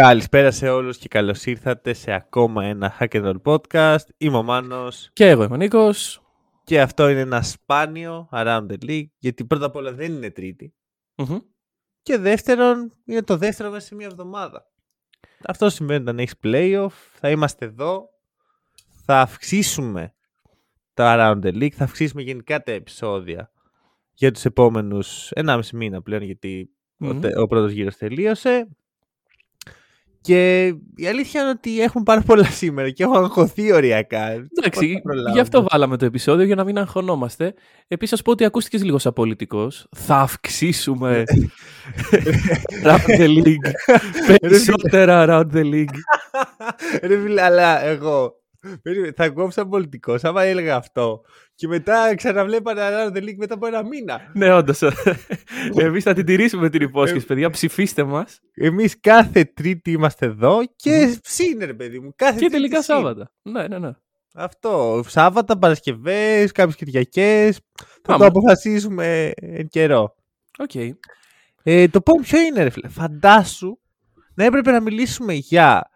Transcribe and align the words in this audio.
Καλησπέρα 0.00 0.50
σε 0.50 0.68
όλους 0.68 0.98
και 0.98 1.08
καλώς 1.08 1.44
ήρθατε 1.46 1.92
σε 1.92 2.12
ακόμα 2.12 2.64
ένα 2.64 2.96
Hack 2.98 3.08
and 3.08 3.32
Roll 3.32 3.42
podcast. 3.72 4.04
Είμαι 4.16 4.36
ο 4.36 4.42
Μάνος 4.42 5.10
Και 5.12 5.28
εγώ 5.28 5.42
είμαι 5.42 5.54
ο 5.54 5.56
Νίκος. 5.56 6.22
και 6.64 6.80
αυτό 6.80 7.08
είναι 7.08 7.20
ένα 7.20 7.42
σπάνιο 7.42 8.28
Around 8.32 8.66
the 8.70 8.76
League 8.88 9.06
γιατί 9.18 9.44
πρώτα 9.44 9.66
απ' 9.66 9.76
όλα 9.76 9.92
δεν 9.92 10.12
είναι 10.12 10.30
τρίτη 10.30 10.74
Μμμ. 11.16 11.36
και 12.02 12.18
δεύτερον 12.18 12.92
είναι 13.04 13.22
το 13.22 13.36
δεύτερο 13.36 13.70
μέσα 13.70 13.86
σε 13.86 13.94
μια 13.94 14.06
εβδομάδα. 14.06 14.70
Αυτό 15.46 15.70
σημαίνει 15.70 16.02
όταν 16.02 16.18
έχεις 16.18 16.34
playoff, 16.42 16.92
θα 17.12 17.30
είμαστε 17.30 17.64
εδώ, 17.64 18.08
θα 19.04 19.20
αυξήσουμε 19.20 20.14
το 20.94 21.02
Around 21.06 21.38
the 21.42 21.52
League, 21.54 21.70
θα 21.72 21.84
αυξήσουμε 21.84 22.22
γενικά 22.22 22.62
τα 22.62 22.72
επεισόδια 22.72 23.50
για 24.12 24.30
τους 24.32 24.44
επόμενους 24.44 25.30
1,5 25.34 25.60
μήνα 25.72 26.02
πλέον 26.02 26.22
γιατί 26.22 26.70
ο, 27.00 27.06
Μμμ. 27.06 27.20
τε- 27.20 27.36
ο 27.38 27.46
πρώτος 27.46 27.70
γύρος 27.72 27.96
τελείωσε. 27.96 28.68
Και 30.26 30.66
η 30.96 31.06
αλήθεια 31.06 31.40
είναι 31.40 31.50
ότι 31.50 31.80
έχουμε 31.80 32.04
πάρα 32.04 32.20
πολλά 32.20 32.44
σήμερα 32.44 32.90
και 32.90 33.02
έχω 33.02 33.16
αγχωθεί 33.18 33.72
οριακά. 33.72 34.26
Πώς 34.26 34.64
Εντάξει, 34.64 34.92
θα 34.92 35.00
προλάβουμε. 35.00 35.32
γι' 35.34 35.40
αυτό 35.40 35.66
βάλαμε 35.70 35.96
το 35.96 36.04
επεισόδιο 36.04 36.44
για 36.44 36.54
να 36.54 36.64
μην 36.64 36.78
αγχωνόμαστε. 36.78 37.54
Επίσης, 37.88 38.20
α 38.20 38.22
πω 38.22 38.30
ότι 38.30 38.44
ακούστηκες 38.44 38.84
λίγο 38.84 38.98
σαν 38.98 39.12
πολιτικός. 39.12 39.86
Θα 39.96 40.16
αυξήσουμε 40.16 41.22
Round 42.84 43.20
the 43.20 43.28
League. 43.44 43.70
Περισσότερα 44.40 45.24
Round 45.28 45.56
the 45.56 45.64
League. 45.64 45.96
Ρε 47.02 47.20
φίλε, 47.20 47.42
αλλά 47.42 47.84
εγώ 47.84 48.32
περίμενε, 48.45 48.45
θα 49.16 49.28
κόψα 49.28 49.66
πολιτικό. 49.66 50.16
Άμα 50.22 50.42
έλεγα 50.42 50.76
αυτό 50.76 51.20
και 51.54 51.66
μετά 51.66 52.14
ξαναβλέπανε 52.14 52.80
Around 52.82 53.16
the 53.16 53.22
League 53.22 53.36
μετά 53.36 53.54
από 53.54 53.66
ένα 53.66 53.84
μήνα. 53.84 54.30
ναι, 54.34 54.52
όντως. 54.54 54.82
Εμείς 55.76 56.02
θα 56.02 56.12
την 56.14 56.24
τηρήσουμε 56.24 56.70
την 56.70 56.82
υπόσχεση, 56.82 57.26
παιδιά. 57.26 57.50
Ψηφίστε 57.50 58.04
μας. 58.04 58.40
Εμείς 58.54 59.00
κάθε 59.00 59.44
Τρίτη 59.44 59.90
είμαστε 59.90 60.26
εδώ 60.26 60.58
και 60.76 61.18
ψήνε, 61.22 61.64
ρε 61.64 61.74
παιδί 61.74 62.00
μου. 62.00 62.12
Κάθε 62.16 62.32
Και 62.32 62.38
Τρίτη 62.38 62.52
τελικά 62.52 62.82
συν. 62.82 62.94
Σάββατα. 62.94 63.30
Ναι, 63.42 63.66
ναι, 63.68 63.78
ναι. 63.78 63.90
Αυτό. 64.34 65.02
Σάββατα, 65.06 65.58
Παρασκευές, 65.58 66.52
κάποιες 66.52 66.76
Κυριακές. 66.76 67.60
Θα 67.76 67.86
Πάμε. 68.02 68.18
το 68.18 68.24
αποφασίσουμε 68.26 69.30
εν 69.34 69.68
καιρώ. 69.68 70.14
Οκ. 70.58 70.74
Ε, 71.62 71.88
το 71.88 72.00
point 72.04 72.22
ποιο 72.22 72.40
είναι, 72.40 72.62
ρε 72.62 72.70
φίλε; 72.70 72.88
Φαντάσου 72.88 73.78
να 74.34 74.44
έπρεπε 74.44 74.70
να 74.70 74.80
μιλήσουμε 74.80 75.32
για 75.32 75.90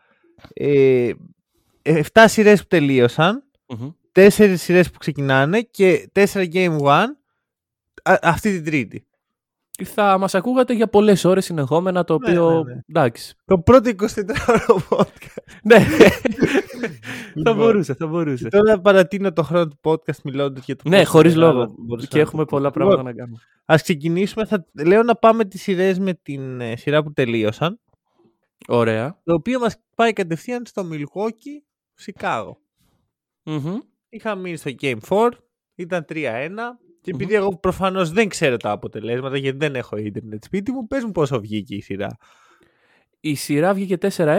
ε, 0.53 1.11
7 1.83 2.01
σειρές 2.27 2.61
που 2.61 2.67
τελείωσαν, 2.69 3.43
Μμμ. 3.69 3.91
4 4.13 4.55
σειρές 4.57 4.91
που 4.91 4.99
ξεκινάνε 4.99 5.61
και 5.61 6.11
4 6.13 6.45
game 6.53 6.77
1 6.81 6.87
α- 8.03 8.19
αυτή 8.23 8.53
την 8.53 8.65
Τρίτη. 8.65 9.05
Θα 9.85 10.19
μας 10.19 10.35
ακούγατε 10.35 10.73
για 10.75 10.87
πολλές 10.89 11.25
ώρες 11.25 11.45
συνεχόμενα, 11.45 12.05
το 12.05 12.19
Ναι, 12.19 12.31
οποίο. 12.31 12.63
ναι, 12.65 12.75
ναι. 12.75 12.81
Εντάξει. 12.89 13.35
Το 13.45 13.59
πρώτο 13.59 13.91
24ωρο 13.91 14.77
podcast. 14.89 15.45
Ναι. 15.63 15.79
θα 15.85 16.11
Λοιπόν. 17.35 17.57
μπορούσε, 17.57 17.95
θα 17.95 18.07
μπορούσε. 18.07 18.49
Τώρα 18.49 18.81
παρατείνω 18.81 19.33
το 19.33 19.43
χρόνο 19.43 19.67
του 19.69 19.79
podcast 19.83 20.21
μιλώντας 20.25 20.65
για 20.65 20.77
το 20.77 20.83
Ναι, 20.89 20.99
πώς 20.99 21.09
χωρίς 21.09 21.35
είναι, 21.35 21.45
αλλά 21.45 21.53
λόγο. 21.53 21.75
μπορούσα 21.79 22.07
Και 22.07 22.17
να 22.17 22.23
έχουμε 22.23 22.45
το 22.45 22.49
πω. 22.51 22.57
πολλά 22.57 22.71
Λοιπόν, 22.75 22.87
πράγματα 22.87 23.03
να 23.11 23.13
κάνουμε. 23.17 23.39
Ας 23.65 23.83
ξεκινήσουμε. 23.83 24.45
Θα 24.47 24.67
λέω 24.85 25.03
να 25.03 25.15
πάμε 25.17 25.45
τις 25.45 25.63
σειρές 25.63 25.99
με 25.99 26.15
την 26.23 26.61
ε, 26.61 26.77
σειρά 26.77 27.03
που 27.03 27.13
τελείωσαν. 27.13 27.81
Ωραία. 28.69 29.21
Το 29.25 29.35
οποίο 29.35 29.59
μας 29.59 29.77
πάει 29.95 30.13
κατευθείαν 30.13 30.63
στο 30.67 30.89
Milwaukee, 30.93 31.63
Σικάγο. 32.01 32.61
Μμμ. 33.43 33.79
Είχα 34.09 34.35
μείνει 34.35 34.57
στο 34.57 34.71
Game 34.81 34.99
4, 35.09 35.29
ήταν 35.75 36.05
3-1 36.09 36.49
και 37.01 37.11
επειδή 37.11 37.35
εγώ 37.35 37.59
προφανώς 37.59 38.11
δεν 38.11 38.29
ξέρω 38.29 38.57
τα 38.57 38.71
αποτελέσματα 38.71 39.37
γιατί 39.37 39.59
δεν 39.59 39.75
έχω 39.75 39.97
ίντερνετ 39.97 40.45
σπίτι 40.45 40.73
μου, 40.73 40.87
πες 40.87 41.05
μου 41.05 41.11
πόσο 41.11 41.41
βγήκε 41.41 41.75
η 41.75 41.81
σειρά. 41.81 42.17
Η 43.21 43.35
σειρά 43.35 43.75
βγήκε 43.75 43.97
4-1. 44.01 44.39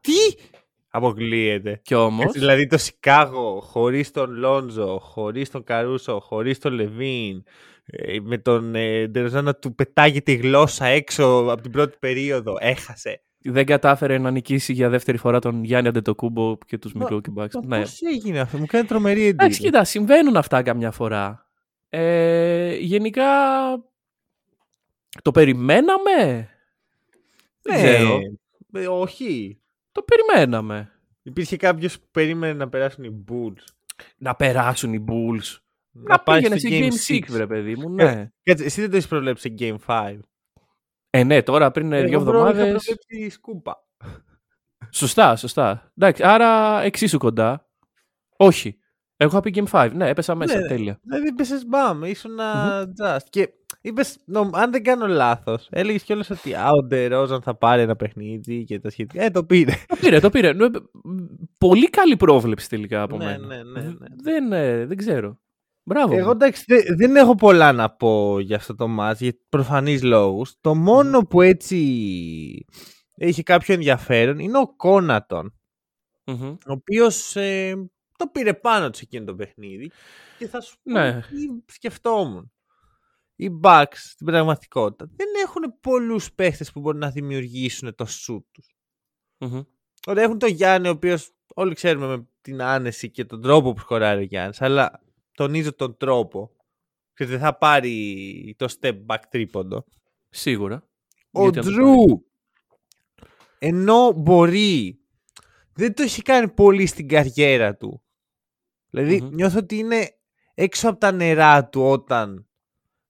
Τι! 0.00 0.42
Αποκλείεται. 0.88 1.80
Κι 1.82 1.94
όμως. 1.94 2.24
Έτσι, 2.24 2.38
δηλαδή 2.38 2.66
το 2.66 2.78
Σικάγο 2.78 3.60
χωρίς 3.60 4.10
τον 4.10 4.30
Λόντζο, 4.30 4.98
χωρίς 4.98 5.50
τον 5.50 5.64
Καρούσο, 5.64 6.20
χωρίς 6.20 6.58
τον 6.58 6.72
Λεβίν, 6.72 7.42
ε, 7.84 8.20
με 8.20 8.38
τον 8.38 8.74
ε, 8.74 9.06
Ντεροζάν 9.06 9.44
να 9.44 9.54
του 9.54 9.74
πετάγεται 9.74 10.32
η 10.32 10.34
γλώσσα 10.34 10.86
έξω 10.86 11.46
από 11.50 11.62
την 11.62 11.70
πρώτη 11.70 11.96
περίοδο, 12.00 12.56
έχασε. 12.60 13.22
Δεν 13.44 13.66
κατάφερε 13.66 14.18
να 14.18 14.30
νικήσει 14.30 14.72
για 14.72 14.88
δεύτερη 14.88 15.16
φορά 15.18 15.38
τον 15.38 15.64
Γιάννη 15.64 15.88
Αντετοκούμπο 15.88 16.56
και 16.66 16.78
τους 16.78 16.92
Μα- 16.92 17.06
Milwaukee 17.10 17.34
Bucks. 17.36 17.50
Μα 17.64 17.76
Ναι. 17.76 17.80
Πώς 17.80 18.00
έγινε 18.02 18.40
αυτό, 18.40 18.58
μου 18.58 18.66
κάνει 18.66 18.86
τρομερή 18.86 19.20
Εντάξει, 19.26 19.44
εντύπωση. 19.44 19.60
κοίτα, 19.62 19.84
συμβαίνουν 19.84 20.36
αυτά 20.36 20.62
καμιά 20.62 20.90
φορά. 20.90 21.46
Ε, 21.88 22.74
γενικά, 22.76 23.24
το 25.22 25.30
περιμέναμε; 25.30 26.48
Δεν 27.62 27.74
ξέρω. 27.74 28.18
ε, 28.72 28.86
όχι. 28.86 29.60
Το 29.92 30.02
περιμέναμε. 30.02 30.90
Υπήρχε 31.22 31.56
κάποιος 31.56 31.98
που 32.00 32.06
περίμενε 32.10 32.52
να 32.52 32.68
περάσουν 32.68 33.04
οι 33.04 33.24
Bulls. 33.30 33.62
Να 34.16 34.34
περάσουν 34.34 34.92
οι 34.92 35.04
Bulls. 35.08 35.56
Να, 35.94 36.02
Να, 36.12 36.18
πάει 36.18 36.36
πήγαινε 36.40 36.58
στο 36.58 36.68
σε 36.68 36.74
Game 36.78 36.82
Game 36.92 37.14
6, 37.14 37.18
6. 37.18 37.26
βρε 37.28 37.46
παιδί 37.46 37.76
μου. 37.76 37.94
Ε, 37.98 38.04
Ναι. 38.14 38.30
Κάτσε, 38.42 38.64
εσύ 38.64 38.80
δεν 38.80 38.90
το 38.90 38.96
έχεις 38.96 39.08
προβλέψει 39.08 39.48
σε 39.48 39.54
Game 39.58 39.76
5. 39.86 40.18
Ε, 41.14 41.24
ναι, 41.24 41.42
τώρα 41.42 41.70
πριν 41.70 41.92
ε, 41.92 42.02
δύο 42.04 42.12
Εγώ 42.20 42.24
προ- 42.30 42.34
είχα 42.40 42.48
εβδομάδες. 42.48 42.84
προβλέψει 42.84 43.30
σκούπα. 43.30 43.86
Σωστά, 44.90 45.36
σωστά. 45.36 45.92
Εντάξει, 45.98 46.22
άρα 46.24 46.80
εξίσου 46.82 47.18
κοντά. 47.18 47.68
Όχι. 48.36 48.76
Εγώ 49.16 49.30
είχα 49.30 49.40
πει 49.40 49.52
Game 49.54 49.70
5. 49.84 49.90
Ναι, 49.94 50.08
έπεσα 50.08 50.34
μέσα. 50.34 50.58
Ναι, 50.60 50.66
Τέλεια. 50.66 50.98
Δηλαδή 51.02 51.28
είπε 51.28 51.44
μπαμ, 51.66 52.04
ήσουν 52.04 52.30
just. 53.02 53.16
Και 53.30 53.48
είπες, 53.80 54.18
αν 54.52 54.70
δεν 54.70 54.82
κάνω 54.82 55.06
λάθος, 55.06 55.68
έλεγες 55.70 56.02
κιόλας 56.02 56.30
ότι 56.30 56.54
α, 56.54 56.68
ο 56.70 56.82
Ντερόζαν 56.86 57.42
θα 57.42 57.54
πάρει 57.54 57.82
ένα 57.82 57.96
παιχνίδι 57.96 58.64
και 58.64 58.78
τα 58.80 58.90
σχετικά. 58.90 59.22
Ε, 59.22 59.30
το 59.30 59.44
πήρε. 59.44 59.72
Το 59.86 59.96
πήρε, 60.00 60.20
το 60.20 60.30
πήρε. 60.30 60.52
Ναι, 60.52 60.66
Πολύ 61.58 61.90
καλή 61.90 62.16
πρόβλεψη 62.16 62.68
τελικά 62.68 63.02
από 63.02 63.16
Ναι, 63.16 63.24
μένα. 63.24 63.46
ναι, 63.46 63.62
ναι, 63.62 63.80
ναι. 63.80 64.06
Δεν, 64.22 64.52
ε, 64.52 64.86
δεν 64.86 64.96
ξέρω. 64.96 65.40
Μπράβο. 65.84 66.14
Εγώ 66.16 66.30
εντάξει, 66.30 66.64
δε- 66.66 66.94
δεν 66.96 67.16
έχω 67.16 67.34
πολλά 67.34 67.72
να 67.72 67.90
πω 67.90 68.38
για 68.40 68.56
αυτό 68.56 68.74
το 68.74 68.88
μάτς 68.88 69.20
για 69.20 69.36
προφανείς 69.48 70.02
λόγους. 70.02 70.54
Το 70.60 70.74
μόνο 70.74 71.20
που 71.20 71.40
έτσι 71.40 72.64
έχει 73.16 73.42
κάποιο 73.42 73.74
ενδιαφέρον 73.74 74.38
είναι 74.38 74.58
ο 74.58 74.74
Κόνατον, 74.76 75.54
Μμμ. 76.26 76.42
ο 76.50 76.56
οποίος 76.72 77.36
ε, 77.36 77.74
το 78.16 78.26
πήρε 78.26 78.54
πάνω 78.54 78.90
του 78.90 78.98
εκείνο 79.02 79.24
το 79.24 79.34
παιχνίδι 79.34 79.90
και 80.38 80.48
θα 80.48 80.60
σου 80.60 80.76
πω 80.82 80.90
Ναι. 80.90 81.20
τι 81.20 81.72
σκεφτόμουν. 81.72 82.52
Οι 83.36 83.48
Bucks 83.62 83.84
στην 83.94 84.26
πραγματικότητα 84.26 85.10
δεν 85.16 85.26
έχουν 85.44 85.62
πολλούς 85.80 86.32
παίχτες 86.32 86.72
που 86.72 86.80
μπορούν 86.80 87.00
να 87.00 87.10
δημιουργήσουν 87.10 87.94
το 87.94 88.04
σουτ 88.04 88.44
τους. 88.52 88.74
Μμμ. 89.38 89.60
Ωραία, 90.06 90.24
έχουν 90.24 90.38
τον 90.38 90.48
Γιάννη, 90.48 90.88
ο 90.88 90.90
οποίος 90.90 91.30
όλοι 91.54 91.74
ξέρουμε 91.74 92.06
με 92.06 92.26
την 92.40 92.62
άνεση 92.62 93.10
και 93.10 93.24
τον 93.24 93.42
τρόπο 93.42 93.72
που 93.72 93.80
σκοράρει 93.80 94.20
ο 94.20 94.24
Γιάννης, 94.24 94.62
αλλά 94.62 95.00
τονίζω 95.34 95.74
τον 95.74 95.96
τρόπο. 95.96 96.56
Και 97.14 97.26
δεν 97.26 97.38
θα 97.38 97.58
πάρει 97.58 98.54
το 98.58 98.74
step 98.80 99.06
back 99.06 99.18
τρίποντο. 99.30 99.84
Σίγουρα. 100.28 100.88
Ο 101.30 101.42
Γιατί 101.42 101.58
να 101.58 101.64
το 101.64 101.70
Jrue, 101.70 102.24
ενώ 103.58 104.12
μπορεί, 104.12 105.00
δεν 105.74 105.94
το 105.94 106.02
έχει 106.02 106.22
κάνει 106.22 106.48
πολύ 106.48 106.86
στην 106.86 107.08
καριέρα 107.08 107.76
του. 107.76 108.02
Δηλαδή, 108.90 109.20
Μμμ. 109.20 109.34
νιώθω 109.34 109.58
ότι 109.58 109.76
είναι 109.76 110.18
έξω 110.54 110.88
από 110.88 110.98
τα 110.98 111.12
νερά 111.12 111.68
του 111.68 111.82
όταν 111.82 112.48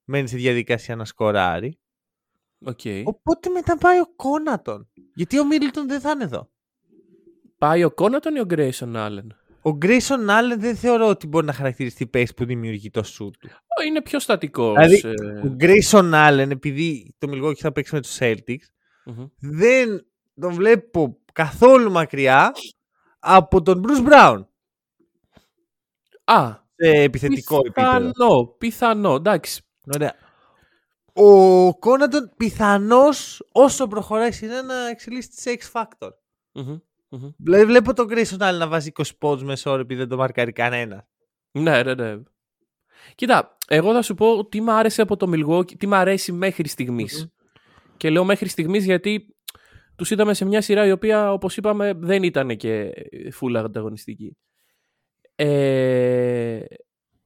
μένει 0.04 0.28
στη 0.28 0.36
διαδικασία 0.36 0.96
να 0.96 1.04
σκοράρει. 1.04 1.78
Οκ. 2.64 2.80
Οπότε 3.04 3.48
μετά 3.48 3.78
πάει 3.78 4.00
ο 4.00 4.14
Connaughton. 4.16 4.90
Γιατί 5.14 5.38
ο 5.38 5.46
Μίλτον 5.46 5.88
δεν 5.88 6.00
θα 6.00 6.10
είναι 6.10 6.25
εδώ. 6.25 6.50
Πάει 7.58 7.84
ο 7.84 7.90
Connaughton 7.90 8.34
ή 8.34 8.40
ο 8.40 8.44
Grayson 8.44 8.96
Allen. 8.96 9.37
Ο 9.64 9.70
Grayson 9.82 10.29
Allen 10.29 10.56
δεν 10.59 10.76
θεωρώ 10.76 11.09
ότι 11.09 11.26
μπορεί 11.26 11.47
να 11.47 11.53
χαρακτηριστεί 11.53 12.06
παίκτης 12.06 12.35
που 12.35 12.44
δημιουργεί 12.44 12.91
το 12.91 13.03
σουτ 13.03 13.35
του. 13.38 13.49
Είναι 13.87 14.03
πιο 14.03 14.19
στατικός. 14.19 14.76
Δηλαδή, 14.87 15.17
Ο 15.49 15.56
Grayson 15.61 16.12
Allen, 16.14 16.50
επειδή 16.50 17.14
το 17.19 17.29
Milwaukee 17.31 17.56
θα 17.56 17.73
παίξει 17.73 17.94
με 17.94 18.00
τους 18.00 18.17
Celtics, 18.20 18.67
δεν 19.38 20.06
τον 20.41 20.53
βλέπω 20.53 21.19
καθόλου 21.32 21.91
μακριά 21.91 22.53
από 23.19 23.62
τον 23.62 23.85
Bruce 23.87 24.09
Brown 24.12 24.44
Α, 26.25 26.50
σε 26.76 26.88
επιθετικό 26.91 27.56
επίπεδο. 27.56 27.88
πιθανό, 27.88 28.55
πιθανό, 28.59 29.14
εντάξει. 29.14 29.62
Ωραία. 29.94 30.14
Ο 31.12 31.79
Κόνατον 31.79 32.32
πιθανώς 32.37 33.43
όσο 33.53 33.87
προχωράει 33.87 34.29
η 34.29 34.32
σειρά 34.32 34.62
να 34.62 34.88
εξελίσσεται 34.88 35.35
σε 35.37 35.59
X 35.61 35.81
Factor. 35.81 36.11
Μμμ. 36.53 36.76
Μμμ. 37.12 37.31
Δηλαδή 37.37 37.64
βλέπω 37.64 37.93
τον 37.94 38.06
Grayson 38.11 38.38
Allen 38.38 38.59
να 38.59 38.69
βάζει 38.69 38.93
20 38.94 39.03
πόντους 39.19 39.44
μέσα 39.44 39.70
ώρα 39.70 39.81
επειδή 39.81 40.00
δεν 40.00 40.09
το 40.09 40.17
μαρκάρει 40.17 40.53
κανένα. 40.53 41.09
Ναι, 41.50 41.82
ναι, 41.82 41.94
ναι. 41.94 42.17
Κοίτα, 43.14 43.56
εγώ 43.69 43.93
θα 43.93 44.03
σου 44.03 44.14
πω 44.14 44.47
τι 44.47 44.61
μου 44.61 44.73
άρεσε 44.73 45.03
από 45.03 45.17
το 45.17 45.31
Milwaukee, 45.35 45.76
τι 45.76 45.87
μου 45.87 45.94
αρέσει 45.94 46.32
μέχρι 46.32 46.69
στιγμής. 46.69 47.19
Μμμ. 47.20 47.29
Και 47.97 48.11
λέω 48.11 48.25
μέχρι 48.25 48.49
στιγμής 48.49 48.85
γιατί 48.85 49.37
τους 49.97 50.11
είδαμε 50.11 50.35
σε 50.35 50.44
μια 50.44 50.61
σειρά 50.61 50.87
η 50.87 50.91
οποία, 50.91 51.32
όπως 51.32 51.56
είπαμε, 51.56 51.93
δεν 51.97 52.23
ήταν 52.23 52.56
και 52.56 52.93
full 53.41 53.55
ανταγωνιστική. 53.56 54.37
Ε, 55.35 56.61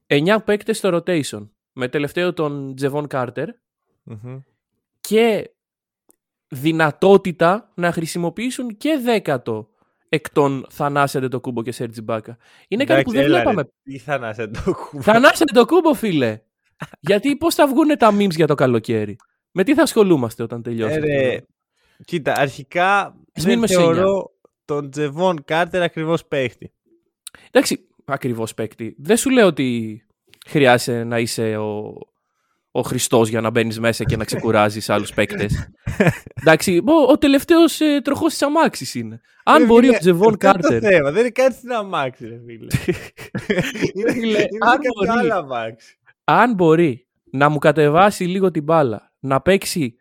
9 0.07 0.37
παίκτες 0.45 0.77
στο 0.77 0.89
rotation, 0.93 1.49
με 1.73 1.87
τελευταίο 1.87 2.33
τον 2.33 2.75
Τζεβόν 2.75 3.07
Κάρτερ 3.07 3.49
Μμμ. 4.03 4.39
και 4.99 5.51
δυνατότητα 6.47 7.71
να 7.75 7.91
χρησιμοποιήσουν 7.91 8.77
και 8.77 8.99
δέκατο 9.03 9.69
εκ 10.09 10.29
των 10.29 10.65
Θανάσια 10.69 11.29
το 11.29 11.39
κούμπο 11.39 11.63
και 11.63 11.71
Σέρτζι 11.71 12.01
Μπάκα. 12.01 12.37
Είναι 12.67 12.83
κάτι 12.83 13.03
που 13.03 13.11
Εντάξει, 13.11 13.15
δεν 13.15 13.25
έλα, 13.25 13.37
ρε, 13.37 13.43
βλέπαμε. 13.43 13.69
Τι 13.83 13.97
θα 13.97 14.17
να 14.17 14.33
σε 14.33 14.47
το 14.47 14.73
κουμπί. 14.73 15.03
Θανάσια 15.03 15.45
το 15.45 15.65
κούμπο, 15.65 15.93
φίλε. 15.93 16.41
Γιατί 16.99 17.35
πώς 17.35 17.55
θα 17.55 17.67
βγουν 17.67 17.97
τα 17.97 18.15
memes 18.15 18.35
για 18.35 18.47
το 18.47 18.55
καλοκαίρι; 18.55 19.15
Με 19.51 19.63
τι 19.63 19.73
θα 19.73 19.81
ασχολούμαστε 19.81 20.43
όταν 20.43 20.61
τελειώσει. 20.61 20.93
Ε, 20.93 20.97
αυτό. 20.97 21.07
ρε, 21.07 21.39
Κοίτα, 22.05 22.33
αρχικά 22.37 23.15
Ας 23.33 23.43
δεν 23.43 23.45
μείνουμε 23.45 23.67
σε 23.67 23.73
θεωρώ 23.73 24.31
τον 24.65 24.91
Τζεβόν 24.91 25.43
Κάρτερ 25.45 25.81
ακριβώς 25.81 26.25
παίχτη. 26.25 26.71
Εντάξει, 27.51 27.87
ακριβώς 28.05 28.53
παίκτη. 28.53 28.95
Δεν 28.99 29.17
σου 29.17 29.29
λέω 29.29 29.45
ότι 29.47 30.01
χρειάζεται 30.47 31.03
να 31.03 31.19
είσαι 31.19 31.57
ο, 31.57 31.93
ο 32.77 32.81
Χριστός 32.81 33.29
για 33.29 33.41
να 33.41 33.49
μπαίνεις 33.49 33.79
μέσα 33.79 34.03
και 34.03 34.17
να 34.17 34.23
ξεκουράζεις 34.29 34.89
άλλους 34.89 35.13
παίκτες. 35.13 35.69
Εντάξει, 36.33 36.81
ο, 36.85 37.11
ο 37.11 37.17
τελευταίος 37.17 37.79
ε, 37.81 38.01
τροχός 38.03 38.31
της 38.31 38.41
αμάξης 38.41 38.95
είναι. 38.95 39.21
Αν 39.43 39.57
Ρε, 39.57 39.65
μπορεί 39.65 39.85
ο 39.85 39.87
φίλε, 39.87 39.97
Τζεβόν 39.99 40.33
αυτό 40.33 40.47
είναι 40.47 40.53
Κάρτερ. 40.59 40.81
Το 40.81 40.87
θέμα. 40.87 41.11
Δεν 41.11 41.21
είναι 41.21 41.29
κάτι 41.29 41.53
στην 41.55 41.71
αμάξη, 41.71 42.27
ρε 42.27 42.39
φίλε. 42.45 42.67
είναι 43.93 44.11
Φίλε, 44.11 44.37
είναι 44.37 44.57
αν 44.59 44.69
σε 44.71 44.75
κάποιο 44.75 44.91
μπορεί. 44.97 45.09
άλλο 45.19 45.33
αμάξι. 45.33 45.97
αν 46.23 46.53
μπορεί 46.53 47.07
να 47.31 47.49
μου 47.49 47.57
κατεβάσει 47.57 48.23
λίγο 48.23 48.51
την 48.51 48.63
μπάλα, 48.63 49.11
να 49.19 49.41
παίξει 49.41 49.95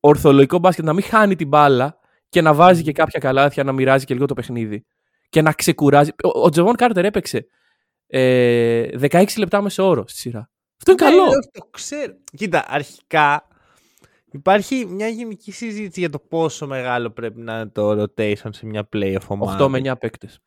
ορθολογικό 0.00 0.58
μπάσκετ, 0.58 0.84
να 0.84 0.92
μην 0.92 1.02
χάνει 1.04 1.36
την 1.36 1.48
μπάλα 1.48 1.98
και 2.28 2.40
να 2.40 2.54
βάζει 2.54 2.82
και 2.82 2.92
κάποια 2.92 3.20
καλάθια, 3.20 3.64
να 3.64 3.72
μοιράζει 3.72 4.04
και 4.04 4.14
λίγο 4.14 4.26
το 4.26 4.34
παιχνίδι 4.34 4.84
και 5.28 5.42
να 5.42 5.52
ξεκουράζει. 5.52 6.10
Ο, 6.10 6.40
ο 6.42 6.48
Τζεβόν 6.48 6.74
Κάρτερ 6.74 7.04
έπαιξε 7.04 7.46
ε, 8.06 8.86
16 9.00 9.24
λεπτά 9.38 9.62
μέσω 9.62 9.88
όρο 9.88 10.04
στη 10.06 10.18
σειρά. 10.18 10.50
Αυτό 10.86 10.92
είναι 10.92 11.04
Ναι, 11.04 11.16
καλό. 11.16 11.22
όχι, 11.28 11.48
το 11.52 11.66
ξέρω. 11.70 12.12
Κοίτα, 12.36 12.64
αρχικά 12.68 13.46
υπάρχει 14.32 14.86
μια 14.86 15.08
γενική 15.08 15.52
συζήτηση 15.52 16.00
για 16.00 16.10
το 16.10 16.18
πόσο 16.18 16.66
μεγάλο 16.66 17.10
πρέπει 17.10 17.40
να 17.40 17.54
είναι 17.54 17.66
το 17.68 17.90
rotation 18.02 18.48
σε 18.50 18.66
μια 18.66 18.88
playoff 18.92 19.26
ομάδα. 19.26 19.64
8 19.64 19.68
με 19.68 19.78
9 19.78 19.98
παίκτες. 19.98 20.40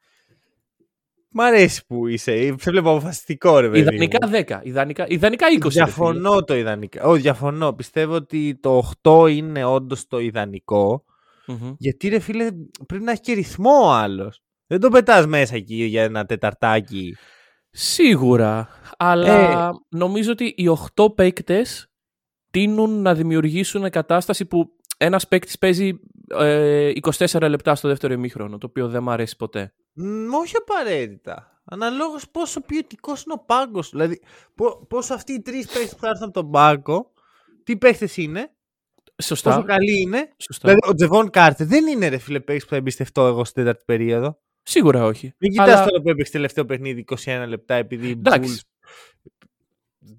Μ' 1.36 1.42
αρέσει 1.42 1.86
που 1.86 2.08
είσαι. 2.08 2.56
Σε 2.60 2.72
βλέπω 2.72 2.90
αποφασιστικό, 2.92 3.60
ρε 3.60 3.70
παιδί. 3.70 3.82
μου. 3.84 3.88
Ιδανικά 3.92 4.60
10. 4.60 4.60
Ιδανικά, 4.64 5.06
ιδανικά 5.08 5.48
20. 5.48 5.52
ρε 5.52 5.70
φίλε. 5.70 5.84
Διαφωνώ 5.84 6.44
το 6.44 6.56
ιδανικά. 6.56 7.04
Όχι, 7.04 7.22
διαφωνώ. 7.22 7.74
Πιστεύω 7.74 8.14
ότι 8.14 8.60
το 8.62 8.92
8 9.04 9.28
είναι 9.30 9.64
όντως 9.66 10.08
το 10.08 10.20
ιδανικό. 10.20 11.04
Μμμ. 11.48 11.74
Γιατί 11.78 12.08
ρε 12.08 12.20
φίλε, 12.20 12.48
πρέπει 12.88 13.04
να 13.04 13.12
έχει 13.12 13.22
και 13.22 13.34
ρυθμό 13.34 13.72
ο 13.86 13.92
άλλος. 13.92 14.42
Δεν 14.68 14.80
το 14.80 14.90
πετάς 14.90 15.28
μέσα 15.28 15.56
εκεί 15.56 15.76
για 15.84 16.04
ένα 16.04 16.26
τεταρτάκι. 16.26 17.16
Σίγουρα. 17.76 18.68
Αλλά 18.98 19.72
νομίζω 19.90 20.32
ότι 20.32 20.54
οι 20.58 20.68
8 20.96 21.16
παίκτες 21.16 21.88
τείνουν 22.52 23.02
να 23.02 23.14
δημιουργήσουν 23.14 23.90
κατάσταση 23.90 24.46
που 24.46 24.70
ένας 24.98 25.28
παίκτης 25.28 25.58
παίζει 25.58 26.00
ε, 26.40 26.92
24 27.28 27.48
λεπτά 27.50 27.76
στο 27.76 27.88
δεύτερο 27.88 28.14
ημίχρονο, 28.14 28.58
το 28.58 28.66
οποίο 28.70 28.88
δεν 28.88 29.04
μ' 29.04 29.10
αρέσει 29.10 29.36
ποτέ. 29.36 29.74
Μ, 29.94 30.34
όχι 30.34 30.54
απαραίτητα. 30.58 31.62
Αναλόγως 31.66 32.30
πόσο 32.30 32.62
ποιοτικός 32.62 33.24
είναι 33.24 33.34
ο 33.38 33.44
πάγκος. 33.46 33.90
Δηλαδή, 33.90 34.22
πο- 34.56 34.86
πόσο 34.90 35.14
αυτοί 35.14 35.34
οι 35.34 35.42
τρεις 35.42 35.68
παίχτε 35.68 35.96
που 35.96 36.02
θα 36.02 36.08
έρθουν 36.08 36.24
από 36.28 36.34
τον 36.34 36.52
πάγκο, 36.52 37.12
τι 37.64 37.78
παίχτε 37.78 38.10
είναι, 38.16 38.52
Σωστά. 39.24 39.50
πόσο 39.54 39.64
καλοί 39.66 40.02
είναι. 40.02 40.34
Σωστά. 40.38 40.62
Δηλαδή, 40.70 40.90
ο 40.90 40.94
Τζεβόν 40.96 41.30
Κάρτερ 41.30 41.68
δεν 41.68 41.88
είναι 41.88 42.08
ρε 42.08 42.18
φίλε 42.18 42.40
παίχτη 42.40 42.64
που 42.64 42.70
θα 42.70 42.76
εμπιστευτώ 42.76 43.28
εγώ 43.28 43.46
στην 43.46 43.64
τέταρτη 43.64 43.84
περίοδο. 43.86 44.40
Σίγουρα 44.64 45.06
όχι. 45.06 45.34
Μην 45.38 45.52
κοιτάς 45.52 45.68
Αλλά- 45.68 45.86
τώρα 45.86 46.02
που 46.02 46.10
έπαιξε 46.10 46.32
τελευταίο 46.32 46.66
παιχνίδι 46.66 47.00
21 47.26 47.46
λεπτά 47.48 47.76
επειδή 47.76 48.08
οι 48.08 48.12
Εντάξει. 48.12 48.62
Bulls. 48.64 48.68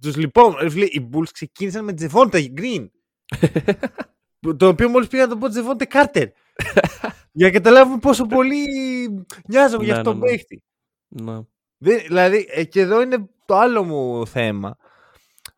Τους 0.00 0.16
λοιπόν, 0.16 0.56
ρε 0.60 0.70
φίλε, 0.70 0.84
οι 0.84 1.08
Bulls 1.12 1.28
ξεκίνησαν 1.32 1.84
με 1.84 1.92
Τζεβόντα 1.92 2.38
Green. 2.56 2.86
το 4.56 4.68
οποίο 4.68 4.88
μόλις 4.88 5.08
πήγα 5.08 5.22
να 5.22 5.28
το 5.28 5.36
πω 5.36 5.48
Τζεβόντε 5.48 5.84
Κάρτερ. 5.84 6.28
Για 7.32 7.46
να 7.46 7.50
καταλάβουμε 7.52 7.98
πόσο 7.98 8.26
πολύ 8.26 8.64
νοιάζομαι 9.48 9.84
για 9.84 9.92
Ναι, 9.92 9.98
αυτόν 9.98 10.12
τον 10.12 10.18
ναι, 10.18 10.30
ναι. 10.30 10.30
παίχτη. 10.36 10.62
Να. 11.08 11.44
Δεν, 11.78 11.98
δηλαδή, 12.06 12.46
ε, 12.50 12.64
και 12.64 12.80
εδώ 12.80 13.02
είναι 13.02 13.28
το 13.46 13.56
άλλο 13.56 13.84
μου 13.84 14.26
θέμα. 14.26 14.76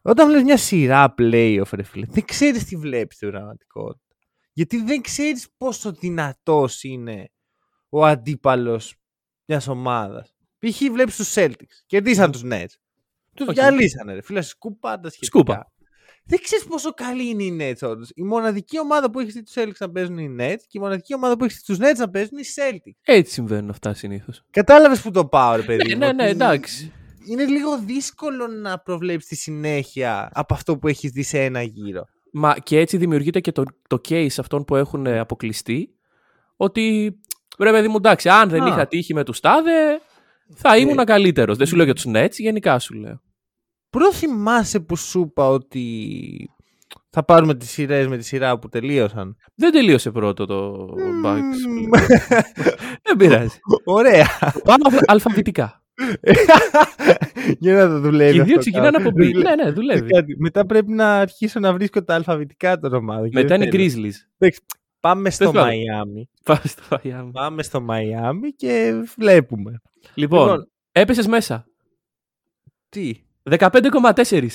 Όταν 0.03 0.27
βλέπεις 0.27 0.45
μια 0.45 0.57
σειρά 0.57 1.15
playoff, 1.19 1.71
ρε 1.73 1.83
φίλε, 1.83 2.07
δεν 2.09 2.25
ξέρεις 2.25 2.65
τι 2.65 2.77
βλέπεις 2.77 3.17
στην 3.17 3.31
πραγματικότητα. 3.31 4.05
Γιατί 4.53 4.83
δεν 4.83 5.01
ξέρεις 5.01 5.49
πόσο 5.57 5.93
δυνατός 5.93 6.83
είναι 6.83 7.31
ο 7.97 8.05
αντίπαλος 8.05 8.97
μιας 9.47 9.69
ομάδας. 9.69 10.35
Π.χ. 10.59 10.79
βλέπεις 10.93 11.17
τους 11.17 11.35
Celtics, 11.35 11.77
κερδίσαν 11.87 12.33
τους 12.33 12.43
Nets. 12.45 12.75
Τους 13.35 13.47
Οκ. 13.49 13.55
διαλύσανε, 13.55 14.15
ρε 14.15 14.23
φίλε, 14.23 14.41
σκούπα 14.41 15.01
τα 15.01 15.11
σχετικά. 15.11 15.39
Σκούπα. 15.39 15.73
Δεν 16.25 16.39
ξέρεις 16.43 16.65
πόσο 16.65 16.91
καλή 16.91 17.29
είναι 17.29 17.43
οι 17.43 17.57
Nets 17.61 17.89
όντως. 17.89 18.11
Η 18.15 18.23
μοναδική 18.23 18.81
ομάδα 18.81 19.11
που 19.11 19.21
έχει 19.21 19.31
στείλει 19.31 19.45
τους 19.45 19.55
Celtics 19.57 19.79
να 19.79 19.91
παίζουν 19.91 20.19
οι 20.19 20.37
Nets 20.39 20.61
και 20.69 20.79
η 20.79 20.81
μοναδική 20.81 21.15
ομάδα 21.15 21.37
που 21.37 21.45
έχει 21.45 21.55
στείλει 21.55 21.79
τους 21.79 21.89
Nets 21.89 21.97
να 21.97 22.11
παίζουν 22.11 22.39
οι 22.39 22.45
Celtics. 22.55 23.01
Έτσι 23.03 23.33
συμβαίνουν 23.33 23.71
αυτά 23.71 23.95
συνήθως. 23.95 24.43
Κατάλαβες 24.51 25.01
που 25.01 25.11
το 25.11 25.27
πάω, 25.27 25.57
ρε 25.57 25.63
παιδί. 25.63 25.89
Ναι, 25.89 25.95
μου, 25.95 25.99
ναι, 25.99 26.13
ναι, 26.13 26.23
ότι 26.23 26.33
εντάξει. 26.33 26.93
είναι 27.27 27.45
λίγο 27.45 27.79
δύσκολο 27.79 28.47
να 28.47 28.79
προβλέψεις 28.79 29.29
τη 29.29 29.37
συνέχεια 29.37 30.31
από 30.33 30.55
αυτό 30.55 30.79
που 30.79 30.89
έχεις 30.89 31.11
δει 31.11 31.23
σε 31.23 31.45
ένα 31.45 31.63
γύρο. 31.63 32.05
Μα 32.33 32.59
και 32.59 32.79
έτσι 32.79 32.97
δημιουργείται 32.97 33.41
και 33.41 33.53
το, 33.53 33.65
το 33.89 34.01
case 34.09 34.39
αυτών 34.39 34.65
που 34.65 34.77
έχουν 34.77 35.07
ε, 35.07 35.19
αποκλειστεί. 35.19 35.91
Ότι 36.57 37.17
ρε 37.65 37.71
παιδί 37.71 37.89
μου, 37.89 37.97
εντάξει, 37.97 38.29
αν 38.29 38.49
δεν 38.49 38.63
Α. 38.63 38.67
είχα 38.69 38.87
τύχει 38.87 39.15
με 39.15 39.25
τους 39.25 39.41
τάδε, 39.41 40.01
θα 40.55 40.77
ήμουν 40.77 41.05
καλύτερος. 41.05 41.57
Δεν 41.57 41.67
σου 41.67 41.77
λέω 41.77 41.85
για 41.85 41.95
τους 41.95 42.05
Nets, 42.09 42.33
γενικά 42.37 42.79
σου 42.79 42.95
λέω. 42.95 43.21
Προ 43.91 44.13
θυμάσαι 44.13 44.81
που 44.81 44.97
σου 44.97 45.21
είπα 45.21 45.49
ότι 45.49 46.51
θα 47.11 47.25
πάρουμε 47.25 47.55
τις 47.55 47.71
σειρές 47.71 48.07
με 48.07 48.17
τη 48.17 48.25
σειρά 48.25 48.59
που 48.59 48.69
τελείωσαν. 48.69 49.37
Δεν 49.55 49.73
τελείωσε 49.73 50.11
πρώτο 50.11 50.47
το 50.47 50.87
Bucks. 51.25 51.41
Μμμ. 51.69 51.91
δεν 53.05 53.17
πειράζει. 53.19 53.59
Ωραία. 53.85 54.27
Πάμε 54.65 54.83
αλφα- 54.85 55.05
αλφαβητικά. 55.11 55.81
Για 57.59 57.75
να 57.75 57.89
το 57.89 58.01
δουλεύει. 58.01 58.33
Και 58.33 58.39
οι 58.41 58.43
δύο 58.43 58.57
αυτό 58.57 58.59
ξεκινάνε 58.59 58.91
κάπου. 58.97 59.09
από 59.09 59.11
B. 59.19 59.21
Δουλεύει. 59.23 59.43
Ναι, 59.43 59.55
ναι, 59.65 59.71
δουλεύει. 59.71 60.11
Κάτι. 60.13 60.37
Μετά 60.39 60.67
πρέπει 60.67 60.93
να 60.93 61.19
αρχίσω 61.19 61.61
να 61.61 61.73
βρίσκω 61.73 62.05
τα 62.05 62.15
αλφαβητικά 62.15 62.79
των 62.79 62.95
ομάδων. 62.95 63.31
και 63.31 63.39
Μετά 63.43 63.55
είναι 63.55 63.69
δεν 63.71 63.81
οι 63.81 63.91
θέλω. 63.91 64.07
Grizzlies. 64.07 64.49
Πάμε 65.07 65.31
στο 65.31 65.45
Πες 65.45 65.53
πάμε. 65.53 65.67
Μαϊάμι. 65.67 66.29
Πάμε 66.45 66.61
στο 66.65 66.83
Miami. 66.91 67.31
Πάμε 67.33 67.63
στο 67.63 67.81
Μαϊάμι 67.81 68.51
και 68.53 69.03
βλέπουμε. 69.17 69.81
Λοιπόν, 70.15 70.41
Λοιπόν. 70.49 70.71
έπεσες 70.93 71.27
μέσα. 71.27 71.67
Τι; 72.89 73.15
15,4. 73.51 74.47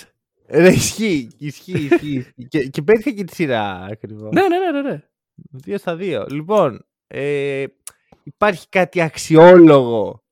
Ρε, 0.48 0.70
ισχύει, 0.70 1.29
ισχύει, 1.38 1.72
ισχύει. 1.72 2.15
ισχύει. 2.15 2.48
και, 2.48 2.67
και 2.67 2.81
πέτυχα 2.81 3.12
και 3.12 3.24
τη 3.24 3.36
σειρά 3.36 3.88
ακριβώς. 3.91 4.34
Ναι, 4.34 4.41
ναι, 4.48 4.58
ναι, 4.60 4.81
ναι, 4.81 4.89
ναι. 4.89 5.01
Δύο 5.51 5.77
στα 5.77 5.96
δύο. 5.96 6.25
Λοιπόν, 6.29 6.86
ε, 7.08 7.63
υπάρχει 8.24 8.70
κάτι 8.70 9.01
αξιόλογο. 9.01 10.24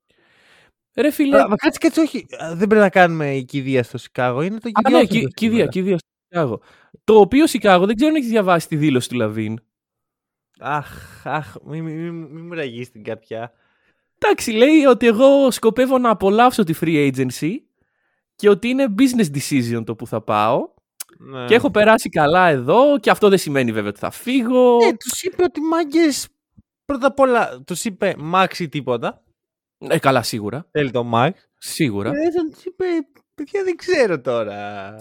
Ρε 0.96 1.10
φίλε. 1.10 1.40
Α, 1.40 1.48
Μα 1.48 1.56
κάτσε, 1.56 1.78
κάτσε, 1.78 2.00
όχι. 2.00 2.18
Α, 2.18 2.48
Δεν 2.56 2.66
πρέπει 2.68 2.82
να 2.82 2.90
κάνουμε 2.90 3.36
η 3.36 3.44
κηδεία 3.44 3.82
στο 3.82 3.98
Σικάγο. 3.98 4.42
Είναι 4.42 4.58
το 4.58 4.68
Α, 4.68 4.80
κηδεία. 4.82 4.98
ναι, 4.98 5.04
κι- 5.06 5.34
κηδεία, 5.34 5.66
κηδεία 5.66 5.98
στο 5.98 6.08
Σικάγο. 6.28 6.60
Το 7.04 7.14
οποίο 7.20 7.46
Σικάγο 7.46 7.86
δεν 7.86 7.96
ξέρω 7.96 8.10
αν 8.10 8.16
έχεις 8.16 8.28
διαβάσει 8.30 8.68
τη 8.68 8.76
δήλωση 8.76 9.08
του 9.08 9.16
Λαβίν. 9.16 9.60
Αχ, 10.60 10.86
αχ, 11.26 11.54
μη, 11.64 11.82
μη, 11.82 11.92
μη, 11.92 12.10
μη 12.10 12.40
μου 12.40 12.54
ραγείς 12.54 12.90
την 12.90 13.04
καρδιά. 13.04 13.52
Εντάξει, 14.18 14.50
λέει 14.50 14.84
ότι 14.84 15.06
εγώ 15.06 15.50
σκοπεύω 15.50 15.98
να 15.98 16.10
απολαύσω 16.10 16.64
τη 16.64 16.74
free 16.80 17.12
agency 17.14 17.50
και 18.34 18.48
ότι 18.48 18.68
είναι 18.68 18.86
business 18.98 19.36
decision 19.36 19.82
το 19.84 19.94
που 19.94 20.06
θα 20.06 20.22
πάω 20.22 20.68
Ναι. 21.18 21.44
και 21.44 21.54
έχω 21.54 21.70
περάσει 21.70 22.08
καλά 22.08 22.48
εδώ 22.48 22.98
και 22.98 23.10
αυτό 23.10 23.28
δεν 23.28 23.38
σημαίνει 23.38 23.72
βέβαια 23.72 23.90
ότι 23.90 23.98
θα 23.98 24.10
φύγω. 24.10 24.76
Ναι, 24.84 24.96
τους 24.96 25.22
είπε 25.22 25.42
ότι 25.42 25.60
μάγκες 25.60 26.28
πρώτα 26.84 27.06
απ' 27.06 27.18
όλα 27.20 27.60
τους 27.66 27.84
είπε 27.84 28.14
Max 28.34 28.58
ή 28.58 28.68
τίποτα. 28.68 29.22
Ε, 29.78 29.98
καλά, 29.98 30.22
σίγουρα. 30.22 30.66
Θέλει 30.70 30.90
το 30.90 31.10
Max. 31.14 31.30
Σίγουρα. 31.58 32.10
Και 32.10 32.16
δεν 32.16 32.50
τους 32.52 32.64
είπε, 32.64 32.84
παιδιά 33.34 33.64
δεν 33.64 33.76
ξέρω 33.76 34.20
τώρα. 34.20 34.94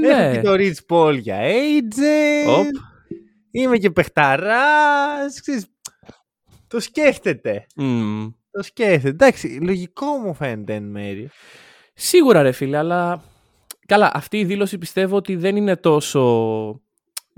ναι. 0.00 0.08
Έχω 0.08 0.34
και 0.34 0.40
το 0.40 0.52
Rich 0.52 0.94
Paul 0.96 1.18
για 1.20 1.38
agent. 1.40 2.58
Οπ. 2.58 2.66
Είμαι 3.62 3.76
και 3.78 3.90
παιχταράς. 3.90 5.40
Ξέρεις, 5.40 5.66
το 6.66 6.80
σκέφτεται. 6.80 7.66
Μμμ. 7.76 8.28
Το 8.50 8.62
σκέφτεται. 8.62 9.08
Εντάξει, 9.08 9.58
λογικό 9.62 10.06
μου 10.06 10.34
φαίνεται 10.34 10.74
εν 10.74 10.82
μέρη. 10.84 11.30
Σίγουρα 11.94 12.42
ρε 12.42 12.52
φίλε, 12.52 12.76
αλλά 12.76 13.22
καλά, 13.86 14.10
αυτή 14.14 14.38
η 14.38 14.44
δήλωση 14.44 14.78
πιστεύω 14.78 15.16
ότι 15.16 15.36
δεν 15.36 15.56
είναι 15.56 15.76
τόσο 15.76 16.22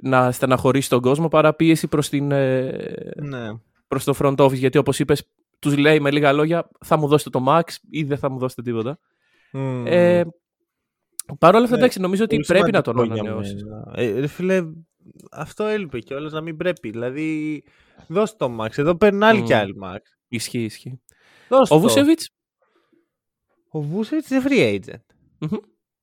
να 0.03 0.33
στεναχωρήσει 0.33 0.89
τον 0.89 1.01
κόσμο 1.01 1.29
παρά 1.29 1.55
πίεση 1.55 1.89
προς 1.89 2.09
την, 2.09 2.31
ε, 2.31 2.73
Ναι. 3.17 3.49
προς 3.89 4.05
το 4.05 4.15
front 4.19 4.37
office, 4.37 4.53
γιατί 4.55 4.79
όπως 4.79 4.99
είπες, 4.99 5.29
τους 5.59 5.77
λέει 5.77 6.01
με 6.01 6.11
λίγα 6.11 6.33
λόγια, 6.33 6.69
θα 6.85 6.97
μου 6.97 7.07
δώσετε 7.09 7.31
το 7.31 7.45
max 7.49 7.63
ή 7.91 8.05
δεν 8.05 8.19
θα 8.19 8.31
μου 8.31 8.39
δώσετε 8.39 8.63
τίποτα. 8.63 8.99
Μμμ. 9.53 9.87
Ε, 9.87 10.25
Παρ' 11.39 11.55
όλα 11.55 11.65
αυτά, 11.65 11.77
Ναι, 11.77 11.83
εντάξει, 11.83 12.01
νομίζω 12.01 12.25
ότι 12.25 12.35
Πολύ 12.35 12.47
πρέπει 12.47 12.71
να 12.73 12.81
τον 12.83 12.95
σημαντικό 12.95 13.15
για 13.23 13.31
ανανεώσεις. 13.31 13.65
μένα. 13.65 13.93
Ε, 13.95 14.21
ρε 14.21 14.27
φίλε, 14.27 14.63
αυτό 15.31 15.65
έλειπε 15.65 15.99
κιόλας 15.99 16.33
να 16.33 16.41
μην 16.41 16.57
πρέπει. 16.57 16.91
Δηλαδή, 16.91 17.63
δώσ' 18.09 18.37
το 18.37 18.57
Max. 18.61 18.79
Εδώ 18.79 18.97
παίρνουν 18.97 19.23
άλλοι 19.23 19.41
Μμ. 19.41 19.45
κι 19.45 19.53
άλλοι 19.55 19.75
Max. 19.83 19.99
Ισχύει, 20.29 20.65
ισχύει. 20.65 21.01
Δώσ' 21.49 21.71
Ο 21.71 21.75
το. 21.75 21.81
Βούσεβιτς; 21.81 22.31
Ο 23.71 23.81
Βούσεβιτς 23.81 24.31
είναι 24.31 24.43
free 24.49 24.79
agent. 24.79 25.05
Μμμ. 25.39 25.57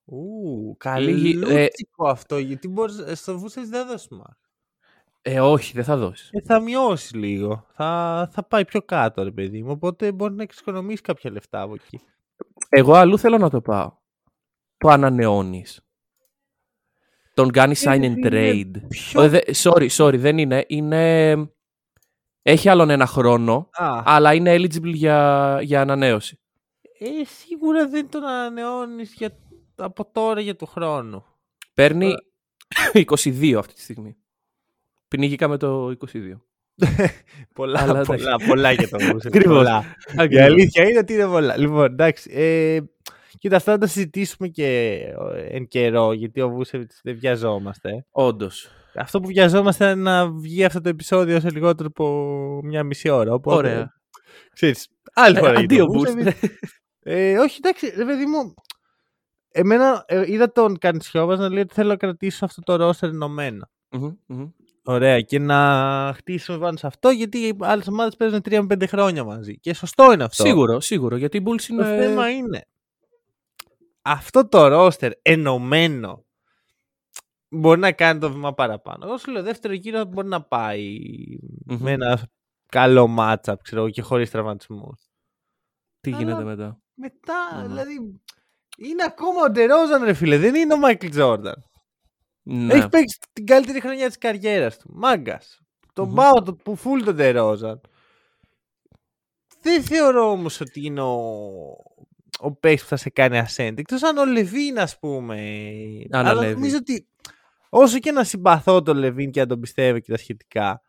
Ου, 0.09 0.77
Λίγη- 0.97 1.35
ε, 1.41 1.45
καλούτσικο 1.45 2.07
αυτό, 2.07 2.37
γιατί 2.37 2.67
μπορείς, 2.67 2.97
ε, 2.97 3.15
στο 3.15 3.37
Βούσεβιτς 3.39 3.71
δεν 3.71 3.87
δώσεις 3.87 4.07
Max. 4.11 4.35
Ε, 5.21 5.39
όχι, 5.39 5.73
δεν 5.73 5.83
θα 5.83 5.97
δώσεις. 5.97 6.29
Ε, 6.31 6.41
θα 6.45 6.59
μειώσεις 6.59 7.13
λίγο. 7.13 7.65
Θα, 7.73 8.29
θα 8.31 8.43
πάει 8.43 8.65
πιο 8.65 8.81
κάτω, 8.81 9.23
ρε 9.23 9.31
παιδί 9.31 9.63
μου. 9.63 9.71
Οπότε 9.71 10.11
μπορεί 10.11 10.33
να 10.33 10.43
εξοικονομήσεις 10.43 11.01
κάποια 11.01 11.31
λεφτά 11.31 11.61
από 11.61 11.73
εκεί. 11.73 11.99
Εγώ 12.69 12.93
αλλού 12.93 13.17
θέλω 13.19 13.37
να 13.37 13.49
το 13.49 13.61
πάω. 13.61 13.91
Το 14.77 14.89
ανανεώνεις. 14.89 15.81
Τον 17.37 17.51
κάνει 17.51 17.73
sign 17.77 18.01
and 18.03 18.13
φίλε, 18.23 18.51
trade. 18.53 18.81
ποιο- 18.87 19.21
Ε, 19.21 19.27
δε- 19.27 19.41
sorry, 19.63 19.87
sorry, 19.89 20.17
δεν 20.17 20.37
είναι. 20.37 20.63
Είναι. 20.67 21.35
Έχει 22.41 22.69
άλλον 22.69 22.89
ένα 22.89 23.05
χρόνο, 23.05 23.69
Α, 23.71 24.01
αλλά 24.05 24.33
είναι 24.33 24.55
eligible 24.55 24.93
για, 24.93 25.59
για 25.61 25.81
ανανέωση. 25.81 26.39
ε, 26.99 27.05
σίγουρα 27.25 27.87
δεν 27.87 28.09
τον 28.09 28.23
ανανεώνεις 28.23 29.17
από 29.75 30.11
τώρα 30.11 30.39
για 30.41 30.55
του 30.55 30.65
χρόνου. 30.65 31.25
Παίρνει 31.73 32.13
22 32.93 33.53
αυτή 33.57 33.73
τη 33.73 33.81
στιγμή. 33.81 34.15
Πνίγηκα 35.07 35.57
το 35.57 35.89
22. 35.89 36.41
πολλά, 37.53 37.81
Αλλά 37.81 38.01
πολλά, 38.01 38.35
πολλά 38.47 38.71
για 38.71 38.87
τον 38.89 38.99
Βούσεβιτς. 38.99 39.25
Ακριβώς. 39.35 39.55
πολλά. 39.55 39.83
Η 40.07 40.15
Ακριβώς. 40.17 40.45
αλήθεια 40.45 40.89
είναι 40.89 40.97
ότι 40.99 41.13
είναι 41.13 41.25
πολλά. 41.27 41.57
Λοιπόν, 41.57 41.85
εντάξει. 41.85 42.29
Ε, 42.33 42.79
κοίτα, 43.39 43.55
αυτά 43.55 43.71
θα 43.71 43.77
τα 43.77 43.87
συζητήσουμε 43.87 44.47
και 44.47 44.65
ε, 45.35 45.55
εν 45.55 45.67
καιρό, 45.67 46.13
γιατί 46.13 46.41
ο 46.41 46.49
Βούσεβιτς 46.49 46.99
δεν 47.03 47.17
βιαζόμαστε. 47.17 48.05
Όντως. 48.11 48.69
Αυτό 48.95 49.19
που 49.19 49.27
βιαζόμαστε 49.27 49.85
είναι 49.85 50.01
να 50.01 50.31
βγει 50.31 50.63
αυτό 50.63 50.81
το 50.81 50.89
επεισόδιο 50.89 51.39
σε 51.39 51.49
λιγότερο 51.49 51.89
από 51.95 52.59
μια 52.63 52.83
μισή 52.83 53.09
ώρα. 53.09 53.33
Οπότε, 53.33 53.55
Ωραία. 53.57 53.91
Ξέρεις, 54.53 54.87
άλλη 55.13 55.37
φορά 55.37 55.49
Ε, 55.49 55.53
για 55.53 55.61
αντίο 55.63 55.85
τον 55.85 55.95
boost. 55.95 55.99
Βούσεβιτς. 55.99 56.39
Ε, 57.09 57.37
όχι, 57.37 57.59
εντάξει, 57.63 57.93
ρε 57.97 58.05
παιδί 58.05 58.25
μου. 58.25 58.53
Εμένα 59.51 60.03
ε, 60.07 60.23
είδα 60.31 60.51
τον 60.51 60.77
Καντσιόβας 60.77 61.39
να 61.39 61.49
λέει 61.49 61.61
ότι 61.61 61.73
θέλω 61.73 61.89
να 61.89 61.95
κρατήσω 61.95 62.45
αυτό 62.45 62.61
το 62.61 62.75
ρόστερ 62.75 63.09
ενωμένο. 63.09 63.69
Μμμ, 63.89 64.11
μμμ. 64.25 64.47
Ωραία, 64.83 65.21
και 65.21 65.39
να 65.39 66.13
χτίσουμε 66.15 66.57
πάνω 66.57 66.77
σε 66.77 66.87
αυτό, 66.87 67.09
γιατί 67.09 67.37
οι 67.37 67.55
άλλες 67.59 67.87
ομάδες 67.87 68.15
παίζουν 68.15 68.41
3 68.49 68.59
με 68.61 68.75
5 68.75 68.87
χρόνια 68.87 69.23
μαζί. 69.23 69.59
Και 69.59 69.73
σωστό 69.73 70.11
είναι 70.11 70.23
αυτό. 70.23 70.43
Σίγουρο, 70.43 70.79
σίγουρο. 70.79 71.15
Γιατί 71.15 71.37
οι 71.37 71.43
Bulls 71.45 71.61
Το 71.67 71.73
είναι. 71.73 71.97
θέμα 72.01 72.29
είναι 72.29 72.61
αυτό 74.11 74.47
το 74.47 74.67
ρόστερ 74.67 75.11
ενωμένο 75.21 76.25
μπορεί 77.49 77.79
να 77.79 77.91
κάνει 77.91 78.19
το 78.19 78.31
βήμα 78.31 78.53
παραπάνω. 78.53 79.05
Εγώ 79.05 79.17
σου 79.17 79.31
λέω 79.31 79.43
δεύτερο 79.43 79.73
γύρο 79.73 80.05
μπορεί 80.05 80.27
να 80.27 80.41
πάει 80.43 80.97
Μμμ. 81.65 81.77
με 81.81 81.91
ένα 81.91 82.27
καλό 82.65 83.15
matchup 83.19 83.55
ξέρω, 83.61 83.81
εγώ, 83.81 83.89
και 83.89 84.01
χωρίς 84.01 84.29
τραυματισμούς. 84.31 85.09
Τι 85.99 86.09
Αλλά- 86.11 86.19
γίνεται 86.19 86.43
μετά; 86.43 86.81
Μετά, 86.93 87.49
Μμμ. 87.55 87.67
δηλαδή. 87.67 88.21
Είναι 88.77 89.03
ακόμα 89.03 89.41
ο 89.41 89.49
Ντερόζαν, 89.51 90.03
ρε 90.03 90.13
φίλε. 90.13 90.37
Δεν 90.37 90.55
είναι 90.55 90.73
ο 90.73 90.77
Μάικλ 90.77 91.07
Τζόρνταν. 91.07 91.63
Ναι. 92.43 92.73
Έχει 92.73 92.89
παίξει 92.89 93.19
την 93.33 93.45
καλύτερη 93.45 93.79
χρονιά 93.81 94.07
της 94.07 94.17
καριέρας 94.17 94.77
του. 94.77 94.89
Μάγκας. 94.93 95.59
Τον 95.93 96.07
Μμμ. 96.07 96.15
πάω 96.15 96.41
το 96.41 96.55
που 96.55 96.75
φουλ 96.75 97.03
τον 97.03 97.15
Ντερόζαν. 97.15 97.81
Δεν 99.61 99.83
θεωρώ 99.83 100.31
όμως 100.31 100.59
ότι 100.61 100.85
είναι 100.85 101.01
ο, 101.01 101.17
ο 102.39 102.51
παίκτης 102.51 102.81
που 102.81 102.87
θα 102.87 102.95
σε 102.95 103.09
κάνει 103.09 103.41
ascent. 103.47 103.73
Εκτός 103.77 104.03
αν 104.03 104.17
ο 104.17 104.25
Λεβίν, 104.25 104.79
ας 104.79 104.99
πούμε. 104.99 105.35
Αλλά 106.11 106.29
Αναλεύει. 106.29 106.53
νομίζω 106.53 106.77
ότι 106.77 107.07
όσο 107.69 107.99
και 107.99 108.11
να 108.11 108.23
συμπαθώ 108.23 108.81
τον 108.81 108.97
Λεβίν 108.97 109.31
και 109.31 109.39
να 109.39 109.45
τον 109.45 109.59
πιστεύω 109.59 109.99
και 109.99 110.11
τα 110.11 110.17
σχετικά, 110.17 110.81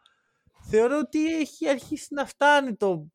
θεωρώ 0.71 0.99
ότι 0.99 1.39
έχει 1.39 1.69
αρχίσει 1.69 2.07
να 2.11 2.27
φτάνει 2.27 2.75
το 2.75 3.11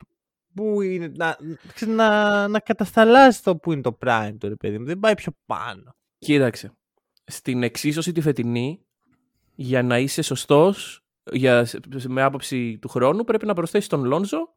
που 0.53 0.81
είναι. 0.81 1.11
Να, 1.15 1.37
ξέρεις, 1.73 1.95
να, 1.95 2.47
να 2.47 2.59
κατασταλάζει 2.59 3.39
το 3.39 3.57
που 3.57 3.71
είναι 3.71 3.81
το 3.81 3.97
prime 4.05 4.35
του, 4.39 4.47
ρε 4.47 4.55
παιδί 4.55 4.77
μου. 4.79 4.85
Δεν 4.85 4.99
πάει 4.99 5.15
πιο 5.15 5.31
πάνω. 5.45 5.95
Κοίταξε. 6.17 6.71
Στην 7.25 7.63
εξίσωση 7.63 8.11
τη 8.11 8.21
φετινή, 8.21 8.85
για 9.55 9.83
να 9.83 9.99
είσαι 9.99 10.21
σωστός, 10.21 11.03
με 12.07 12.21
άποψη 12.21 12.77
του 12.81 12.87
χρόνου, 12.87 13.23
πρέπει 13.23 13.45
να 13.45 13.53
προσθέσεις 13.53 13.89
τον 13.89 14.03
Λόνζο 14.03 14.53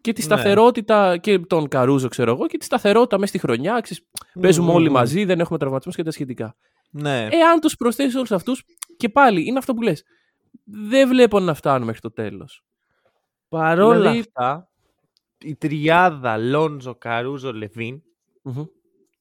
και 0.00 0.12
τη 0.12 0.20
Ναι. 0.20 0.26
σταθερότητα 0.26 1.16
και 1.16 1.38
τον 1.38 1.68
Καρούζο, 1.68 2.08
ξέρω 2.08 2.30
εγώ, 2.32 2.46
και 2.46 2.58
τη 2.58 2.64
σταθερότητα 2.64 3.16
μέσα 3.18 3.28
στη 3.28 3.38
χρονιά. 3.38 3.80
Ξέρεις, 3.80 4.04
Παίζουμε 4.40 4.68
Μμμ, 4.68 4.74
όλοι 4.74 4.86
μμμ. 4.88 4.92
μαζί, 4.94 5.24
δεν 5.24 5.40
έχουμε 5.40 5.58
τραυματισμούς 5.58 5.96
και 5.96 6.02
τα 6.02 6.10
σχετικά. 6.10 6.56
Ναι. 6.90 7.28
Εάν 7.30 7.60
τους 7.60 7.76
προσθέσεις 7.76 8.14
όλους 8.14 8.32
αυτούς, 8.32 8.64
και 8.96 9.08
πάλι 9.08 9.46
είναι 9.46 9.58
αυτό 9.58 9.74
που 9.74 9.82
λες. 9.82 10.02
Δεν 10.64 11.08
βλέπω 11.08 11.40
να 11.40 11.54
φτάνουμε 11.54 11.84
μέχρι 11.84 12.00
το 12.00 12.12
τέλος. 12.12 12.64
Παρόλα 13.48 13.96
Δηλαδή- 13.98 14.18
αυτά, 14.18 14.68
η 15.38 15.54
τριάδα 15.56 16.36
Λόντζο, 16.36 16.94
Καρούζο, 16.94 17.52
Λεβίν 17.52 18.02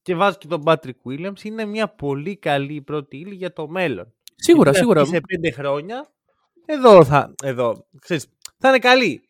και 0.02 0.16
βάζω 0.16 0.38
και 0.38 0.48
τον 0.48 0.62
Πάτρικ 0.64 0.98
Williams 1.10 1.44
είναι 1.44 1.66
μια 1.66 1.88
πολύ 1.88 2.38
καλή 2.38 2.82
πρώτη 2.82 3.18
ύλη 3.18 3.36
για 3.36 3.54
το 3.54 3.68
μέλλον. 3.68 4.14
Σίγουρα, 4.36 4.64
Γιατί 4.64 4.78
σίγουρα. 4.78 5.02
αυτή 5.02 5.14
Σε 5.16 5.22
πέντε 5.28 5.52
χρόνια, 5.52 6.08
εδώ 6.66 7.04
θα, 7.06 7.34
εδώ, 7.44 7.88
ξέρεις, 8.00 8.28
θα 8.58 8.70
είναι 8.70 8.80
καλή. 8.80 9.27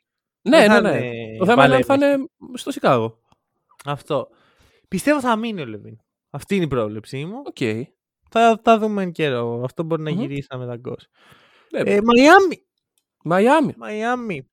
Ναι, 0.49 0.57
Δεν 0.57 0.67
ναι, 0.67 0.89
θα 0.89 0.97
ναι. 0.99 1.05
είναι 1.05 1.37
Το 1.37 1.45
θέμα 1.45 1.65
είναι 1.65 1.75
αν 1.75 1.81
θα 1.83 1.87
παλέμαχη. 1.87 2.19
είναι 2.41 2.57
στο 2.57 2.71
Σικάγο. 2.71 3.21
Αυτό. 3.85 4.27
Πιστεύω 4.87 5.19
θα 5.21 5.35
μείνει 5.35 5.61
ο 5.61 5.65
Λεβίν. 5.65 5.97
Αυτή 6.29 6.55
είναι 6.55 6.63
η 6.63 6.67
πρόβλεψή 6.67 7.25
μου. 7.25 7.41
Οκ. 7.45 7.87
Θα 8.29 8.59
τα 8.61 8.77
δούμε 8.79 9.03
εν 9.03 9.11
καιρό. 9.11 9.61
Αυτό 9.63 9.83
μπορεί 9.83 10.01
να 10.01 10.11
Μμμ. 10.11 10.19
γυρίσει 10.19 10.47
να 10.51 10.57
μεταγκώσει. 10.57 11.07
Ναι, 11.71 11.79
Ε, 11.79 11.99
Μαϊάμι. 12.03 12.65
Μαϊάμι. 13.23 13.73
Μαϊάμι. 13.77 14.47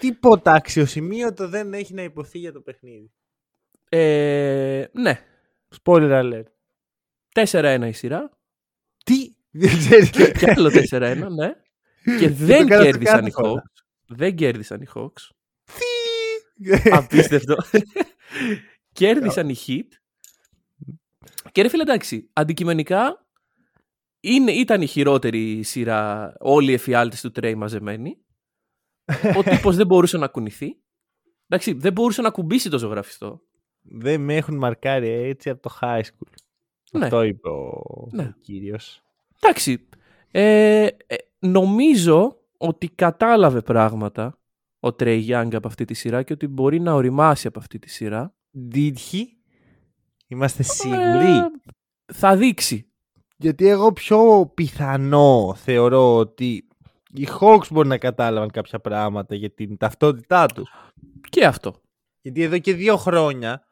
Τίποτα 0.00 0.52
αξιοσημείωτο 0.52 1.48
δεν 1.48 1.72
έχει 1.74 1.94
να 1.94 2.02
υποθεί 2.02 2.38
για 2.38 2.52
το 2.52 2.60
παιχνίδι. 2.60 3.12
Ε, 3.88 4.84
ναι. 4.92 5.20
Spoiler 5.82 6.22
alert. 6.32 6.42
4-1 7.44 7.84
η 7.88 7.92
σειρά. 7.92 8.30
Τι; 9.04 9.34
Δεν 9.50 9.68
ξέρεις. 9.78 10.10
και 10.10 10.50
άλλο 10.56 10.70
4-1, 10.90 11.26
ναι. 11.36 11.52
και 12.20 12.28
δεν 12.30 12.66
κάνατε 12.66 12.84
κέρδισαν 12.90 13.26
οι 13.26 13.30
κάθε 13.30 13.42
φορά. 13.48 13.62
Hawks. 13.62 13.71
Δεν 14.16 14.34
κέρδισαν 14.34 14.80
οι 14.80 14.86
Hawks. 14.94 15.28
Τι; 15.64 16.90
Απίστευτο. 16.96 17.56
κέρδισαν 18.92 19.48
οι 19.48 19.54
Heat. 19.66 19.88
Και 21.52 21.62
ρε 21.62 21.68
φίλε, 21.68 21.82
εντάξει, 21.82 22.30
αντικειμενικά 22.32 23.26
είναι, 24.20 24.52
ήταν 24.52 24.82
η 24.82 24.86
χειρότερη 24.86 25.62
σειρά 25.62 26.34
όλοι 26.38 26.70
οι 26.70 26.74
εφιάλτες 26.74 27.20
του 27.20 27.30
Τρέι 27.30 27.54
μαζεμένοι. 27.54 28.16
Ο 29.38 29.42
τύπος 29.42 29.76
δεν 29.76 29.86
μπορούσε 29.86 30.18
να 30.18 30.28
κουνηθεί. 30.28 30.76
Εντάξει, 31.48 31.72
δεν 31.72 31.92
μπορούσε 31.92 32.22
να 32.22 32.30
κουμπίσει 32.30 32.70
το 32.70 32.78
ζωγραφιστό. 32.78 33.40
Δεν 33.82 34.20
με 34.20 34.36
έχουν 34.36 34.56
μαρκάρει 34.56 35.08
έτσι 35.08 35.50
από 35.50 35.62
το 35.62 35.78
high 35.80 36.00
school. 36.00 36.32
Ναι. 36.92 37.04
Αυτό 37.04 37.22
είπε 37.22 37.48
ο, 37.48 37.72
Ναι. 38.12 38.22
ο 38.22 38.34
κύριος. 38.40 39.02
Εντάξει, 39.40 39.88
ε, 40.30 40.86
ε, 41.06 41.16
νομίζω 41.38 42.41
ότι 42.62 42.88
κατάλαβε 42.88 43.60
πράγματα 43.60 44.38
ο 44.80 44.92
Τρέι 44.92 45.26
Young 45.28 45.48
από 45.52 45.68
αυτή 45.68 45.84
τη 45.84 45.94
σειρά 45.94 46.22
και 46.22 46.32
ότι 46.32 46.46
μπορεί 46.46 46.80
να 46.80 46.92
οριμάσει 46.94 47.46
από 47.46 47.58
αυτή 47.58 47.78
τη 47.78 47.90
σειρά. 47.90 48.34
Did 48.74 48.92
he? 48.92 49.20
Είμαστε 50.26 50.62
σίγουροι. 50.62 51.36
Ε, 51.36 51.50
θα 52.12 52.36
δείξει. 52.36 52.92
Γιατί 53.36 53.68
εγώ 53.68 53.92
πιο 53.92 54.50
πιθανό 54.54 55.54
θεωρώ 55.56 56.16
ότι 56.16 56.68
οι 57.12 57.28
Hawks 57.40 57.66
μπορεί 57.70 57.88
να 57.88 57.98
κατάλαβαν 57.98 58.50
κάποια 58.50 58.80
πράγματα 58.80 59.34
για 59.34 59.50
την 59.50 59.76
ταυτότητά 59.76 60.46
τους. 60.46 60.70
Και 61.30 61.46
αυτό. 61.46 61.80
Γιατί 62.20 62.42
εδώ 62.42 62.58
και 62.58 62.74
δύο 62.74 62.96
χρόνια 62.96 63.66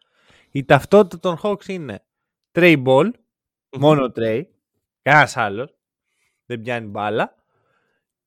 η 0.50 0.64
ταυτότητα 0.64 1.18
των 1.18 1.38
Hawks 1.42 1.68
είναι 1.68 2.04
Trey 2.52 2.85
Ball, 2.85 3.11
μόνο 3.78 4.12
Trey, 4.16 4.42
κανένας 5.02 5.37
άλλος. 5.37 5.75
Δεν 6.47 6.61
πιάνει 6.61 6.87
μπάλα. 6.87 7.38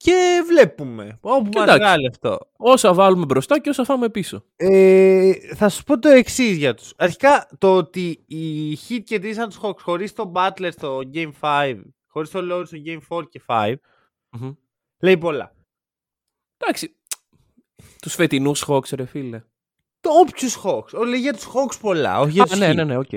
Και 0.03 0.43
βλέπουμε. 0.47 1.17
Όπου 1.21 1.49
Και 1.49 1.59
μας 1.59 1.67
εντάξει. 1.67 1.83
βγάλει 1.83 2.07
αυτό. 2.07 2.39
Όσα 2.57 2.93
βάλουμε 2.93 3.25
μπροστά 3.25 3.59
και 3.59 3.69
όσα 3.69 3.83
φάμε 3.83 4.09
πίσω. 4.09 4.43
Ε, 4.55 5.31
θα 5.55 5.69
σου 5.69 5.83
πω 5.83 5.99
το 5.99 6.09
εξής 6.09 6.57
για 6.57 6.73
τους. 6.73 6.93
Αρχικά 6.97 7.49
το 7.57 7.75
ότι 7.77 8.23
οι 8.27 8.73
Heat 8.89 9.01
κερδίσαν 9.03 9.49
τους 9.49 9.59
Hawks 9.63 9.77
χωρίς 9.79 10.13
τον 10.13 10.31
Butler 10.35 10.69
στο 10.71 10.99
Game 11.13 11.31
5, 11.39 11.81
χωρίς 12.07 12.29
τον 12.29 12.49
Lowry 12.51 12.63
στο 12.65 12.77
Game 12.85 13.17
4 13.17 13.23
και 13.29 13.41
5, 13.47 13.75
Μμμ. 14.29 14.51
λέει 14.99 15.17
πολλά. 15.17 15.55
Εντάξει. 16.57 16.95
Τους 18.01 18.13
φετινούς 18.15 18.63
Hawks, 18.67 18.89
ρε 18.95 19.05
φίλε. 19.05 19.43
Το 20.01 20.09
όποιους 20.09 20.57
Hawks. 20.63 20.93
Ο, 20.99 21.03
λέει 21.03 21.19
για 21.19 21.33
τους 21.33 21.47
Hawks 21.47 21.79
πολλά, 21.81 22.19
όχι 22.19 22.31
για 22.31 22.43
τους 22.43 22.53
Α, 22.53 22.57
ναι, 22.57 22.71
Heat. 22.71 22.75
ναι, 22.75 22.83
ναι, 22.83 22.97
οκ. 22.97 23.11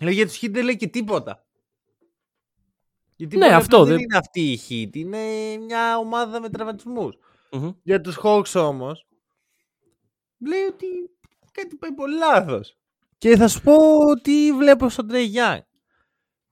Λέει 0.00 0.14
για 0.14 0.26
τους 0.26 0.38
Heat 0.42 0.50
δεν 0.50 0.64
λέει 0.64 0.76
και 0.76 0.86
τίποτα. 0.86 1.43
Γιατί 3.16 3.36
Ναι, 3.36 3.44
μπορεί 3.44 3.56
αυτό 3.56 3.76
απλά 3.76 3.88
δεν 3.88 3.96
δεν- 3.96 4.04
είναι 4.04 4.16
αυτή 4.18 4.40
η 4.52 4.60
Heat. 4.68 4.96
Είναι 4.96 5.18
μια 5.56 5.96
ομάδα 5.98 6.40
με 6.40 6.48
τραυματισμούς. 6.50 7.16
Μμμ. 7.52 7.70
Για 7.82 8.00
τους 8.00 8.18
Hawks 8.22 8.52
όμως, 8.54 9.06
λέει 10.38 10.62
ότι 10.62 10.86
κάτι 11.52 11.76
πάει 11.76 11.92
πολύ 11.92 12.16
λάθος. 12.16 12.78
Και 13.18 13.36
θα 13.36 13.48
σου 13.48 13.60
πω 13.62 13.76
τι 14.22 14.52
βλέπω 14.52 14.88
στον 14.88 15.08
Trey 15.10 15.34
Young. 15.34 15.58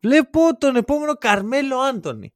Βλέπω 0.00 0.40
τον 0.58 0.76
επόμενο 0.76 1.14
Carmelo 1.14 1.78
Anthony. 1.78 2.34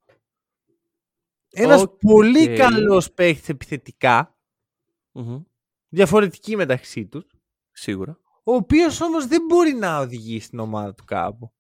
Ένας 1.51 1.83
Οκ. 1.83 1.91
πολύ 1.99 2.57
καλός 2.57 3.13
παίχτης 3.13 3.49
επιθετικά, 3.49 4.37
Μμμ. 5.13 5.43
διαφορετική 5.89 6.57
μεταξύ 6.57 7.07
τους, 7.07 7.27
Σίγουρα. 7.73 8.19
ο 8.45 8.55
οποίος 8.55 9.01
όμως 9.01 9.27
δεν 9.27 9.43
μπορεί 9.49 9.73
να 9.73 9.99
οδηγήσει 9.99 10.49
την 10.51 10.59
ομάδα 10.59 10.95
του 10.95 11.05
κάπου. 11.05 11.53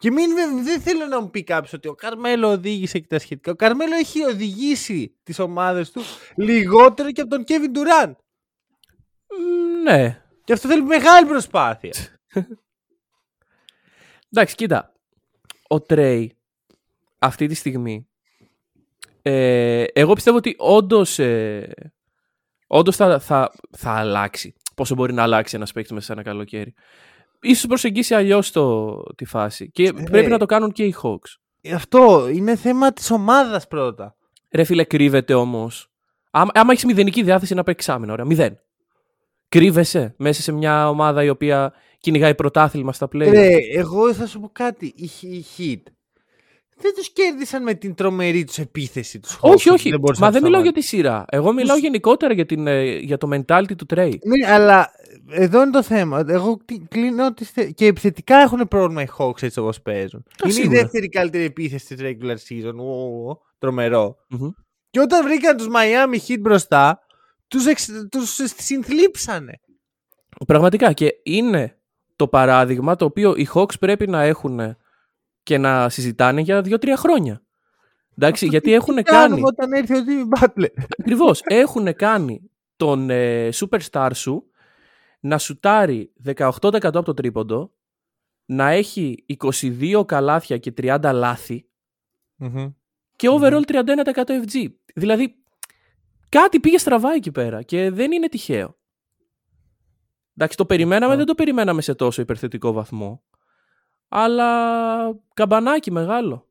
Και 0.00 0.10
μην, 0.10 0.34
δεν 0.64 0.80
θέλω 0.80 1.06
να 1.06 1.20
μου 1.20 1.30
πει 1.30 1.44
κάποιος 1.44 1.72
ότι 1.72 1.88
ο 1.88 1.94
Καρμέλο 1.94 2.48
οδήγησε 2.48 2.98
και 2.98 3.06
τα 3.06 3.18
σχετικά. 3.18 3.50
Ο 3.52 3.54
Καρμέλο 3.54 3.94
έχει 3.94 4.24
οδηγήσει 4.24 5.16
τις 5.22 5.38
ομάδες 5.38 5.90
του 5.90 6.02
λιγότερο 6.36 7.12
και 7.12 7.20
από 7.20 7.30
τον 7.30 7.44
Kevin 7.48 7.76
Durant. 7.76 8.12
Μ, 9.28 9.82
Ναι. 9.82 10.22
Και 10.44 10.52
αυτό 10.52 10.68
θέλει 10.68 10.82
μεγάλη 10.82 11.26
προσπάθεια. 11.26 11.92
Εντάξει, 14.32 14.54
κοίτα. 14.54 14.92
Ο 15.68 15.80
Τρέι 15.80 16.36
αυτή 17.18 17.46
τη 17.46 17.54
στιγμή. 17.54 18.08
Ε, 19.22 19.84
εγώ 19.92 20.12
πιστεύω 20.12 20.36
ότι 20.36 20.54
όντως 20.58 21.18
ε, 21.18 21.92
όντως 22.66 22.96
θα, 22.96 23.18
θα, 23.18 23.52
θα 23.70 23.90
αλλάξει. 23.90 24.54
Πόσο 24.74 24.94
μπορεί 24.94 25.12
να 25.12 25.22
αλλάξει 25.22 25.56
ένας 25.56 25.72
παίκτης 25.72 25.92
μέσα 25.92 26.06
σε 26.06 26.12
ένα 26.12 26.22
καλοκαίρι. 26.22 26.74
Ίσως 27.40 27.66
προσεγγίσει 27.66 28.14
αλλιώς 28.14 28.52
τη 29.16 29.24
φάση. 29.24 29.70
Και 29.70 29.92
πρέπει 29.92 30.30
να 30.30 30.38
το 30.38 30.46
κάνουν 30.46 30.72
και 30.72 30.84
οι 30.84 30.94
Hawks. 31.02 31.70
αυτό 31.74 32.28
είναι 32.28 32.56
θέμα 32.56 32.92
της 32.92 33.10
ομάδας 33.10 33.68
πρώτα. 33.68 34.14
Ρε 34.50 34.64
φίλε, 34.64 34.84
κρύβεται 34.84 35.34
όμως. 35.34 35.90
Άμα, 36.30 36.50
άμα 36.54 36.72
έχεις 36.72 36.84
μηδενική 36.84 37.22
διάθεση 37.22 37.54
να 37.54 37.62
παίξεις 37.62 37.88
άμυνα, 37.88 38.12
ωραία, 38.12 38.24
μηδέν. 38.24 38.60
Κρύβεσαι 39.48 40.14
μέσα 40.18 40.42
σε 40.42 40.52
μια 40.52 40.88
ομάδα 40.88 41.24
η 41.24 41.28
οποία 41.28 41.72
κυνηγάει 41.98 42.34
πρωτάθλημα 42.34 42.92
στα 42.92 43.06
play. 43.06 43.28
Ρε, 43.30 43.56
εγώ 43.72 44.14
θα 44.14 44.26
σου 44.26 44.40
πω 44.40 44.48
κάτι. 44.52 44.94
Οι, 44.96 45.10
οι 45.28 45.44
Heat 45.56 45.92
δεν 46.80 46.94
τους 46.94 47.10
κέρδισαν 47.12 47.62
με 47.62 47.74
την 47.74 47.94
τρομερή 47.94 48.44
τους 48.44 48.58
επίθεση 48.58 49.20
τους. 49.20 49.38
όχι, 49.40 49.68
Hawks, 49.70 49.72
όχι. 49.74 49.90
δεν 49.90 50.00
μπορούσαν 50.00 50.24
Μα 50.24 50.26
να 50.26 50.32
δεν 50.32 50.40
τους 50.40 50.50
μιλάω 50.50 50.62
για 50.62 50.70
σταματήσουν. 50.82 51.00
τη 51.00 51.06
σειρά. 51.06 51.24
Εγώ 51.28 51.52
μιλάω 51.52 51.76
γενικότερα 51.76 52.32
για, 52.34 52.46
την, 52.46 52.66
ε, 52.66 52.82
για 52.96 53.18
το 53.18 53.28
mentality 53.32 53.76
του 53.76 53.86
Trey. 53.94 54.12
Ναι, 54.24 54.52
αλλά 54.52 54.90
εδώ 55.30 55.62
είναι 55.62 55.70
το 55.70 55.82
θέμα. 55.82 56.24
Εγώ 56.28 56.56
κλει- 56.64 56.88
κλείνω 56.88 57.34
τις 57.34 57.50
θε- 57.50 57.70
και 57.74 57.86
επιθετικά 57.86 58.36
έχουν 58.36 58.68
πρόβλημα 58.68 59.02
οι 59.02 59.06
Hawks 59.18 59.42
έτσι 59.42 59.58
όπως 59.58 59.80
παίζουν. 59.82 60.24
είναι 60.44 60.52
σίγουρα. 60.52 60.78
η 60.78 60.80
δεύτερη 60.82 61.08
καλύτερη 61.08 61.44
επίθεση 61.44 61.94
της 61.94 62.04
regular 62.04 62.36
season. 62.48 62.74
Ου, 62.74 63.40
τρομερό. 63.58 64.16
Μμμ. 64.28 64.48
Και 64.90 65.00
όταν 65.00 65.24
βρήκαν 65.24 65.56
τους 65.56 65.66
Miami 65.66 66.28
Heat 66.28 66.40
μπροστά, 66.40 67.00
τους, 67.48 67.66
εξ, 67.66 67.88
τους 68.10 68.38
συνθλίψανε. 68.56 69.60
Πραγματικά 70.46 70.92
και 70.92 71.14
είναι 71.22 71.78
το 72.16 72.28
παράδειγμα 72.28 72.96
το 72.96 73.04
οποίο 73.04 73.34
οι 73.36 73.48
Hawks 73.54 73.78
πρέπει 73.80 74.06
να 74.08 74.22
έχουν 74.22 74.76
και 75.50 75.58
να 75.58 75.88
συζητάνε 75.88 76.40
για 76.40 76.62
δύο-τρία 76.62 76.96
χρόνια. 76.96 77.42
Εντάξει, 78.16 78.46
γιατί 78.46 78.72
έχουν 78.72 78.96
Τι 78.96 79.02
κάνει. 79.02 79.28
κάνουμε 79.28 79.46
όταν 79.46 79.72
έρθει 79.72 79.96
ο 79.96 80.02
Jimmy 80.06 80.38
Butler; 80.38 80.68
Ακριβώς. 80.98 81.42
Έχουν 81.44 81.94
κάνει 81.94 82.50
τον 82.76 83.10
ε, 83.10 83.48
superstar 83.54 84.10
σου 84.14 84.50
να 85.20 85.38
σουτάρει 85.38 86.12
18% 86.36 86.48
από 86.82 87.02
το 87.02 87.14
τρίποντο, 87.14 87.72
να 88.44 88.68
έχει 88.68 89.24
22 89.38 90.02
καλάθια 90.06 90.58
και 90.58 90.72
30 90.76 91.10
λάθη 91.12 91.68
και 93.16 93.28
overall 93.30 93.62
31% 93.66 93.84
FG. 94.14 94.66
Δηλαδή, 94.94 95.34
κάτι 96.28 96.60
πήγε 96.60 96.78
στραβά 96.78 97.12
εκεί 97.12 97.30
πέρα 97.30 97.62
και 97.62 97.90
δεν 97.90 98.12
είναι 98.12 98.28
τυχαίο. 98.28 98.78
Εντάξει, 100.36 100.56
το 100.56 100.66
περιμέναμε, 100.66 101.16
δεν 101.16 101.26
το 101.26 101.34
περιμέναμε 101.34 101.82
σε 101.82 101.94
τόσο 101.94 102.22
υπερθετικό 102.22 102.72
βαθμό. 102.72 103.22
Αλλά 104.12 105.20
καμπανάκι 105.34 105.90
μεγάλο. 105.90 106.46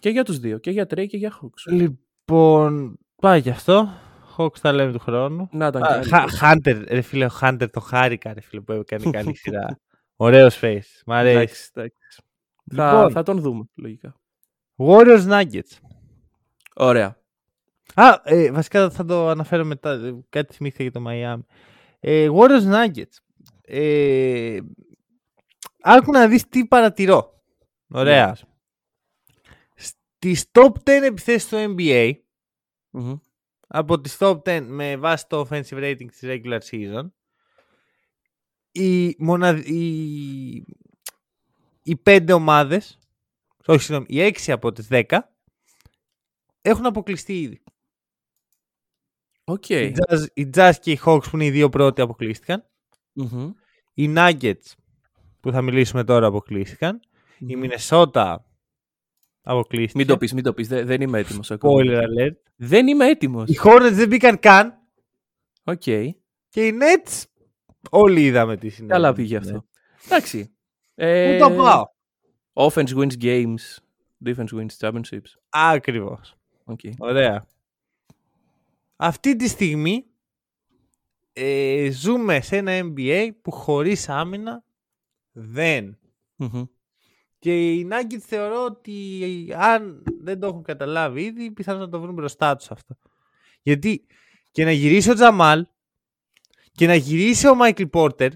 Και 0.00 0.08
για 0.10 0.24
τους 0.24 0.38
δύο, 0.38 0.58
και 0.58 0.70
για 0.70 0.84
Trey 0.84 1.06
και 1.06 1.16
για 1.16 1.32
Hawks. 1.42 1.72
Λοιπόν, 1.72 2.98
πάει 3.16 3.42
και 3.42 3.50
αυτό. 3.50 3.88
Hawks 4.36 4.58
τα 4.60 4.72
λέμε 4.72 4.92
του 4.92 4.98
χρόνου. 4.98 5.48
Να 5.52 5.66
ήταν 5.66 5.82
Α, 5.82 5.98
και 6.00 6.08
Χα- 6.08 6.24
Hunter, 6.54 6.84
ρε 6.88 7.00
φίλε, 7.00 7.24
ο 7.24 7.30
Hunter 7.40 7.66
το 7.72 7.80
χάρηκα, 7.80 8.32
ρε 8.34 8.40
φίλε, 8.40 8.60
που 8.60 8.72
έκανε 8.72 9.10
καλή 9.18 9.36
σειρά. 9.36 9.78
Ωραίος 10.16 10.58
face. 10.62 11.02
Μ' 11.06 11.12
αρέσει. 11.12 11.36
Εντάξει, 11.36 11.70
εντάξει. 11.74 12.22
Θα, 12.74 12.92
Λοιπόν. 12.92 13.10
θα 13.12 13.22
τον 13.22 13.40
δούμε, 13.40 13.64
λογικά. 13.74 14.14
Warriors 14.76 15.26
Nuggets. 15.28 15.76
Ωραία. 16.74 17.16
Α, 17.94 18.20
ε, 18.24 18.50
βασικά 18.50 18.90
θα 18.90 19.04
το 19.04 19.28
αναφέρω 19.28 19.64
μετά. 19.64 19.90
ε, 19.92 20.14
Κάτι 20.28 20.54
θυμήθηκα 20.54 20.82
για 20.82 20.92
το 20.92 21.02
Miami. 21.08 21.40
Ε, 22.00 22.28
Warriors 22.32 22.72
Nuggets. 22.74 23.16
Ε, 23.62 24.58
άκου 25.88 26.12
να 26.12 26.28
δεις 26.28 26.48
τι 26.48 26.66
παρατηρώ. 26.66 27.42
Ωραία. 27.88 28.26
Ναι. 28.26 28.32
Στις 29.74 30.50
top 30.52 30.72
10 30.84 31.02
επιθέσεις 31.02 31.42
στο 31.42 31.74
NBA, 31.76 32.12
Μμμ. 32.90 33.16
από 33.66 34.00
τις 34.00 34.16
top 34.20 34.42
10 34.42 34.62
με 34.66 34.96
βάση 34.96 35.26
το 35.28 35.46
offensive 35.48 35.62
rating 35.82 36.06
της 36.10 36.20
regular 36.22 36.58
season, 36.70 37.10
οι, 38.72 39.16
μονα... 39.18 39.62
οι... 39.64 40.64
οι 41.82 41.96
πέντε 42.02 42.32
ομάδες, 42.32 42.98
όχι 43.66 43.82
συγγνώμη, 43.82 44.06
οι 44.08 44.20
έξι 44.20 44.52
από 44.52 44.72
τις 44.72 44.88
10 44.90 45.18
έχουν 46.60 46.86
αποκλειστεί 46.86 47.40
ήδη. 47.40 47.62
Οκ. 49.44 49.68
Οι, 49.68 49.94
Jazz, 49.96 50.26
οι 50.34 50.50
Jazz 50.54 50.72
και 50.80 50.90
οι 50.90 51.00
Hawks 51.04 51.22
που 51.30 51.36
είναι 51.36 51.44
οι 51.44 51.50
δύο 51.50 51.68
πρώτοι 51.68 52.00
αποκλείστηκαν. 52.00 52.68
Μμμ. 53.12 53.52
Οι 53.94 54.14
Nuggets 54.16 54.72
που 55.48 55.54
θα 55.54 55.62
μιλήσουμε 55.62 56.04
τώρα 56.04 56.26
αποκλείστηκαν. 56.26 57.00
Η 57.38 57.56
Μμμ. 57.56 57.62
Minnesota 57.64 58.36
αποκλείστηκε. 59.42 59.98
Μην 59.98 60.06
το 60.06 60.16
πεις, 60.16 60.32
μην 60.32 60.42
το 60.44 60.52
πεις. 60.52 60.68
Δεν, 60.68 60.86
δεν 60.86 61.00
είμαι 61.00 61.18
έτοιμος 61.18 61.50
ακόμα. 61.50 61.80
Spoiler 61.82 61.98
alert. 62.02 62.34
Δεν 62.56 62.86
είμαι 62.86 63.06
έτοιμος. 63.06 63.48
Οι 63.48 63.58
Hornets 63.64 63.90
δεν 63.92 64.08
μπήκαν 64.08 64.38
καν. 64.38 64.78
Οκ. 65.64 65.82
Και 66.48 66.66
οι 66.66 66.78
Nets 66.80 67.22
όλοι 67.90 68.24
είδαμε 68.24 68.56
τι 68.56 68.68
συνέβη. 68.68 68.92
Καλά 68.92 69.12
πήγε 69.12 69.36
αυτό. 69.36 69.64
Εντάξει. 70.06 70.44
Πού 70.44 70.52
Ε, 70.94 71.38
το 71.38 71.50
πάω; 71.50 71.84
Offense 72.52 72.94
wins 72.96 73.22
games. 73.22 73.76
Defense 74.24 74.48
wins 74.52 74.76
championships. 74.78 75.32
Ακριβώς. 75.48 76.36
Οκ. 76.64 76.80
Ωραία. 76.98 77.46
Αυτή 78.96 79.36
τη 79.36 79.48
στιγμή 79.48 80.04
ε, 81.32 81.88
ζούμε 81.90 82.40
σε 82.40 82.56
ένα 82.56 82.72
NBA 82.82 83.28
που 83.42 83.50
χωρίς 83.50 84.08
άμυνα 84.08 84.64
δεν. 85.40 85.98
Μμμ. 86.36 86.64
Και 87.38 87.74
οι 87.74 87.88
Nuggets 87.90 88.18
θεωρώ 88.18 88.64
ότι 88.64 89.22
αν 89.56 90.02
δεν 90.20 90.40
το 90.40 90.46
έχουν 90.46 90.62
καταλάβει 90.62 91.22
ήδη, 91.22 91.50
πιθανόν 91.50 91.80
να 91.80 91.88
το 91.88 92.00
βρουν 92.00 92.14
μπροστά 92.14 92.56
τους 92.56 92.70
αυτό. 92.70 92.98
Γιατί 93.62 94.06
και 94.50 94.64
να 94.64 94.72
γυρίσει 94.72 95.10
ο 95.10 95.14
Τζαμάλ 95.14 95.66
και 96.72 96.86
να 96.86 96.94
γυρίσει 96.94 97.48
ο 97.48 97.54
Μάικλ 97.54 97.84
Πόρτερ, 97.84 98.32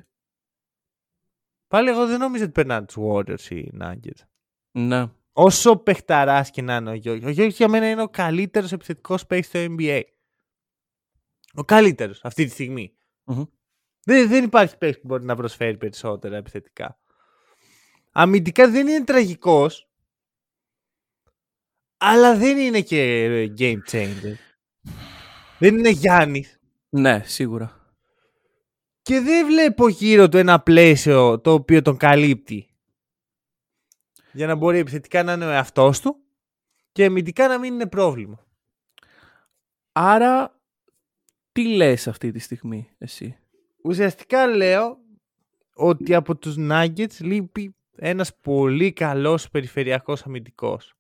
πάλι 1.69 1.89
εγώ 1.89 2.07
δεν 2.07 2.19
νομίζω 2.19 2.45
ότι 2.45 2.53
περνάνε 2.53 2.87
τους 2.87 2.97
Warriors 2.99 3.51
οι 3.51 3.73
Nuggets. 3.81 4.25
Ναι. 4.71 5.07
Όσο 5.33 5.77
παιχταράς 5.77 6.51
και 6.51 6.63
να 6.63 6.77
είναι 6.77 6.91
ο 6.91 6.95
Γιώργος. 6.95 7.25
Ο 7.25 7.31
Γιώργος 7.31 7.57
για 7.57 7.69
μένα 7.69 7.91
είναι 7.91 8.03
ο 8.03 8.09
καλύτερος 8.09 8.73
επιθετικός 8.73 9.27
παίκτης 9.27 9.49
στο 9.49 9.75
NBA. 9.79 10.03
Ο 11.55 11.65
καλύτερος 11.65 12.25
αυτή 12.25 12.45
τη 12.45 12.51
στιγμή. 12.51 12.93
Μμμ. 13.25 13.43
Δεν, 14.05 14.29
δεν 14.29 14.45
υπάρχει 14.45 14.79
παίκτης 14.79 15.01
που 15.01 15.07
μπορεί 15.07 15.25
να 15.25 15.37
προσφέρει 15.37 15.77
περισσότερα 15.77 16.37
επιθετικά. 16.37 16.99
Αμυντικά 18.13 18.71
δεν 18.71 18.89
είναι 18.89 19.05
τραγικός, 19.05 19.89
αλλά 21.97 22.37
δεν 22.37 22.59
είναι 22.59 22.81
και 22.81 23.25
ε, 23.25 23.53
game 23.59 23.79
changer. 23.91 24.35
δεν 25.59 25.79
είναι 25.79 25.89
Γιάννης. 25.91 26.61
Ναι, 26.89 27.23
σίγουρα. 27.25 27.95
Και 29.03 29.21
δεν 29.21 29.47
βλέπω 29.47 29.89
γύρω 29.89 30.29
του 30.29 30.37
ένα 30.37 30.63
πλαίσιο 30.63 31.41
το 31.41 31.53
οποίο 31.53 31.83
τον 31.83 31.97
καλύπτει. 31.97 32.67
Για 34.33 34.47
να 34.47 34.55
μπορεί 34.55 34.79
επιθετικά 34.79 35.23
να 35.23 35.33
είναι 35.33 35.47
ο 35.47 35.51
εαυτός 35.51 36.01
του 36.01 36.17
και 36.93 37.05
αμυντικά 37.05 37.49
να 37.49 37.59
μην 37.59 37.75
είναι 37.75 37.87
πρόβλημα. 37.87 38.47
Άρα, 39.93 40.61
τι 41.53 41.67
λες 41.67 42.09
αυτή 42.09 42.31
τη 42.31 42.39
στιγμή 42.39 42.91
εσύ; 42.99 43.42
Ουσιαστικά 43.83 44.47
λέω 44.47 44.99
ότι 45.75 46.15
από 46.15 46.37
τους 46.37 46.55
Nuggets 46.59 47.21
λείπει 47.21 47.75
ένας 47.97 48.37
πολύ 48.37 48.93
καλός 48.93 49.51
περιφερειακός 49.51 50.23
αμυντικός. 50.23 50.95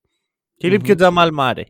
Και 0.56 0.68
λείπει 0.68 0.78
Μμμ. 0.78 0.86
και 0.86 0.92
ο 0.92 0.94
Τζαμάλ 0.96 1.30
Μάρε. 1.32 1.64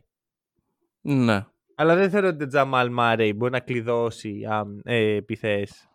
Ναι. 1.01 1.45
Αλλά 1.75 1.95
δεν 1.95 2.09
θεωρώ 2.09 2.27
ότι 2.27 2.43
ο 2.43 2.47
Τζαμάλ 2.47 2.91
Μάρε 2.91 3.33
μπορεί 3.33 3.51
να 3.51 3.59
κλειδώσει 3.59 4.45
αμ, 4.49 4.79
ε, 4.83 5.15
επιθέσεις. 5.15 5.87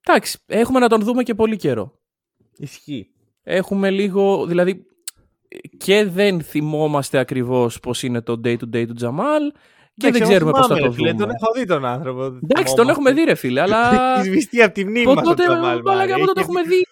Εντάξει, 0.00 0.38
έχουμε 0.46 0.78
να 0.78 0.88
τον 0.88 1.00
δούμε 1.00 1.22
και 1.22 1.34
πολύ 1.34 1.56
καιρό. 1.56 1.98
Ισχύει. 2.56 3.10
Έχουμε 3.42 3.90
λίγο, 3.90 4.46
δηλαδή 4.46 4.86
και 5.76 6.04
δεν 6.04 6.42
θυμόμαστε 6.42 7.18
ακριβώς 7.18 7.80
πώς 7.80 8.02
είναι 8.02 8.20
το 8.20 8.40
day 8.44 8.56
to 8.58 8.76
day 8.76 8.86
του 8.86 8.94
Τζαμάλ 8.94 9.52
και 9.94 10.10
δεν 10.10 10.22
ξέρουμε 10.22 10.50
πώς 10.50 10.66
θα 10.66 10.76
το 10.76 10.90
δούμε. 10.90 11.14
Τον 11.14 11.30
έχω 11.30 11.52
δει 11.56 11.64
τον 11.64 11.84
άνθρωπο. 11.84 12.24
Εντάξει, 12.24 12.74
τον 12.74 12.88
έχουμε 12.88 13.12
δει, 13.12 13.24
ρε 13.24 13.34
φίλε, 13.34 13.60
αλλά. 13.60 13.90
Έχει 14.18 14.26
σβηστεί 14.26 14.62
από 14.62 14.74
τη 14.74 14.84
μνήμη 14.84 15.14
μας. 15.14 15.24
Τότε, 15.24 15.44
τον 15.44 16.36
έχουμε 16.36 16.62
δει; 16.62 16.86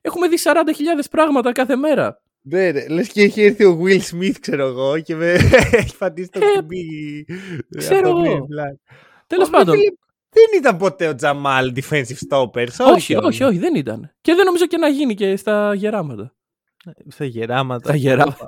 Έχουμε 0.00 0.28
δει 0.28 0.36
40.000 0.42 0.52
πράγματα 1.10 1.52
κάθε 1.52 1.76
μέρα. 1.76 2.20
Ναι, 2.42 2.70
ναι. 2.70 2.88
Λες 2.88 3.08
και 3.08 3.22
έχει 3.22 3.42
έρθει 3.42 3.64
ο 3.64 3.80
Will 3.84 4.00
Smith, 4.00 4.34
ξέρω 4.40 4.66
εγώ, 4.66 5.00
και 5.00 5.14
με 5.14 5.32
έχει 5.80 5.96
πατήσει 5.96 6.28
το 6.28 6.40
ε, 6.42 6.58
κουμπί. 6.58 7.26
Ξέρω 7.76 8.08
εγώ. 8.08 8.46
Τέλος 9.26 9.50
πάντων. 9.50 9.76
Δεν 10.32 10.60
ήταν 10.60 10.76
ποτέ 10.76 11.06
ο 11.06 11.14
Τζαμάλ 11.14 11.72
defensive 11.76 12.28
stopper. 12.28 12.66
Όχι, 12.94 13.16
όχι, 13.16 13.44
όχι, 13.44 13.58
δεν 13.58 13.74
ήταν. 13.74 14.12
Και 14.20 14.34
δεν 14.34 14.44
νομίζω 14.44 14.66
και 14.66 14.76
να 14.76 14.88
γίνει 14.88 15.14
και 15.14 15.36
στα 15.36 15.74
γεράματα. 15.74 16.34
Στα 17.08 17.24
γεράματα. 17.24 17.88
Στα 17.88 17.96
γεράματα. 17.96 18.44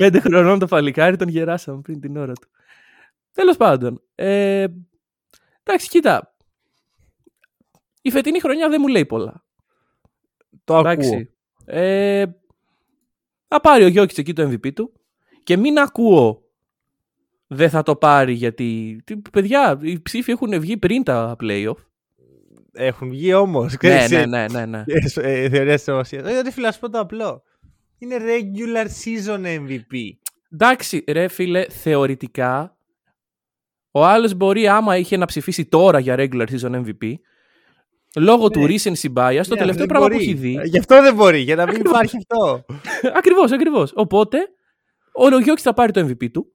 25 0.00 0.16
χρονών 0.20 0.58
το 0.58 0.66
φαλικάρι 0.66 1.16
τον 1.16 1.28
γεράσαμε 1.28 1.80
πριν 1.80 2.00
την 2.00 2.16
ώρα 2.16 2.32
του. 2.32 2.48
Τέλος 3.38 3.56
πάντων. 3.56 4.02
Ε, 4.14 4.66
εντάξει, 5.62 5.88
κοίτα. 5.88 6.36
Η 8.02 8.10
φετινή 8.10 8.40
χρονιά 8.40 8.68
δεν 8.68 8.78
μου 8.80 8.88
λέει 8.88 9.06
πολλά. 9.06 9.44
Το 10.64 10.78
εντάξει. 10.78 11.08
ακούω. 11.08 11.80
Ε, 11.80 12.24
θα 13.48 13.60
πάρει 13.60 13.84
ο 13.84 13.86
Γιώκης 13.86 14.18
εκεί 14.18 14.32
το 14.32 14.42
MVP 14.42 14.72
του 14.72 14.92
και 15.42 15.56
μην 15.56 15.78
ακούω 15.78 16.42
δεν 17.46 17.70
θα 17.70 17.82
το 17.82 17.96
πάρει 17.96 18.32
γιατί. 18.32 19.00
Παιδιά, 19.32 19.78
οι 19.82 20.00
ψήφοι 20.00 20.30
έχουν 20.30 20.60
βγει 20.60 20.76
πριν 20.76 21.02
τα 21.02 21.36
playoff. 21.40 21.78
Έχουν 22.72 23.08
βγει 23.08 23.34
όμως. 23.34 23.76
Ναι, 23.82 24.06
ναι, 24.10 24.26
ναι, 24.26 24.46
ναι, 24.48 24.66
ναι. 24.66 24.84
Ε, 25.14 25.48
Θεωρία 25.48 25.78
σημασία. 25.78 26.22
Δεν 26.22 26.52
φίλε, 26.52 26.72
πω 26.80 26.90
το 26.90 26.98
απλό. 26.98 27.42
Είναι 27.98 28.16
regular 28.18 28.86
season 28.86 29.44
MVP. 29.44 30.10
Εντάξει, 30.52 31.04
ρε 31.08 31.28
φίλε, 31.28 31.64
θεωρητικά 31.68 32.77
ο 33.98 34.04
άλλος 34.04 34.34
μπορεί 34.34 34.68
άμα 34.68 34.96
είχε 34.96 35.16
να 35.16 35.26
ψηφίσει 35.26 35.64
τώρα 35.64 35.98
για 35.98 36.14
regular 36.18 36.46
season 36.46 36.84
MVP 36.84 37.14
Λόγω 38.16 38.42
ναι. 38.42 38.50
του 38.50 38.60
recency 38.60 39.12
bias, 39.14 39.42
το 39.48 39.54
ναι, 39.54 39.60
τελευταίο 39.60 39.86
πράγμα 39.86 40.08
που 40.08 40.14
έχει 40.14 40.34
δει. 40.34 40.60
Γι' 40.64 40.78
αυτό 40.78 41.02
δεν 41.02 41.14
μπορεί, 41.14 41.38
για 41.38 41.56
να 41.56 41.66
μην 41.66 41.76
υπάρχει 41.80 42.16
αυτό. 42.16 42.64
ακριβώς, 43.18 43.52
ακριβώς. 43.52 43.92
Οπότε, 43.94 44.38
ο 45.12 45.38
Γιώκη 45.38 45.62
θα 45.62 45.74
πάρει 45.74 45.92
το 45.92 46.00
MVP 46.00 46.30
του. 46.30 46.52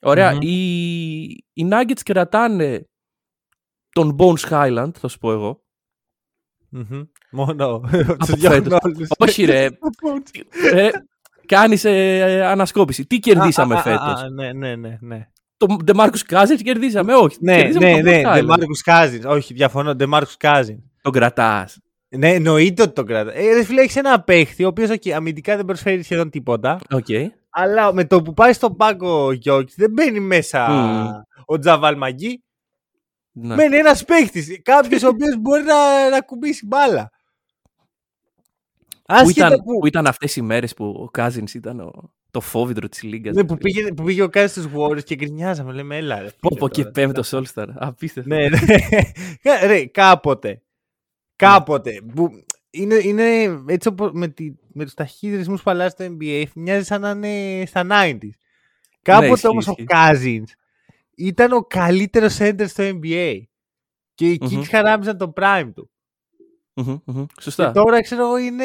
Ωραία. 0.00 0.36
Mm-hmm. 0.36 0.44
Οι, 0.44 1.22
οι 1.52 1.68
Nuggets 1.70 2.00
κρατάνε 2.04 2.88
τον 3.92 4.16
Bones 4.18 4.50
Highland, 4.50 4.90
θα 4.98 5.08
σου 5.08 5.18
πω 5.18 5.32
εγώ. 5.32 5.62
Mm-hmm. 6.76 7.08
Μόνο. 7.30 7.80
Όχι, 9.18 9.44
ρε. 9.44 9.68
ρε 10.72 10.90
Κάνει 11.46 11.78
ε, 11.82 12.46
ανασκόπηση. 12.46 13.06
Τι 13.06 13.18
κερδίσαμε 13.18 13.80
φέτος; 13.80 14.30
Ναι, 14.32 14.52
ναι, 14.52 14.76
ναι, 14.76 14.98
ναι. 15.00 15.28
Το 15.58 15.76
DeMarcus 15.86 16.22
Cousins 16.28 16.60
κερδίσαμε, 16.62 17.14
όχι. 17.14 17.36
Ναι, 17.40 17.56
κερδίσαμε 17.56 18.00
ναι, 18.00 18.10
ναι. 18.10 18.22
DeMarcus 18.24 18.92
Cousins. 18.92 19.22
Όχι, 19.26 19.54
διαφωνώ. 19.54 19.94
DeMarcus 19.98 20.36
Cousins. 20.40 20.82
Τον 21.02 21.12
κρατάς. 21.12 21.78
Ναι, 22.08 22.34
εννοείται 22.34 22.82
ότι 22.82 22.92
τον 22.92 23.06
κρατά. 23.06 23.32
Ε, 23.34 23.64
φίλε, 23.64 23.80
έχεις 23.80 23.96
ένα 23.96 24.22
παίχτη, 24.22 24.64
ο 24.64 24.66
οποίος 24.66 24.90
okay, 24.90 25.10
αμυντικά 25.10 25.56
δεν 25.56 25.64
προσφέρει 25.64 26.02
σχεδόν 26.02 26.30
τίποτα. 26.30 26.80
Okay. 26.94 27.26
Αλλά 27.50 27.92
με 27.92 28.04
το 28.04 28.22
που 28.22 28.34
πάει 28.34 28.52
στον 28.52 28.76
πάγκο 28.76 29.24
ο 29.24 29.32
Γιώκη, 29.32 29.72
δεν 29.76 29.90
μπαίνει 29.90 30.20
μέσα 30.20 30.66
mm. 30.70 31.42
ο 31.46 31.58
Τζαβάλ 31.58 31.96
Μαγκή. 31.96 32.42
Ναι. 33.32 33.54
Μένει 33.54 33.76
ένας 33.76 34.04
παίχτης. 34.04 34.60
Κάποιος 34.62 35.02
ο 35.02 35.08
οποίος 35.08 35.36
μπορεί 35.38 35.62
να, 35.62 36.08
να 36.08 36.20
κουμπίσει 36.20 36.66
μπάλα. 36.66 37.10
Πού 39.22 39.30
ήταν, 39.30 39.62
που... 39.62 39.86
ήταν 39.86 40.06
αυτές 40.06 40.36
οι 40.36 40.42
μέρες 40.42 40.74
που 40.74 40.84
ο 40.84 41.08
Κάζιν 41.10 41.44
ήταν 41.54 41.80
ο, 41.80 42.12
το 42.30 42.40
φόβητρο 42.40 42.88
της 42.88 43.02
Λίγκας. 43.02 43.34
Ναι, 43.34 43.44
που 43.44 43.56
πήγε, 43.56 43.92
που 43.92 44.04
πήγε 44.04 44.22
ο 44.22 44.28
Κάζιν 44.28 44.48
στους 44.48 44.66
Warriors 44.74 45.04
και 45.04 45.14
γκρινιάζαμε. 45.14 45.72
Λέμε, 45.72 45.96
έλα. 45.96 46.20
Ρε, 46.20 46.28
πω, 46.40 46.56
πω 46.58 46.68
και 46.68 46.84
πέμπτος 46.84 47.30
All-Star. 47.34 47.66
Απίστευτο. 47.74 48.34
ναι, 48.34 48.48
ναι. 48.48 49.66
ρε, 49.66 49.86
κάποτε. 49.86 50.62
Κάποτε. 51.36 52.02
Που 52.14 52.30
είναι, 52.70 52.94
είναι 52.94 53.62
έτσι 53.66 53.94
με, 54.12 54.28
τη, 54.28 54.52
με 54.72 54.84
τους 54.84 54.94
ταχύτητες 54.94 55.46
που 55.46 55.70
αλλάζει 55.70 55.94
το 55.94 56.04
NBA 56.04 56.44
μοιάζει 56.54 56.84
σαν 56.84 57.00
να 57.00 57.10
είναι 57.10 57.66
στα 57.66 57.86
90s. 57.90 58.30
Κάποτε 59.02 59.40
ναι, 59.42 59.48
όμως 59.48 59.68
ο 59.68 59.74
Cousins 59.88 60.44
ήταν 61.16 61.52
ο 61.52 61.60
καλύτερος 61.62 62.36
center 62.40 62.64
στο 62.68 62.84
NBA. 62.84 63.42
Και 64.14 64.30
οι 64.30 64.38
mm-hmm. 64.40 64.52
Kings 64.52 64.64
χαράμιζαν 64.68 65.18
το 65.18 65.32
prime 65.36 65.70
του. 65.74 65.90
Mm-hmm, 66.74 67.26
Σωστά. 67.40 67.66
Και 67.66 67.72
τώρα 67.72 68.00
ξέρω 68.00 68.22
εγώ 68.22 68.36
είναι... 68.36 68.64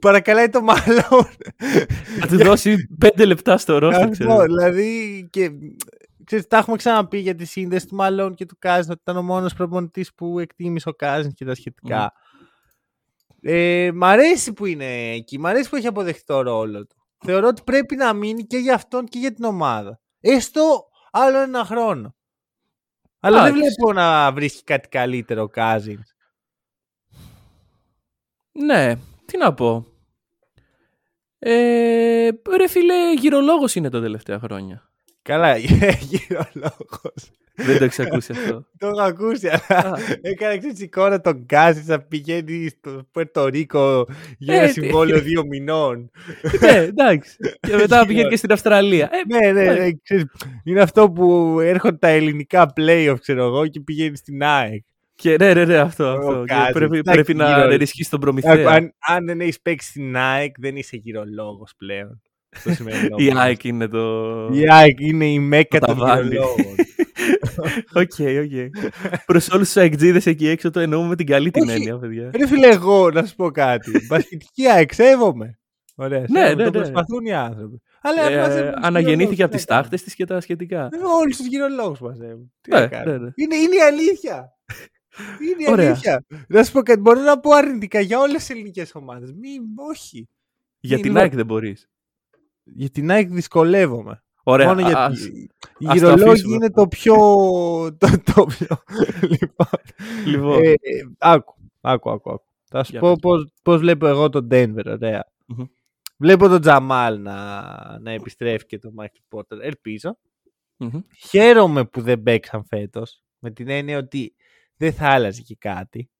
Παρακαλάει 0.00 0.48
το 0.48 0.60
μάλλον. 0.62 1.28
Να 2.20 2.26
του 2.26 2.36
δώσει 2.36 2.86
πέντε 2.98 3.24
λεπτά 3.24 3.58
στο 3.58 3.78
ρόστο, 3.78 4.08
ξέρω. 4.08 4.42
Δηλαδή 4.42 5.28
και 5.30 5.50
ξέρεις, 6.24 6.46
τα 6.46 6.56
έχουμε 6.56 6.76
ξαναπεί 6.76 7.18
για 7.18 7.34
τη 7.34 7.44
σύνδεση 7.44 7.86
του 7.86 7.94
Μαλόν 7.94 8.34
και 8.34 8.46
του 8.46 8.56
Κάζιν, 8.58 8.90
ότι 8.90 9.00
ήταν 9.02 9.16
ο 9.16 9.22
μόνος 9.22 9.54
προπονητής 9.54 10.14
που 10.14 10.38
εκτίμησε 10.38 10.88
ο 10.88 10.92
Κάζιν 10.92 11.32
και 11.32 11.44
τα 11.44 11.54
σχετικά. 11.54 12.12
Ε, 13.40 13.90
μ' 13.94 14.04
αρέσει 14.04 14.52
που 14.52 14.66
είναι 14.66 15.10
εκεί, 15.12 15.38
μ' 15.38 15.46
αρέσει 15.46 15.68
που 15.68 15.76
έχει 15.76 15.86
αποδεχτεί 15.86 16.24
το 16.24 16.40
ρόλο 16.40 16.86
του. 16.86 16.96
Θεωρώ 17.24 17.48
ότι 17.48 17.62
πρέπει 17.62 17.96
να 17.96 18.12
μείνει 18.12 18.42
και 18.42 18.56
για 18.56 18.74
αυτόν 18.74 19.06
και 19.06 19.18
για 19.18 19.32
την 19.32 19.44
ομάδα. 19.44 20.00
Έστω 20.20 20.88
άλλο 21.10 21.38
ένα 21.38 21.64
χρόνο. 21.64 22.14
Αλλά 23.20 23.42
δεν 23.42 23.52
βλέπω 23.52 23.92
να 23.92 24.32
βρίσκει 24.32 24.62
κάτι 24.62 24.88
καλύτερο 24.88 25.42
ο 25.42 25.48
Κάζιν. 25.48 26.00
Ναι, 28.52 28.94
τι 29.26 29.38
να 29.38 29.54
πω. 29.54 29.86
Ε, 31.38 32.28
ρε 32.56 32.68
φίλε, 32.68 33.12
γυρολόγος 33.18 33.74
είναι 33.74 33.90
τα 33.90 34.00
τελευταία 34.00 34.38
χρόνια. 34.38 34.90
Καλά, 35.22 35.56
γυρολόγος. 36.10 37.30
Δεν 37.56 37.78
το 37.78 37.84
έχεις 37.84 37.98
ακούσει 37.98 38.32
αυτό. 38.32 38.66
το 38.78 38.86
έχω 38.86 39.00
ακούσει, 39.00 39.48
αλλά 39.48 39.98
έκανε 40.20 40.52
εξή 40.52 40.84
εικόνα 40.84 41.20
τον 41.20 41.44
Γκάζι 41.44 41.82
να 41.86 42.00
πηγαίνει 42.00 42.68
στο 42.68 43.06
Πουερτορίκο 43.10 44.06
για 44.38 44.54
ένα 44.54 44.72
συμβόλαιο 44.72 45.20
δύο 45.20 45.46
μηνών. 45.46 46.10
Ναι, 46.60 46.76
εντάξει. 46.76 47.36
Και 47.60 47.76
μετά 47.76 48.06
πηγαίνει 48.06 48.28
και 48.28 48.36
στην 48.36 48.52
Αυστραλία. 48.52 49.10
Ε, 49.12 49.34
ναι, 49.34 49.52
ναι, 49.52 49.72
ναι. 49.72 49.88
Είναι 50.64 50.80
αυτό 50.80 51.10
που 51.10 51.58
έρχονται 51.60 51.96
τα 51.96 52.08
ελληνικά 52.08 52.72
playoff, 52.76 53.16
ξέρω 53.20 53.44
εγώ, 53.44 53.66
και 53.66 53.80
πηγαίνει 53.80 54.16
στην 54.16 54.42
ΑΕΚ. 54.42 54.84
Και 55.16 55.36
ναι, 55.38 55.54
ναι, 55.54 55.64
ναι, 55.64 55.76
αυτό. 55.76 56.04
αυτό. 56.04 56.44
πρέπει, 56.72 57.00
πρέπει 57.00 57.34
να 57.34 57.62
ενισχύσει 57.62 58.10
τον 58.10 58.20
Προμηθέα. 58.20 58.70
Αν, 58.70 58.94
αν 59.08 59.26
δεν 59.26 59.40
έχεις 59.40 59.60
παίξει 59.60 59.88
στην 59.88 60.16
ΑΕΚ, 60.16 60.54
δεν 60.58 60.76
είσαι 60.76 60.96
γυρολόγος 60.96 61.72
πλέον. 61.76 62.22
Η 63.16 63.32
ΑΕΚ 63.36 63.64
είναι 63.64 63.88
το. 63.88 64.48
Η 64.52 64.70
ΑΕΚ 64.70 65.00
είναι 65.00 65.26
η 65.26 65.38
μέκα 65.38 65.78
των 65.80 65.96
γυρολόγων. 65.96 66.74
OK, 68.00 68.12
OK. 68.42 68.84
Προς 69.26 69.50
όλους 69.50 69.66
τους 69.66 69.76
αεκτζήδες 69.76 70.30
εκεί 70.30 70.48
έξω 70.48 70.70
το 70.70 70.80
εννοούμε 70.80 71.08
με 71.08 71.16
την 71.16 71.26
καλή 71.26 71.50
την 71.50 71.68
έννοια, 71.68 71.98
παιδιά. 71.98 72.30
Δεν 72.30 72.48
φίλε, 72.48 72.68
εγώ 72.68 73.10
να 73.10 73.24
σου 73.24 73.34
πω 73.34 73.50
κάτι. 73.50 73.90
Μπασκετική 74.08 74.66
ΑΕΚ, 74.66 74.92
σέβομαι. 74.92 75.58
Ωραία, 75.94 76.24
ναι, 76.28 76.54
ναι, 76.54 76.64
ναι. 76.64 76.70
προσπαθούν 76.70 77.24
οι 77.24 77.34
άνθρωποι. 77.34 77.82
Αλλά 78.02 78.30
ε, 78.30 78.74
αναγεννήθηκε 78.80 79.42
από 79.42 79.52
τις 79.54 79.64
στάχτες 79.64 80.02
της 80.02 80.14
και 80.14 80.24
τα 80.24 80.40
σχετικά. 80.40 80.84
Ε, 80.84 80.96
Όλους 81.22 81.36
τους 81.36 81.46
γυρολόγους 81.46 82.00
μαζεύουν. 82.00 82.52
Ναι, 82.68 82.80
ναι, 82.80 83.18
ναι. 83.18 83.30
Είναι, 83.34 83.56
είναι 83.56 83.76
η 83.76 83.82
αλήθεια. 83.86 84.55
Είναι 85.40 85.62
η 85.68 85.70
Ωραία. 85.70 85.86
αλήθεια. 85.90 86.24
Να 86.48 86.64
σου 86.64 86.72
πω 86.72 86.82
κάτι. 86.82 87.00
Μπορώ 87.00 87.20
να 87.20 87.40
πω 87.40 87.50
αρνητικά 87.54 88.00
για 88.00 88.18
όλες 88.18 88.36
τις 88.36 88.50
ελληνικές 88.50 88.94
ομάδες. 88.94 89.32
Μη, 89.32 89.48
όχι. 89.90 90.28
Για 90.80 91.00
την 91.00 91.16
ΑΕΚ 91.16 91.34
δεν 91.34 91.46
μπορείς. 91.46 91.88
Για 92.64 92.90
την 92.90 93.10
ΑΕΚ 93.10 93.28
δυσκολεύομαι. 93.28 94.24
Ωραία. 94.42 94.66
Μόνο 94.66 94.80
γιατί 94.80 95.50
οι 95.78 95.86
γυρολόγοι 95.92 96.54
είναι 96.54 96.70
το 96.70 96.88
πιο... 96.88 97.14
το, 97.98 98.08
το 98.34 98.46
πιο... 98.46 98.82
λοιπόν, 99.20 99.80
λοιπόν. 100.26 100.62
Ε, 100.62 100.74
άκου, 101.18 101.54
άκου, 101.80 102.10
άκου, 102.10 102.30
άκου. 102.30 102.44
Θα 102.68 102.84
σου 102.84 102.98
πω 102.98 103.16
πώς, 103.16 103.52
πώς 103.62 103.78
βλέπω 103.78 104.06
εγώ 104.06 104.28
τον 104.28 104.48
Denver, 104.50 104.84
ωραία. 104.86 105.26
Mm-hmm. 105.48 105.68
Βλέπω 106.16 106.48
τον 106.48 106.60
Τζαμάλ 106.60 107.20
να, 107.20 107.98
να 108.00 108.10
επιστρέφει 108.10 108.66
και 108.66 108.78
τον 108.78 108.92
Μάικλ 108.94 109.18
Πόρτερ. 109.28 109.60
Ελπίζω. 109.60 110.18
Mm-hmm. 110.78 111.02
Χαίρομαι 111.28 111.84
που 111.84 112.00
δεν 112.00 112.22
παίξαν 112.22 112.64
φέτος. 112.64 113.22
Με 113.38 113.50
την 113.50 113.68
έννοια 113.68 113.98
ότι 113.98 114.34
δεν 114.76 114.92
θα 114.92 115.08
άλλαζε 115.08 115.42
και 115.42 115.56
κάτι. 115.56 116.10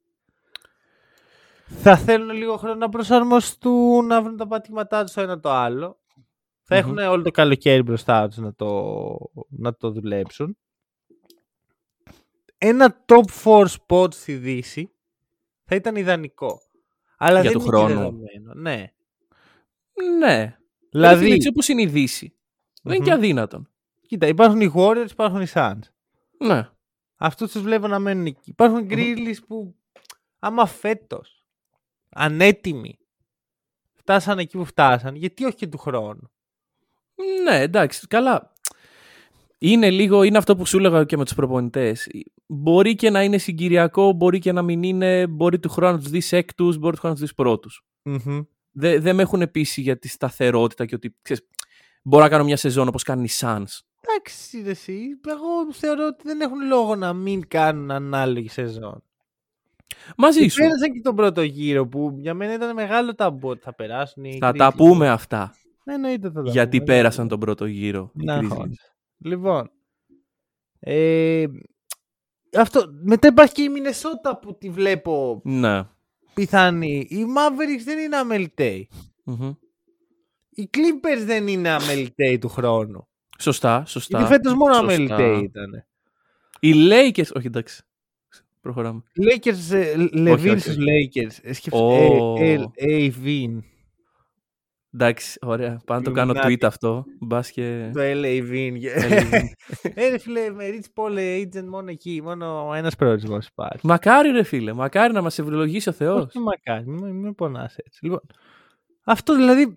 Θα 1.67 1.97
θέλουν 1.97 2.31
λίγο 2.31 2.57
χρόνο 2.57 2.75
να 2.75 2.89
προσαρμοστούν, 2.89 4.07
να 4.07 4.23
βρουν 4.23 4.37
τα 4.37 4.47
πατήματά 4.47 5.05
τους 5.05 5.13
το 5.13 5.21
ένα 5.21 5.41
το 5.41 5.51
άλλο. 5.51 6.01
Θα 6.63 6.77
έχουν 6.77 6.99
όλο 6.99 7.23
το 7.23 7.31
καλοκαίρι 7.31 7.83
μπροστά 7.83 8.29
τους 8.29 8.37
να 8.37 8.55
το, 8.55 9.19
να 9.49 9.75
το 9.75 9.91
δουλέψουν. 9.91 10.59
Ένα 12.59 13.05
top 13.07 13.25
4 13.45 13.67
spot 13.87 14.15
στη 14.15 14.35
Δύση 14.37 14.91
θα 15.65 15.75
ήταν 15.75 15.97
ιδανικό. 15.97 16.61
Αλλά 17.17 17.41
Για 17.41 17.51
δεν 17.51 17.59
του 17.59 17.67
χρόνου. 17.67 17.95
Δεδομένο. 17.95 18.55
Ναι. 18.55 18.93
Ναι. 20.19 20.57
Δηλαδή... 20.91 21.33
Έτσι 21.33 21.49
όπως 21.49 21.69
είναι 21.69 21.83
η 21.83 21.87
Δύση. 21.87 22.37
Δεν 22.83 22.95
είναι 22.95 23.05
και 23.05 23.13
αδύνατον. 23.13 23.71
Κοίτα, 24.07 24.27
υπάρχουν 24.27 24.61
οι 24.61 24.73
Warriors, 24.75 25.11
υπάρχουν 25.11 25.41
οι 25.41 25.47
Suns. 25.55 25.79
Ναι. 26.39 26.69
Αυτούς 27.17 27.53
τους 27.53 27.63
βλέπω 27.63 27.87
να 27.87 27.99
μένουν 27.99 28.27
εκεί. 28.27 28.51
Υπάρχουν 28.51 28.87
Grizzlies 28.91 29.37
που 29.47 29.75
άμα 30.39 30.67
φέτος 30.67 31.45
ανέτοιμοι 32.09 32.99
φτάσαν 33.95 34.39
εκεί 34.39 34.57
που 34.57 34.65
φτάσαν, 34.65 35.15
γιατί 35.15 35.45
όχι 35.45 35.57
και 35.57 35.67
του 35.67 35.79
χρόνου; 35.79 36.31
Ναι, 37.45 37.61
εντάξει, 37.61 38.07
καλά. 38.07 38.53
είναι 39.59 39.91
λίγο, 39.91 40.23
είναι 40.23 40.39
αυτό 40.39 40.57
που 40.57 40.67
σου 40.67 40.79
έλεγα 40.79 41.05
και 41.05 41.17
με 41.17 41.25
τους 41.25 41.35
προπονητές. 41.35 42.09
Μπορεί 42.47 42.95
και 42.95 43.11
να 43.11 43.23
είναι 43.23 43.39
συγκυριακό, 43.39 44.13
μπορεί 44.13 44.39
και 44.39 44.53
να 44.53 44.63
μην 44.63 44.83
είναι, 44.83 45.27
μπορεί 45.27 45.59
του 45.59 45.69
χρόνου 45.69 45.93
να 45.97 45.99
τους 46.01 46.11
δεις 46.11 46.33
έκτους, 46.33 46.79
μπορεί 46.79 46.95
του 46.95 47.01
χρόνου 47.01 47.15
να 47.15 47.21
τους 47.21 47.29
δεις 47.31 47.35
πρώτους. 47.37 47.85
Μμμ. 48.03 48.41
Δεν, 48.71 49.03
δεν 49.03 49.15
με 49.15 49.23
έχουν 49.23 49.51
πείσει 49.51 49.81
για 49.81 49.99
τη 49.99 50.09
σταθερότητα 50.09 50.87
και 50.87 50.95
ότι, 50.95 51.17
ξέρεις, 51.23 51.47
μπορώ 52.03 52.23
να 52.23 52.29
κάνω 52.29 52.45
μια 52.45 52.57
σεζόν 52.57 52.89
όπως 52.89 53.03
κάνει 53.03 53.25
οι 53.25 53.31
Suns. 53.41 53.65
Εντάξει, 54.09 54.63
ρε, 54.63 54.71
εσύ. 54.71 55.21
Εγώ 55.29 55.73
θεωρώ 55.73 56.07
ότι 56.07 56.23
δεν 56.25 56.41
έχουν 56.41 56.67
λόγο 56.67 56.97
να 56.97 57.13
μην 57.13 57.49
κάνουν 57.49 57.91
ανάλογη 57.91 58.49
σεζόν. 58.49 59.03
Μαζί 60.17 60.41
Και 60.41 60.51
σου. 60.51 60.59
Πέρασαν 60.61 60.93
και 60.93 61.01
τον 61.01 61.15
πρώτο 61.17 61.43
γύρο 61.43 61.87
που 61.87 62.17
για 62.19 62.35
μένα 62.35 62.55
ήταν 62.55 62.75
μεγάλο 62.75 63.15
ταμπού 63.15 63.49
ότι 63.49 63.61
θα 63.63 63.75
περάσουν 63.75 64.25
οι 64.25 64.39
Θα 64.41 64.53
τα 64.53 64.69
Grizzlies. 64.71 64.77
πούμε 64.77 65.09
αυτά. 65.09 65.55
Ναι, 65.85 65.95
εννοείται 65.95 66.31
θα 66.31 66.43
τα 66.43 66.51
γιατί 66.51 66.79
πούμε. 66.79 66.93
πέρασαν 66.93 67.29
τον 67.29 67.41
πρώτο 67.41 67.67
γύρο. 67.67 68.11
οι 68.15 68.25
Να, 68.25 68.39
Grizzlies. 68.41 68.49
χωρίς. 68.49 68.95
Λοιπόν. 69.19 69.71
Ε, 70.79 71.45
αυτό, 72.59 72.85
μετά 73.03 73.29
υπάρχει 73.29 73.53
και 73.53 73.63
η 73.63 73.69
Μινεσότα 73.69 74.39
που 74.39 74.57
τη 74.59 74.71
βλέπω 74.71 75.41
Ναι. 75.45 75.83
πιθανή. 76.35 77.07
Οι 77.11 77.25
Mavericks 77.37 77.83
δεν 77.85 77.99
είναι 77.99 78.17
αμεληταίοι. 78.17 78.89
Μμμ. 79.25 79.53
Οι 80.51 80.71
Clippers 80.77 81.23
δεν 81.25 81.47
είναι 81.49 81.69
αμεληταίοι 81.71 82.39
του 82.39 82.49
χρόνου. 82.49 83.09
Σωστά, 83.39 83.85
σωστά. 83.87 84.19
Γιατί 84.19 84.33
φέτος 84.33 84.55
μόνο 84.55 84.75
Σωστά. 84.75 84.93
αμεληταίοι 84.95 85.39
ήταν. 85.43 85.85
Οι 86.61 86.73
Lakers, 86.91 87.33
όχι 87.37 87.47
εντάξει. 87.47 87.83
Προχωράμε. 88.61 89.03
Lakers, 89.21 89.75
ε, 89.75 89.95
Levine 90.15 90.33
όχι. 90.51 90.59
στους 90.59 90.75
Lakers. 90.77 91.39
Ε, 91.43 91.53
σκεφ- 91.53 91.75
Ω. 91.75 92.35
ε, 92.39 92.53
ε, 92.75 93.11
Avin. 93.13 93.59
Εντάξει, 94.95 95.39
ωραία. 95.43 95.81
Πάω 95.87 95.99
να 95.99 96.05
το 96.05 96.11
κάνω 96.11 96.33
Illuminati. 96.37 96.47
tweet 96.47 96.63
αυτό. 96.65 97.05
Μπας 97.21 97.51
και. 97.51 97.91
Το 97.95 98.01
LA 98.03 98.43
Vin. 98.51 98.73
Levine. 98.73 99.41
Ε, 99.95 100.09
ρε 100.09 100.19
φίλε, 100.19 100.51
με 100.51 100.65
Rich 100.71 101.03
Paul 101.03 101.19
agent 101.19 101.65
μόνο 101.69 101.91
εκεί. 101.91 102.21
Μόνο 102.25 102.73
ένας 102.75 102.97
προορισμός 102.97 103.47
υπάρχει. 103.47 103.87
Μακάρι 103.87 104.31
ρε 104.31 104.43
φίλε, 104.43 104.73
μακάρι 104.73 105.13
να 105.13 105.23
μας 105.23 105.39
ευλογήσει 105.39 105.89
ο 105.89 105.93
Θεός. 105.93 106.25
Όχι 106.25 106.39
μακάρι, 106.39 106.87
μην, 106.87 107.05
μην 107.05 107.21
με 107.21 107.33
πονάς 107.33 107.77
έτσι. 107.77 107.99
Λοιπόν, 108.05 108.21
αυτό 109.05 109.37
δηλαδή 109.37 109.75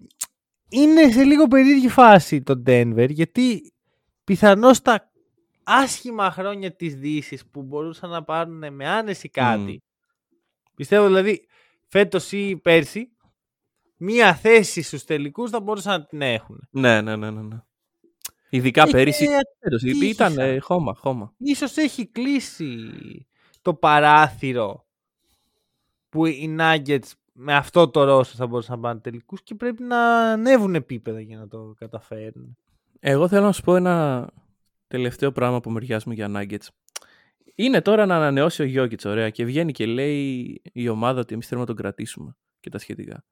είναι 0.69 1.11
σε 1.11 1.23
λίγο 1.23 1.47
περίεργη 1.47 1.87
φάση 1.89 2.41
το 2.41 2.63
Denver 2.65 3.07
γιατί 3.09 3.73
πιθανώς 4.23 4.81
τα 4.81 5.11
άσχημα 5.63 6.31
χρόνια 6.31 6.75
της 6.75 6.95
Δύσης 6.95 7.45
που 7.47 7.61
μπορούσαν 7.63 8.09
να 8.09 8.23
πάρουν 8.23 8.73
με 8.73 8.87
άνεση 8.87 9.29
κάτι. 9.29 9.83
Πιστεύω 10.75 11.05
δηλαδή 11.05 11.45
φέτος 11.87 12.31
ή 12.31 12.57
πέρσι 12.57 13.09
μία 13.97 14.35
θέση 14.35 14.81
στους 14.81 15.03
τελικούς 15.03 15.49
θα 15.49 15.59
μπορούσαν 15.61 15.99
να 15.99 16.05
την 16.05 16.21
έχουν. 16.21 16.67
Ναι, 16.71 17.01
ναι, 17.01 17.15
ναι, 17.15 17.31
ναι. 17.31 17.41
ναι. 17.41 17.61
Ειδικά 18.49 18.83
Ε, 18.87 18.91
πέρυσι. 18.91 19.25
και 19.25 19.31
φέτος, 19.59 19.83
ατύχησαν. 19.83 20.09
Ήταν 20.09 20.37
ε, 20.37 20.59
χώμα, 20.59 20.93
χώμα. 20.95 21.33
Ίσως 21.37 21.77
έχει 21.77 22.07
κλείσει 22.07 22.77
το 23.61 23.73
παράθυρο 23.73 24.85
που 26.09 26.25
οι 26.25 26.55
Nuggets 26.59 27.11
με 27.41 27.55
αυτό 27.55 27.89
το 27.89 28.03
ρόσο 28.03 28.35
θα 28.35 28.47
μπορούσαν 28.47 28.75
να 28.75 28.81
πάνε 28.81 28.99
τελικούς 28.99 29.43
και 29.43 29.55
πρέπει 29.55 29.83
να 29.83 30.31
ανέβουν 30.31 30.75
επίπεδα 30.75 31.19
για 31.19 31.37
να 31.37 31.47
το 31.47 31.73
καταφέρουν. 31.77 32.57
Εγώ 32.99 33.27
θέλω 33.27 33.45
να 33.45 33.51
σου 33.51 33.61
πω 33.61 33.75
ένα 33.75 34.27
τελευταίο 34.87 35.31
πράγμα 35.31 35.59
που 35.59 35.71
μεριάζουμε 35.71 36.13
για 36.13 36.31
Nuggets. 36.35 36.67
Είναι 37.55 37.81
τώρα 37.81 38.05
να 38.05 38.15
ανανεώσει 38.15 38.61
ο 38.61 38.65
Γιώκητς, 38.65 39.05
ωραία, 39.05 39.29
και 39.29 39.45
βγαίνει 39.45 39.71
και 39.71 39.85
λέει 39.85 40.61
η 40.73 40.87
ομάδα 40.87 41.19
ότι 41.19 41.33
εμείς 41.33 41.47
θέλουμε 41.47 41.65
να 41.67 41.73
τον 41.73 41.83
κρατήσουμε 41.83 42.35
και 42.59 42.69
τα 42.69 42.77
σχετικά. 42.77 43.23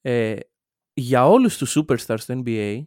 Ε, 0.00 0.36
για 0.92 1.28
όλους 1.28 1.56
τους 1.56 1.78
superstars 1.78 2.18
στο 2.18 2.42
NBA 2.44 2.82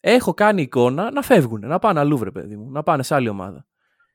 έχω 0.00 0.34
κάνει 0.34 0.62
εικόνα 0.62 1.10
να 1.10 1.22
φεύγουν, 1.22 1.66
να 1.66 1.78
πάνε 1.78 2.00
αλλού 2.00 2.18
βρε 2.18 2.30
παιδί 2.30 2.56
μου, 2.56 2.70
να 2.70 2.82
πάνε 2.82 3.02
σε 3.02 3.14
άλλη 3.14 3.28
ομάδα. 3.28 3.66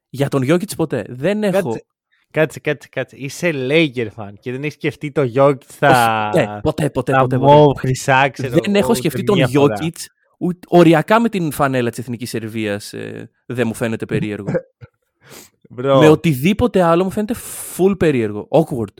Για 0.10 0.30
τον 0.30 0.42
Γιώκητς 0.42 0.76
ποτέ. 0.76 1.06
Δεν 1.10 1.44
έχω... 1.44 1.72
Κάτσε, 1.72 1.86
κάτσε, 2.34 2.60
κάτσε, 2.60 2.88
κάτσε. 2.92 3.16
Είσαι 3.20 3.52
Laker 3.54 4.08
fan 4.16 4.34
και 4.40 4.52
δεν 4.52 4.62
έχεις 4.62 4.74
σκεφτεί 4.74 5.12
το 5.12 5.32
Jokic 5.36 5.56
στα, 5.68 6.30
Ναι, 6.36 6.60
ποτέ, 6.62 6.90
ποτέ, 6.90 7.12
στα 7.12 7.22
ποτέ. 7.22 7.38
ποτέ. 7.38 7.38
μοβ 7.38 7.78
χρυσά, 7.78 8.30
ξέρω 8.30 8.50
δεν 8.54 8.62
εγώ, 8.66 8.78
έχω 8.78 8.90
ούτε 8.90 9.00
σκεφτεί 9.00 9.24
τον 9.24 9.38
μία 9.38 9.48
φορά. 9.48 9.76
Jokic 9.82 9.96
ούτε- 10.38 10.68
οριακά 10.70 11.20
με 11.20 11.30
την 11.30 11.52
φανέλα 11.52 11.90
της 11.90 12.00
Εθνικής 12.00 12.30
Σερβίας 12.30 12.94
ε, 12.94 13.30
δεν 13.46 13.68
μου 13.68 13.74
φαίνεται 13.74 14.06
περίεργο. 14.06 14.52
Bro, 15.78 15.98
με 16.00 16.10
οτιδήποτε 16.10 16.82
άλλο 16.82 17.04
μου 17.04 17.10
φαίνεται 17.10 17.36
full 17.78 17.96
περίεργο. 18.00 18.48
Awkward. 18.52 18.94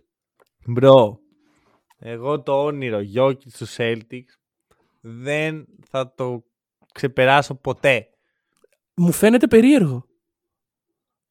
bro, 0.78 1.18
εγώ 2.00 2.42
το 2.42 2.64
όνειρο 2.64 3.00
Jokic 3.16 3.38
του 3.58 3.68
Celtics 3.78 4.34
δεν 5.02 5.66
θα 5.90 6.14
το 6.16 6.44
ξεπεράσω 6.94 7.56
ποτέ. 7.56 8.08
Μου 8.96 9.12
φαίνεται 9.12 9.48
περίεργο. 9.48 10.06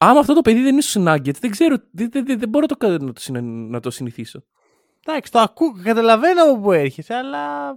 Άμα 0.03 0.19
αυτό 0.19 0.33
το 0.33 0.41
παιδί 0.41 0.61
δεν 0.61 0.71
είναι 0.71 0.81
στους 0.81 1.03
Nuggets, 1.07 1.39
δεν 1.39 1.51
ξέρω, 1.51 1.75
δεν, 1.91 2.09
δεν, 2.11 2.25
δεν, 2.25 2.39
δεν 2.39 2.49
μπορώ 2.49 2.65
το, 2.65 2.75
κα- 2.77 2.87
να, 2.89 3.13
το, 3.13 3.21
συνε- 3.21 3.69
να 3.71 3.79
το 3.79 3.91
συνηθίσω. 3.91 4.43
Εντάξει, 5.05 5.31
το 5.31 5.39
ακούω, 5.39 5.71
καταλαβαίνω 5.83 6.43
από 6.43 6.59
πού 6.61 6.71
έρχεσαι, 6.71 7.13
αλλά 7.13 7.71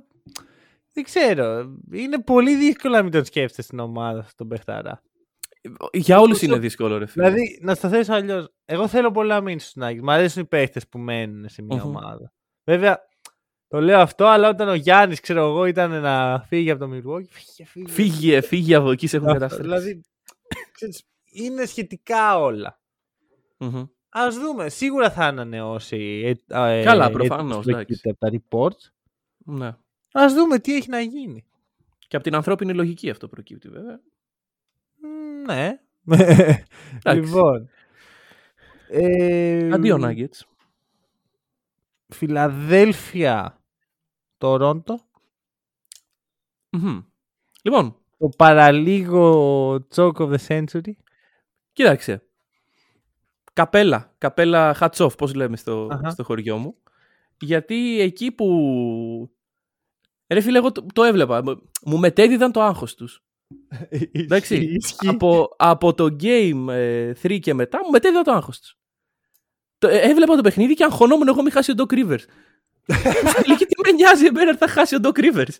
δεν 0.92 1.04
ξέρω. 1.04 1.74
Είναι 1.92 2.22
πολύ 2.22 2.56
δύσκολο 2.56 2.94
να 2.96 3.02
μην 3.02 3.12
τον 3.12 3.24
σκέφτεσαι 3.24 3.62
στην 3.62 3.78
ομάδα 3.78 4.22
στον 4.28 4.48
Πεχταρά. 4.48 5.02
Για 5.92 6.20
όλους 6.20 6.36
Όσο- 6.36 6.46
είναι 6.46 6.58
δύσκολο, 6.58 6.98
ρε 6.98 7.06
φίλε. 7.06 7.24
Δηλαδή, 7.30 7.58
να 7.62 7.74
στο 7.74 7.88
θέσω 7.88 8.12
αλλιώς. 8.12 8.48
Εγώ 8.64 8.88
θέλω 8.88 9.10
πολλά 9.10 9.34
να 9.34 9.40
μείνει 9.40 9.60
στου 9.60 9.80
Nuggets. 9.80 10.00
Μ' 10.02 10.10
αρέσουν 10.10 10.42
οι 10.42 10.46
παίχτε 10.46 10.80
που 10.90 10.98
μένουν 10.98 11.48
σε 11.48 11.62
μια 11.62 11.76
Μμμ. 11.84 11.88
ομάδα. 11.88 12.32
Βέβαια, 12.64 12.98
το 13.68 13.80
λέω 13.80 13.98
αυτό, 13.98 14.26
αλλά 14.26 14.48
όταν 14.48 14.68
ο 14.68 14.74
Γιάννης, 14.74 15.20
ξέρω 15.20 15.46
εγώ, 15.48 15.64
ήταν 15.64 16.00
να 16.00 16.40
φύγει 16.48 16.70
από 16.70 16.86
το 16.86 16.90
Milwaukee. 16.94 17.28
Φύγε, 17.30 17.64
φύγε. 17.68 17.88
Φύγε, 17.92 18.40
φύγε 18.40 18.74
από 18.74 18.90
εκεί, 18.90 19.06
σε 19.06 19.16
έχουν 19.16 19.28
Αυτό, 19.28 19.40
καταστρέψει. 19.40 19.78
Δηλαδή, 19.78 20.00
ξέρεις, 20.72 21.02
είναι 21.44 21.64
σχετικά 21.64 22.38
όλα. 22.38 22.80
Μμμ. 23.58 23.84
Α 24.08 24.28
δούμε. 24.30 24.68
Σίγουρα 24.68 25.10
θα 25.10 25.24
ανανεώσει. 25.24 26.22
ε, 26.24 26.30
ε, 26.78 26.82
Καλά, 26.82 27.06
ε, 27.06 27.10
προφανώς, 27.10 27.50
έτος 27.66 27.66
εντάξει. 27.66 28.00
προκύπτει 28.00 28.08
από 28.10 28.18
τα 28.18 28.30
reports. 28.32 28.90
Ναι. 29.38 29.66
Α 30.22 30.34
δούμε 30.34 30.58
τι 30.58 30.74
έχει 30.76 30.88
να 30.90 31.00
γίνει. 31.00 31.44
Και 32.08 32.16
από 32.16 32.24
την 32.24 32.34
ανθρώπινη 32.34 32.74
λογική 32.74 33.10
αυτό 33.10 33.28
προκύπτει, 33.28 33.68
βέβαια. 33.68 34.00
Μ, 35.00 35.42
Ναι. 35.46 35.80
Εντάξει. 37.04 37.20
λοιπόν. 37.20 37.68
Ε, 38.88 39.72
Αντίο 39.72 39.98
Nuggets. 40.00 40.40
Φιλαδέλφια. 42.08 43.60
Τορόντο. 44.38 45.00
Μμμ. 46.70 47.00
Λοιπόν, 47.62 47.96
Το 48.18 48.28
παραλίγο 48.36 49.74
Choke 49.94 50.12
of 50.16 50.36
the 50.36 50.38
Century. 50.48 50.92
Κοίταξε. 51.76 52.22
Καπέλα. 53.52 54.14
Καπέλα 54.18 54.76
hats 54.80 54.96
off, 54.96 55.18
πώς 55.18 55.34
λέμε 55.34 55.56
στο, 55.56 55.88
Αχα. 55.90 56.10
στο 56.10 56.24
χωριό 56.24 56.56
μου. 56.56 56.76
Γιατί 57.40 58.00
εκεί 58.00 58.32
που... 58.32 58.46
Ρε 60.28 60.40
φίλε, 60.40 60.58
εγώ 60.58 60.72
το, 60.72 60.86
το 60.94 61.02
έβλεπα. 61.02 61.42
Μου 61.84 61.98
μετέδιδαν 61.98 62.52
το 62.52 62.62
άγχος 62.62 62.94
τους. 62.94 63.24
Εντάξει. 64.12 64.56
Ισχύει. 64.56 65.08
από, 65.08 65.48
από 65.56 65.94
το 65.94 66.16
Game 66.20 66.66
ε, 66.68 67.12
3 67.22 67.38
και 67.40 67.54
μετά 67.54 67.78
μου 67.84 67.90
μετέδιδαν 67.90 68.22
το 68.22 68.32
άγχος 68.32 68.60
τους. 68.60 68.78
Το, 69.78 69.88
ε, 69.88 69.98
έβλεπα 69.98 70.36
το 70.36 70.42
παιχνίδι 70.42 70.74
και 70.74 70.84
αγχωνόμουν 70.84 71.28
εγώ 71.28 71.42
μη 71.42 71.50
χάσει 71.50 71.70
ο 71.70 71.74
Doc 71.76 71.92
Rivers. 71.92 72.24
Στην 73.28 73.42
τελική 73.42 73.64
τι 73.64 73.80
με 73.84 73.92
νοιάζει 73.92 74.26
εμένα 74.26 74.50
ότι 74.50 74.58
θα 74.58 74.68
χάσει 74.68 74.94
ο 74.94 74.98
Doc 75.02 75.18
Rivers. 75.18 75.56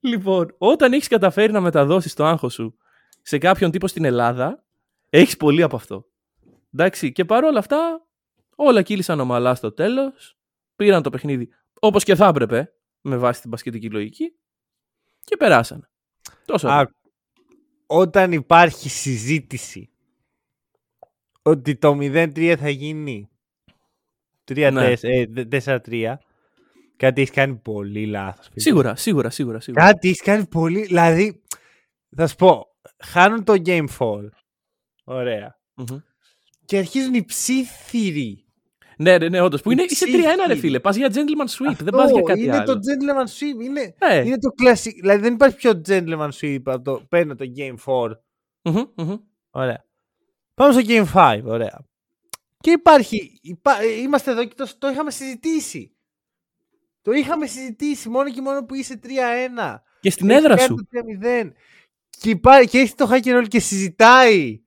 Λοιπόν, 0.00 0.54
όταν 0.58 0.92
έχεις 0.92 1.08
καταφέρει 1.08 1.52
να 1.52 1.60
μεταδώσεις 1.60 2.14
το 2.14 2.24
άγχος 2.24 2.52
σου 2.52 2.78
σε 3.22 3.38
κάποιον 3.38 3.70
τύπο 3.70 3.88
στην 3.88 4.04
Ελλάδα, 4.04 4.64
έχεις 5.10 5.36
πολύ 5.36 5.62
από 5.62 5.76
αυτό. 5.76 6.04
Εντάξει, 6.74 7.12
και 7.12 7.24
παρόλα 7.24 7.58
αυτά, 7.58 8.06
όλα 8.56 8.82
κύλησαν 8.82 9.20
ομαλά 9.20 9.54
στο 9.54 9.72
τέλος, 9.72 10.36
πήραν 10.76 11.02
το 11.02 11.10
παιχνίδι 11.10 11.48
όπως 11.80 12.04
και 12.04 12.14
θα 12.14 12.26
έπρεπε, 12.26 12.72
με 13.00 13.16
βάση 13.16 13.40
την 13.40 13.50
πασχετική 13.50 13.90
λογική, 13.90 14.34
και 15.24 15.36
περάσανε. 15.36 15.90
Τόσο. 16.44 16.68
Α, 16.68 16.86
όταν 17.86 18.32
υπάρχει 18.32 18.88
συζήτηση 18.88 19.90
ότι 21.42 21.76
το 21.76 21.96
0-3 22.00 22.56
θα 22.58 22.68
γίνει 22.68 23.28
3-4, 24.44 24.72
Ναι. 24.72 24.92
ε, 25.00 25.26
δε- 25.26 25.44
4-3, 25.44 26.18
κάτι 26.96 27.20
έχεις 27.20 27.34
κάνει 27.34 27.56
πολύ 27.56 28.06
λάθος. 28.06 28.46
φίλε. 28.46 28.60
Σίγουρα, 28.60 28.96
σίγουρα, 28.96 29.30
σίγουρα. 29.30 29.60
σίγουρα. 29.60 29.84
Κάτι 29.84 30.08
έχεις 30.08 30.22
κάνει 30.22 30.46
πολύ. 30.46 30.82
Δηλαδή, 30.82 31.42
θα 32.16 32.26
σου 32.26 32.36
πω, 32.36 32.66
χάνουν 33.04 33.44
το 33.44 33.54
game 33.64 33.86
fall. 33.98 34.28
Ωραία. 35.14 35.58
Μμμ. 35.74 35.98
Και 36.64 36.76
αρχίζουν 36.78 37.14
οι 37.14 37.24
ψήθυροι. 37.24 38.44
Ναι, 38.96 39.18
ναι, 39.18 39.28
ναι, 39.28 39.40
όντως. 39.40 39.62
Που 39.62 39.70
είναι, 39.70 39.82
είσαι 39.88 40.04
3-1, 40.08 40.10
ρε 40.12 40.34
Ψήφι. 40.44 40.58
φίλε. 40.60 40.80
Πας 40.80 40.96
για 40.96 41.08
gentleman 41.12 41.50
sweep. 41.58 41.66
Αυτό 41.68 41.84
δεν 41.84 41.92
πας 41.94 42.10
για 42.10 42.20
κάτι 42.22 42.42
είναι 42.42 42.56
άλλο. 42.56 42.64
το 42.64 42.72
gentleman 42.72 43.24
sweep. 43.24 43.64
Είναι, 43.64 43.94
Ναι. 44.08 44.14
είναι 44.26 44.38
το 44.38 44.50
classic. 44.62 44.92
Δηλαδή 45.00 45.22
δεν 45.22 45.32
υπάρχει 45.32 45.56
πιο 45.56 45.80
gentleman 45.88 46.28
sweep 46.40 46.60
από 46.64 46.82
το 46.82 47.06
παίρνω 47.08 47.34
το 47.34 47.44
game 47.56 47.74
4. 47.84 48.10
Μμμ, 48.62 48.82
μμμ. 48.96 49.16
Ωραία. 49.50 49.84
Πάμε 50.54 50.72
στο 50.72 50.82
game 50.86 51.04
5. 51.14 51.40
Ωραία. 51.44 51.78
Και 52.60 52.70
υπάρχει. 52.70 53.38
υπά- 53.42 53.80
ε, 53.82 53.86
είμαστε 54.00 54.30
εδώ 54.30 54.44
και 54.44 54.54
το, 54.56 54.70
το 54.78 54.88
είχαμε 54.88 55.10
συζητήσει. 55.10 55.94
Το 57.02 57.12
είχαμε 57.12 57.46
συζητήσει 57.46 58.08
μόνο 58.08 58.30
και 58.30 58.40
μόνο 58.40 58.64
που 58.64 58.74
είσαι 58.74 59.00
3-1. 59.02 59.82
Και 60.00 60.10
στην 60.10 60.30
Έχεις 60.30 60.42
έδρα 60.44 60.56
κάνει 60.56 60.68
σου. 60.68 60.74
το 60.74 60.84
3-0. 60.90 61.50
και, 62.20 62.30
υπά... 62.30 62.64
και 62.64 62.78
έχει 62.78 62.94
το 62.94 63.08
hacker 63.12 63.38
roll 63.40 63.48
και 63.48 63.60
συζητάει 63.60 64.60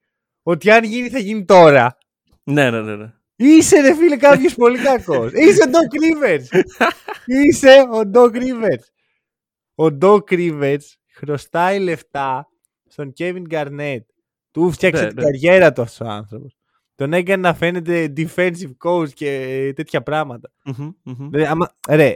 ότι 0.44 0.72
αν 0.72 0.84
γίνει 0.84 1.10
θα 1.10 1.20
γίνει 1.20 1.46
τώρα. 1.46 1.98
Ναι, 2.44 2.70
ναι, 2.72 2.82
ναι. 2.82 2.96
ναι. 2.96 3.14
Είσαι 3.36 3.82
ρε 3.82 3.96
φίλε 3.96 4.18
κάποιος 4.18 4.56
πολύ 4.56 4.80
κακός. 4.80 5.32
Είσαι 5.44 5.64
ο 5.64 5.72
Doc 5.72 5.96
Rivers. 6.04 6.62
Είσαι 7.26 7.86
ο 7.92 8.12
Doc 8.14 8.36
Rivers. 8.36 8.84
Ο 9.76 9.98
Doc 10.02 10.22
Rivers 10.30 10.84
χρωστάει 11.14 11.80
λεφτά 11.80 12.50
στον 12.88 13.14
Kevin 13.18 13.44
Garnett. 13.50 14.02
Του 14.52 14.72
'φτιαξε 14.72 15.02
Ναι, 15.04 15.08
την 15.08 15.18
ναι. 15.18 15.24
καριέρα 15.24 15.74
του 15.74 15.82
αυτός 15.82 16.08
ο 16.08 16.12
άνθρωπος. 16.12 16.58
Τον 16.96 17.14
έκανε 17.14 17.42
να 17.42 17.54
φαίνεται 17.54 18.14
defensive 18.18 18.72
coach 18.86 19.14
και 19.14 19.72
τέτοια 19.76 20.04
πράγματα. 20.04 20.52
Μμμ, 20.64 20.92
μμμ. 21.04 21.30
Δηλαδή, 21.30 21.46
άμα, 21.50 21.76
ρε, 21.90 22.14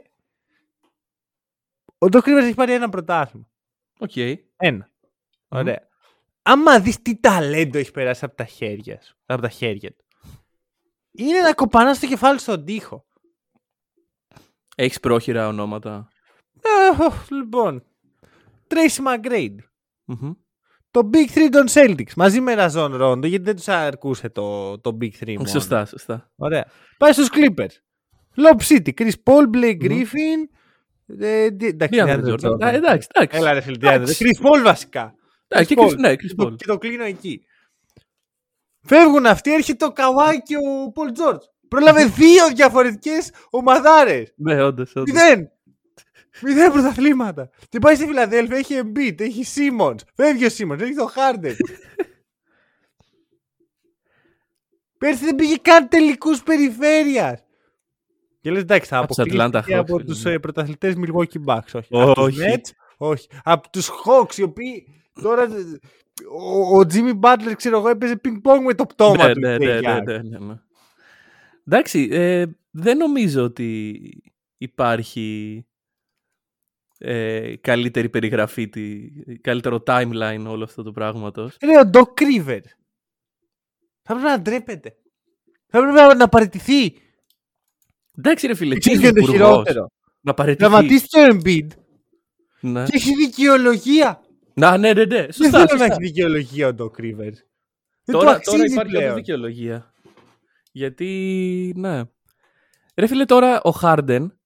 ο 1.97 2.07
Doc 2.11 2.19
Rivers 2.21 2.43
έχει 2.43 2.53
πάρει 2.53 2.73
ένα 2.73 2.89
πρωτάθλημα. 2.89 3.49
Οκ. 3.99 4.15
Ένα. 4.57 4.89
Ωραία. 5.47 5.87
Άμα 6.49 6.79
δεις 6.79 7.01
τι 7.01 7.19
ταλέντο 7.19 7.77
έχει 7.77 7.91
περάσει 7.91 8.25
από 8.25 8.35
τα 8.35 8.45
χέρια 8.45 9.01
σου, 9.01 9.15
από 9.25 9.41
τα 9.41 9.49
χέρια 9.49 9.89
του. 9.89 10.05
Είναι 11.11 11.39
να 11.41 11.53
κοπανάς 11.53 11.99
το 11.99 12.07
κεφάλι 12.07 12.39
στον 12.39 12.65
τοίχο. 12.65 13.05
Έχεις 14.75 14.99
πρόχειρα 14.99 15.47
ονόματα. 15.47 16.07
Ε, 16.61 17.03
οχ, 17.03 17.29
λοιπόν. 17.29 17.83
Tracy 18.67 19.05
McGrady. 19.07 19.55
Μμμ. 20.05 20.31
Το 20.91 21.09
Big 21.13 21.37
3 21.37 21.49
των 21.51 21.65
Celtics. 21.69 22.13
Μαζί 22.15 22.41
με 22.41 22.53
Ραζόν 22.53 22.95
Ρόντο, 22.95 23.27
γιατί 23.27 23.43
δεν 23.43 23.55
τους 23.55 23.67
αρκούσε 23.67 24.29
το, 24.29 24.79
το 24.79 24.97
Big 25.01 25.11
3 25.23 25.33
μόνο. 25.35 25.47
Σωστά, 25.47 25.85
σωστά. 25.85 26.31
Ωραία. 26.35 26.65
Πάει 26.97 27.11
στους 27.13 27.27
Clippers. 27.31 27.75
Lob 28.35 28.61
City. 28.67 28.89
Chris 29.01 29.11
Paul, 29.23 29.55
Blake 29.55 29.77
Μμμ. 29.89 30.01
Griffin. 30.01 30.57
Ε, 31.19 31.51
τι- 31.51 31.67
εντάξει, 31.67 31.99
DeAndre 32.03 32.23
DeAndre 32.23 32.33
Jordan. 32.33 32.49
Jordan. 32.49 32.63
Α, 32.63 32.69
Εντάξει, 32.69 33.07
εντάξει. 33.13 33.37
Έλα 33.39 33.53
ρε 33.53 33.61
φίλε, 33.61 33.77
DeAndre. 33.81 33.93
Εντάξει. 33.93 34.25
Chris 34.25 34.45
Paul 34.45 34.63
βασικά. 34.63 35.15
Ναι, 35.55 35.63
και 35.63 35.75
Chris 35.77 35.81
Chris- 35.83 35.89
Paul. 35.91 35.97
ναι, 35.97 36.11
Chris 36.11 36.25
Και 36.27 36.35
το- 36.35 36.45
Paul. 36.47 36.55
Και 36.55 36.65
το 36.65 36.77
κλείνω 36.77 37.03
εκεί. 37.03 37.45
Φεύγουν 38.81 39.25
αυτοί, 39.25 39.53
έρχεται 39.53 39.85
ο 39.85 39.91
Καουάι 39.91 40.41
και 40.41 40.55
ο 40.57 40.91
Πολ 40.91 41.11
Τζόρτζ. 41.11 41.45
Πρόλαβε 41.67 42.05
δύο 42.21 42.47
διαφορετικές 42.55 43.31
ομαδάρες. 43.49 44.33
Ναι, 44.35 44.63
όντως, 44.63 44.95
όντως. 44.95 45.13
Μηδέν. 45.13 45.51
Μηδέν 46.41 46.71
πρωταθλήματα. 46.71 47.49
Και 47.69 47.79
πάει 47.79 47.95
στη 47.95 48.05
Φιλαδέλφια, 48.05 48.57
έχει 48.57 48.81
Embiid, 48.83 49.19
έχει 49.21 49.43
Simmons. 49.55 49.95
Φεύγει 50.15 50.45
ο 50.45 50.49
Simmons, 50.57 50.79
έχει 50.79 50.93
το 50.95 51.11
Harden. 51.15 51.55
Πέρσι 54.97 55.25
δεν 55.25 55.35
πήγε 55.35 55.55
καν 55.61 55.87
τελικούς 55.87 56.43
περιφέρειας. 56.43 57.43
Και 58.41 58.51
λες 58.51 58.61
εντάξει, 58.61 58.89
θα 58.89 58.97
Από 58.97 59.07
τους 59.07 59.17
Atlanta 59.17 59.25
αποκλείστηκε 59.37 59.75
Hawks, 59.75 59.79
από 59.79 59.97
φίλε, 59.97 60.07
τους 60.13 60.23
ναι. 60.23 60.31
ε, 60.31 60.37
πρωταθλητές 60.39 60.95
Milwaukee 60.97 61.45
Bucks. 61.45 61.71
Όχι. 61.73 61.87
Από 61.91 62.13
τους 62.13 62.23
Όχι. 62.23 62.39
Nets, 62.41 62.69
όχι. 62.97 63.27
Από 63.43 63.69
τους 63.69 63.89
Hawks, 64.05 64.35
οι 64.37 64.41
οποίοι 64.41 64.96
τώρα 65.21 65.43
ε, 65.43 65.79
ο, 66.31 66.77
ο 66.77 66.81
Jimmy 66.93 67.19
Butler, 67.19 67.53
ξέρω 67.55 67.77
εγώ, 67.77 67.89
έπαιζε 67.89 68.21
ping-pong 68.23 68.59
με 68.65 68.73
το 68.73 68.85
πτώμα 68.85 69.27
Ναι, 69.27 69.33
του. 69.33 69.39
ναι, 69.39 69.57
και 69.57 69.65
ναι, 69.65 69.79
για- 69.79 70.01
ναι, 70.05 70.17
ναι, 70.17 70.37
ναι, 70.37 70.45
ναι. 70.45 70.59
Εντάξει, 71.67 72.07
ε, 72.11 72.45
δεν 72.71 72.97
νομίζω 72.97 73.43
ότι 73.43 73.99
υπάρχει 74.57 75.61
ε, 76.97 77.55
καλύτερη 77.61 78.09
περιγραφή, 78.09 78.67
τη, 78.69 79.09
καλύτερο 79.41 79.83
timeline 79.85 80.43
όλο 80.47 80.63
αυτό 80.63 80.83
το 80.83 80.91
πράγματος. 80.91 81.57
Ρε, 81.61 81.79
ο 81.79 81.89
Doc 81.93 82.21
Rivers. 82.21 82.69
Θα 84.01 84.13
πρέπει 84.13 84.23
να 84.23 84.41
ντρέπεται. 84.41 84.95
Θα 85.67 85.79
πρέπει 85.79 85.93
να, 85.95 86.15
να 86.15 86.27
παραιτηθεί. 86.29 86.93
Εντάξει 88.17 88.47
ρε 88.47 88.55
φίλε, 88.55 88.73
τι 88.73 88.79
Ξέρεις 88.79 88.99
είναι 88.99 89.11
ποιο 89.11 89.21
είναι 89.21 89.27
το 89.27 89.33
υπουργός, 89.33 89.55
χειρότερο. 89.55 89.87
να 90.21 90.33
παραιτηθεί. 90.33 90.69
Δραματίσει 90.69 91.07
το 91.09 91.19
Embiid 91.31 91.67
Ναι. 92.59 92.83
και 92.83 92.95
έχει 92.95 93.13
δικαιολογία. 93.15 94.21
Να, 94.59 94.77
ναι, 94.77 94.93
ναι, 94.93 95.05
ναι. 95.05 95.05
Δεν 95.21 95.31
Σωστά, 95.31 95.49
θέλω 95.51 95.63
να 95.63 95.69
σωστά. 95.69 95.85
έχει 95.85 95.97
δικαιολογία 96.01 96.67
ο 96.67 96.71
Doc 96.79 97.01
Rivers. 97.01 97.15
Δεν 97.17 97.31
του 98.03 98.11
Τώρα, 98.11 98.23
τώρα 98.23 98.31
αξίζει 98.35 98.71
υπάρχει 98.73 98.89
πλέον. 98.89 99.03
κάποια 99.03 99.13
δικαιολογία. 99.13 99.93
Γιατί, 100.71 101.73
ναι. 101.75 102.01
Ρε 102.95 103.07
φίλε, 103.07 103.25
τώρα 103.25 103.61
ο 103.61 103.69
Χάρντεν, 103.71 104.39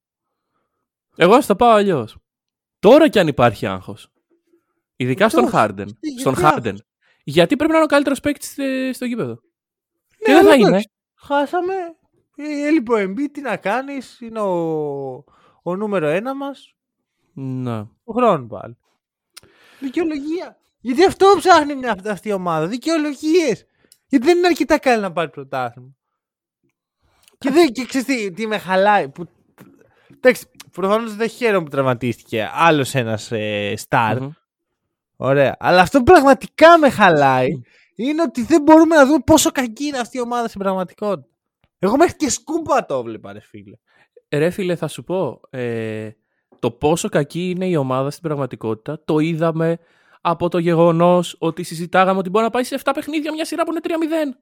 εγώ 1.15 1.41
θα 1.41 1.47
το 1.47 1.56
πάω 1.56 1.69
αλλιώς. 1.71 2.17
Τώρα 2.80 3.08
κι 3.08 3.19
αν 3.19 3.28
υπάρχει 3.28 3.65
άγχος. 3.65 4.08
Ειδικά 4.95 5.30
στον 5.30 5.43
Τόσο. 5.43 5.56
Χάρντεν. 5.56 5.97
Γιατί 6.02 6.19
Στον 6.19 6.34
άγχος; 6.34 6.50
Χάρντεν. 6.50 6.78
Γιατί 7.24 7.56
πρέπει 7.56 7.71
να 7.71 7.78
είναι 7.78 7.86
ο 7.86 7.89
καλύτερος 7.89 8.19
παίκτης 8.19 8.58
στο 8.95 9.06
γήπεδο; 9.06 9.36
και 10.17 10.32
Ναι, 10.32 10.34
δεν 10.34 10.43
θα 10.43 10.50
αλλά 10.50 10.56
είναι. 10.56 10.67
εντάξει, 10.67 10.89
Χάσαμε. 11.15 11.74
Ε, 12.36 12.67
Έλειπε 12.67 12.93
ο 12.93 12.97
Embiid, 12.97 13.30
τι 13.32 13.41
να 13.41 13.58
κάνεις. 13.58 14.19
Είναι 14.21 14.39
ο, 14.39 15.24
ο 15.63 15.76
νούμερο 15.76 16.08
ένα 16.08 16.36
μας. 16.36 16.76
Ναι. 17.34 17.84
Του 17.84 18.13
χρόνου 18.13 18.47
πάλι. 18.47 18.78
Δικαιολογία. 19.82 20.58
Γιατί 20.80 21.06
αυτό 21.06 21.34
ψάχνει 21.38 21.76
μια, 21.76 21.96
αυτή 22.06 22.30
η 22.30 22.32
ομάδα. 22.32 22.67
Δικαιολογίες. 22.67 23.65
Γιατί 24.08 24.26
δεν 24.26 24.38
είναι 24.38 24.48
αρκετά 24.48 24.78
καλή 24.78 25.02
να 25.02 25.12
πάρει 25.12 25.30
πρωτάθλημα. 25.30 25.89
Και, 27.38 27.50
δεν, 27.50 27.72
και 27.72 27.86
ξέρεις 27.86 28.08
τι, 28.08 28.32
τι 28.32 28.48
με 28.48 28.58
χαλάει. 28.58 29.10
Που, 29.10 29.26
εντάξει, 30.15 30.46
προφανώς 30.72 31.15
δεν 31.15 31.30
χαίρομαι 31.30 31.63
που 31.63 31.70
τραυματίστηκε 31.70 32.50
άλλος 32.54 32.96
ένας 32.96 33.32
ε, 33.32 33.74
star. 33.89 34.17
Μμμ. 34.20 34.30
Ωραία. 35.15 35.56
Αλλά 35.60 35.82
αυτό 35.82 35.98
που 35.98 36.04
πραγματικά 36.04 36.78
με 36.78 36.89
χαλάει 36.89 37.62
είναι 37.96 38.22
ότι 38.22 38.44
δεν 38.44 38.62
μπορούμε 38.62 38.96
να 38.96 39.06
δούμε 39.06 39.20
πόσο 39.26 39.52
κακή 39.52 39.86
είναι 39.86 39.98
αυτή 39.98 40.17
η 40.17 40.22
ομάδα 40.22 40.48
στην 40.48 40.60
πραγματικότητα. 40.60 41.28
Εγώ 41.80 41.96
μέχρι 41.98 42.15
και 42.15 42.30
σκούπα 42.30 42.86
το 42.86 43.04
βλέπα, 43.04 43.34
ρε 43.34 43.39
φίλε. 43.39 43.76
Ρε 44.30 44.50
φίλε, 44.50 44.76
θα 44.76 44.88
σου 44.88 45.04
πω. 45.04 45.41
Ε, 45.50 46.10
το 46.62 46.71
πόσο 46.71 47.10
κακή 47.10 47.50
είναι 47.50 47.65
η 47.67 47.76
ομάδα 47.76 48.10
στην 48.10 48.24
πραγματικότητα 48.24 49.02
το 49.06 49.19
είδαμε 49.19 49.80
από 50.21 50.50
το 50.50 50.58
γεγονός 50.58 51.36
ότι 51.39 51.63
συζητάγαμε 51.63 52.19
ότι 52.19 52.30
μπορεί 52.30 52.43
να 52.43 52.50
πάει 52.52 52.63
σε 52.63 52.80
7 52.84 52.91
παιχνίδια 52.93 53.34
μια 53.34 53.45
σειρά 53.45 53.63
που 53.63 53.71
είναι 53.71 53.82
3-0. 53.84 54.38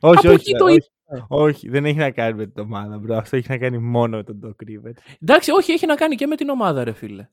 Όχι, 0.00 0.26
Από 0.26 0.34
όχι, 0.34 0.34
εκεί 0.34 0.52
το 0.52 0.64
όχι, 0.64 0.90
όχι, 1.28 1.68
δεν 1.68 1.84
έχει 1.84 1.98
να 1.98 2.10
κάνει 2.10 2.34
με 2.34 2.46
την 2.46 2.62
ομάδα, 2.62 3.00
bro. 3.06 3.12
Αυτό 3.12 3.36
έχει 3.36 3.46
να 3.48 3.58
κάνει 3.58 3.78
μόνο 3.78 4.16
με 4.16 4.24
τον 4.24 4.40
Doc 4.44 4.68
Rivers. 4.68 4.96
Εντάξει, 5.20 5.50
όχι, 5.50 5.72
έχει 5.72 5.86
να 5.86 5.94
κάνει 5.94 6.14
και 6.14 6.26
με 6.26 6.36
την 6.36 6.48
ομάδα, 6.48 6.84
ρε 6.84 6.92
φίλε. 6.92 7.28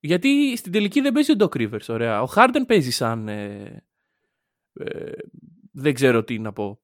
Γιατί 0.00 0.56
στην 0.56 0.72
τελική 0.72 1.00
δεν 1.00 1.12
παίζει 1.12 1.32
ο 1.32 1.34
Doc 1.38 1.56
Rivers, 1.56 1.86
ωραία. 1.88 2.22
Ο 2.22 2.26
Harden 2.34 2.62
παίζει 2.66 2.90
σαν. 2.90 3.28
Ε, 3.28 3.84
ε, 4.72 5.12
δεν 5.72 5.94
ξέρω 5.94 6.24
τι 6.24 6.38
να 6.38 6.52
πω. 6.52 6.83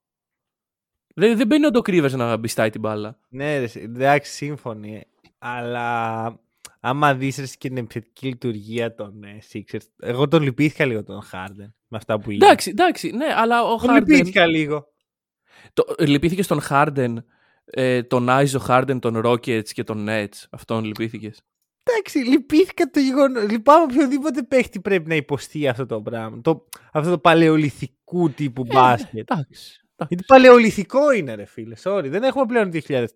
Δεν, 1.14 1.36
δεν 1.36 1.46
μπαίνει 1.46 1.66
ο 1.66 1.70
Doc 1.72 1.88
Rivers 1.88 2.10
να 2.10 2.36
μπιστάει 2.36 2.70
την 2.70 2.80
μπάλα. 2.80 3.18
Ναι, 3.28 3.58
ρε, 3.58 3.68
εντάξει, 3.74 4.32
σύμφωνοι. 4.32 5.04
Αλλά 5.38 6.38
άμα 6.80 7.14
δεις 7.14 7.36
ρε, 7.38 7.46
και 7.58 7.68
την 7.68 7.76
επιθετική 7.76 8.26
λειτουργία 8.26 8.94
των 8.94 9.24
ε, 9.24 9.38
Sixers, 9.52 9.86
εγώ 9.98 10.28
τον 10.28 10.42
λυπήθηκα 10.42 10.84
λίγο 10.84 11.02
τον 11.02 11.22
Harden 11.32 11.70
με 11.88 11.96
αυτά 11.96 12.20
που 12.20 12.30
είδα. 12.30 12.46
Εντάξει, 12.46 12.70
εντάξει, 12.70 13.10
ναι, 13.10 13.26
αλλά 13.36 13.62
ο 13.62 13.76
τον 13.76 13.90
Harden. 13.90 13.94
λυπήθηκα 13.94 14.46
λίγο. 14.46 14.92
Το, 15.72 15.84
λυπήθηκες 15.98 16.44
στον 16.44 16.60
Harden, 16.68 17.14
ε, 17.64 18.02
τον 18.02 18.28
Άιζο 18.28 18.64
Harden, 18.68 18.98
τον 19.00 19.20
Rockets 19.24 19.68
και 19.68 19.84
τον 19.84 20.06
Nets. 20.08 20.44
Αυτόν 20.50 20.84
λυπήθηκες; 20.84 21.42
Εντάξει, 21.82 22.18
λυπήθηκα 22.18 22.90
το 22.90 23.00
γεγονό. 23.00 23.40
Λυπάμαι 23.40 23.82
οποιοδήποτε 23.82 24.42
παίχτη 24.42 24.80
πρέπει 24.80 25.08
να 25.08 25.14
υποστεί 25.14 25.68
αυτό 25.68 25.86
το 25.86 26.00
πράγμα. 26.00 26.40
Το, 26.40 26.66
αυτό 26.92 27.10
το 27.10 27.18
παλαιολιθικού 27.18 28.30
τύπου 28.30 28.64
μπάσκετ. 28.64 29.30
Εντάξει. 29.30 29.79
Γιατί 30.08 30.24
παλαιολιθικό 30.26 31.10
είναι, 31.12 31.34
ρε 31.34 31.44
φίλε. 31.44 31.74
Sorry, 31.82 32.06
δεν 32.08 32.22
έχουμε 32.22 32.46
πλέον 32.46 32.70
2004. 32.72 33.06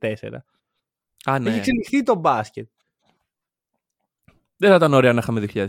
Α, 1.24 1.38
ναι. 1.38 1.48
Έχει 1.48 1.58
εξελιχθεί 1.58 2.02
το 2.02 2.14
μπάσκετ. 2.14 2.68
Δεν 4.56 4.70
θα 4.70 4.76
ήταν 4.76 4.94
ωραία 4.94 5.12
να 5.12 5.18
είχαμε 5.18 5.46
2004. 5.54 5.66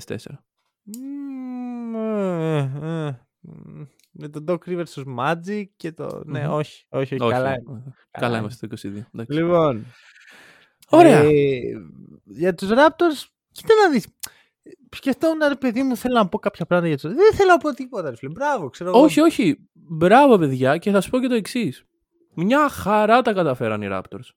Μμμ, 0.84 1.96
ε, 1.96 2.58
ε, 2.58 3.20
μ, 3.40 3.84
Με 4.12 4.30
τον 4.30 4.46
Doc 4.48 4.58
Rivers 4.68 4.88
στους 4.88 5.04
Magic 5.18 5.64
και 5.76 5.92
το... 5.92 6.22
Ναι, 6.26 6.44
Μμμ. 6.44 6.54
όχι, 6.54 6.86
όχι, 6.90 7.14
όχι, 7.14 7.24
Όχι, 7.24 7.32
καλά 7.32 7.50
ε, 7.52 7.64
είναι. 7.68 7.84
Καλά 8.12 8.28
είναι. 8.28 8.38
είμαστε 8.38 8.68
το 8.68 8.76
22. 8.84 8.86
εντάξει. 9.14 9.38
Λοιπόν. 9.40 9.86
Ωραία. 10.90 11.20
ε, 11.20 11.62
για 12.24 12.54
τους 12.54 12.70
Raptors, 12.72 13.28
κοίτα 13.52 13.74
να 13.84 13.90
δεις. 13.92 14.08
Σκεφτόμουν, 14.96 15.48
ρε 15.48 15.56
παιδί 15.56 15.84
μου, 15.84 15.96
θέλω 15.98 16.14
να 16.14 16.28
πω 16.28 16.40
κάποια 16.40 16.66
πράγματα 16.66 16.94
για 16.96 16.98
τους 17.10 17.16
Δεν 17.16 17.34
θέλω 17.34 17.50
να 17.50 17.58
πω 17.58 17.74
τίποτα, 17.74 18.10
ρε 18.10 18.16
φίλε. 18.16 18.32
Μπράβο, 18.32 18.70
ξέρω 18.70 18.90
εγώ. 18.90 19.00
όχι, 19.02 19.20
όχι. 19.20 19.58
Μπράβο, 19.74 20.38
παιδιά, 20.38 20.78
και 20.78 20.92
θα 20.92 21.02
σου 21.02 21.10
πω 21.10 21.20
και 21.20 21.28
το 21.28 21.36
εξής. 21.36 21.84
Μια 22.36 22.70
χαρά 22.70 23.22
τα 23.22 23.34
καταφέραν 23.34 23.82
οι 23.82 23.88
Raptors. 23.92 24.30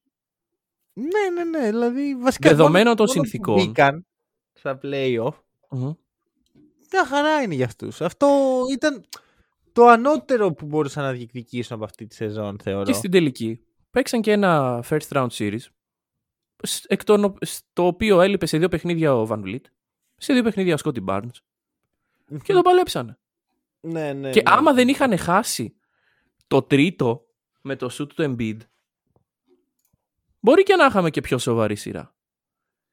Ναι, 0.93 1.31
ναι, 1.45 1.59
ναι. 1.59 1.71
Δηλαδή, 1.71 2.17
βασικά. 2.17 2.49
Δεδομένων 2.49 2.83
μόνο- 2.83 2.95
των 2.95 3.07
μόνο 3.07 3.21
που 3.21 3.27
συνθήκων. 3.29 3.55
Μπήκαν 3.67 4.07
στα 4.53 4.79
playoff. 4.83 5.35
Μμμ. 5.71 5.93
Μια 6.93 7.07
χαρά 7.07 7.43
είναι 7.43 7.55
για 7.55 7.65
αυτούς. 7.65 8.01
Αυτό 8.01 8.29
ήταν 8.73 9.05
το 9.73 9.87
ανώτερο 9.87 10.53
που 10.53 10.67
μπορούσαν 10.67 11.05
να 11.05 11.13
διεκδικήσουν 11.13 11.77
από 11.77 11.85
αυτή 11.85 12.07
τη 12.07 12.15
σεζόν, 12.15 12.59
θεωρώ. 12.63 12.83
Και 12.85 12.93
στην 12.93 13.11
τελική 13.11 13.61
παίξαν 13.91 14.21
και 14.21 14.33
ένα 14.33 14.85
first 14.89 15.09
round 15.09 15.29
series. 15.29 15.59
σ- 16.63 16.85
Εκ 16.89 17.05
των, 17.05 17.25
ο- 17.25 17.35
στο 17.41 17.87
οποίο 17.87 18.21
έλειπε 18.21 18.47
σε 18.47 18.59
δύο 18.59 18.69
παιχνίδια 18.69 19.15
ο 19.17 19.27
Van 19.31 19.43
Vliet, 19.45 19.61
σε 20.19 20.33
δύο 20.33 20.43
παιχνίδια 20.43 20.75
ο 20.75 20.79
Scotty 20.85 21.05
Barnes 21.05 21.37
και 22.43 22.53
το 22.53 22.63
παλέψανε. 22.63 23.19
Ναι, 23.81 24.13
ναι, 24.13 24.31
και 24.31 24.43
ναι. 24.43 24.53
άμα 24.55 24.73
δεν 24.73 24.89
είχαν 24.89 25.19
χάσει 25.19 25.77
το 26.47 26.63
τρίτο 26.63 27.27
με 27.61 27.77
το 27.77 27.89
shoot 27.93 28.09
του 28.15 28.37
Embiid, 28.39 28.59
μπορεί 30.41 30.63
και 30.63 30.75
να 30.75 30.87
είχαμε 30.87 31.11
και 31.11 31.21
πιο 31.21 31.39
σοβαρή 31.39 31.77
σειρά. 31.77 32.15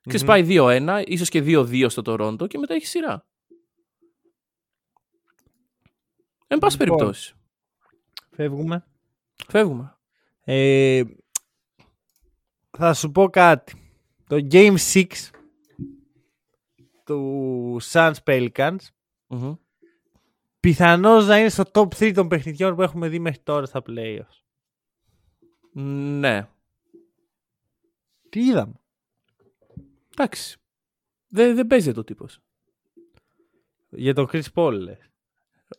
Ξεσπάει 0.08 0.46
2-1, 0.48 1.04
ίσως 1.06 1.30
και 1.30 1.44
2-2 1.46 1.86
στο 1.90 2.02
Τορόντο 2.02 2.48
και 2.48 2.58
μετά 2.58 2.74
έχει 2.74 2.86
σειρά. 2.86 3.26
Εν 6.48 6.60
πάση 6.60 6.78
Λοιπόν. 6.78 6.98
περιπτώσει. 6.98 7.36
Φεύγουμε. 8.32 8.86
Φεύγουμε. 9.48 9.98
Ε, 10.44 11.04
θα 12.78 12.94
σου 12.94 13.12
πω 13.12 13.30
κάτι. 13.30 13.92
Το 14.28 14.48
Game 14.52 14.76
6 14.94 15.06
τους 17.06 17.90
Suns 17.92 18.14
Pelicans 18.26 18.76
Μμμ. 19.28 19.54
πιθανώς 20.60 21.28
να 21.28 21.40
είναι 21.40 21.50
στο 21.50 21.64
top 21.74 21.88
3 22.00 22.12
των 22.14 22.28
παιχνιδιών 22.28 22.76
που 22.76 22.82
έχουμε 22.82 23.08
δει 23.08 23.20
μέχρι 23.20 23.40
τώρα 23.44 23.66
στα 23.66 23.82
playoffs. 23.88 24.44
Ναι. 26.20 26.48
Τι 28.30 28.46
είδαμε. 28.46 28.74
Εντάξει. 30.18 30.58
Δεν, 31.28 31.56
δεν 31.56 31.68
παίζει 31.68 31.92
το 31.94 32.04
τύπος. 32.04 32.40
Για 33.90 34.14
τον 34.14 34.28
Chris 34.32 34.44
Paul 34.54 34.72
λες. 34.74 34.98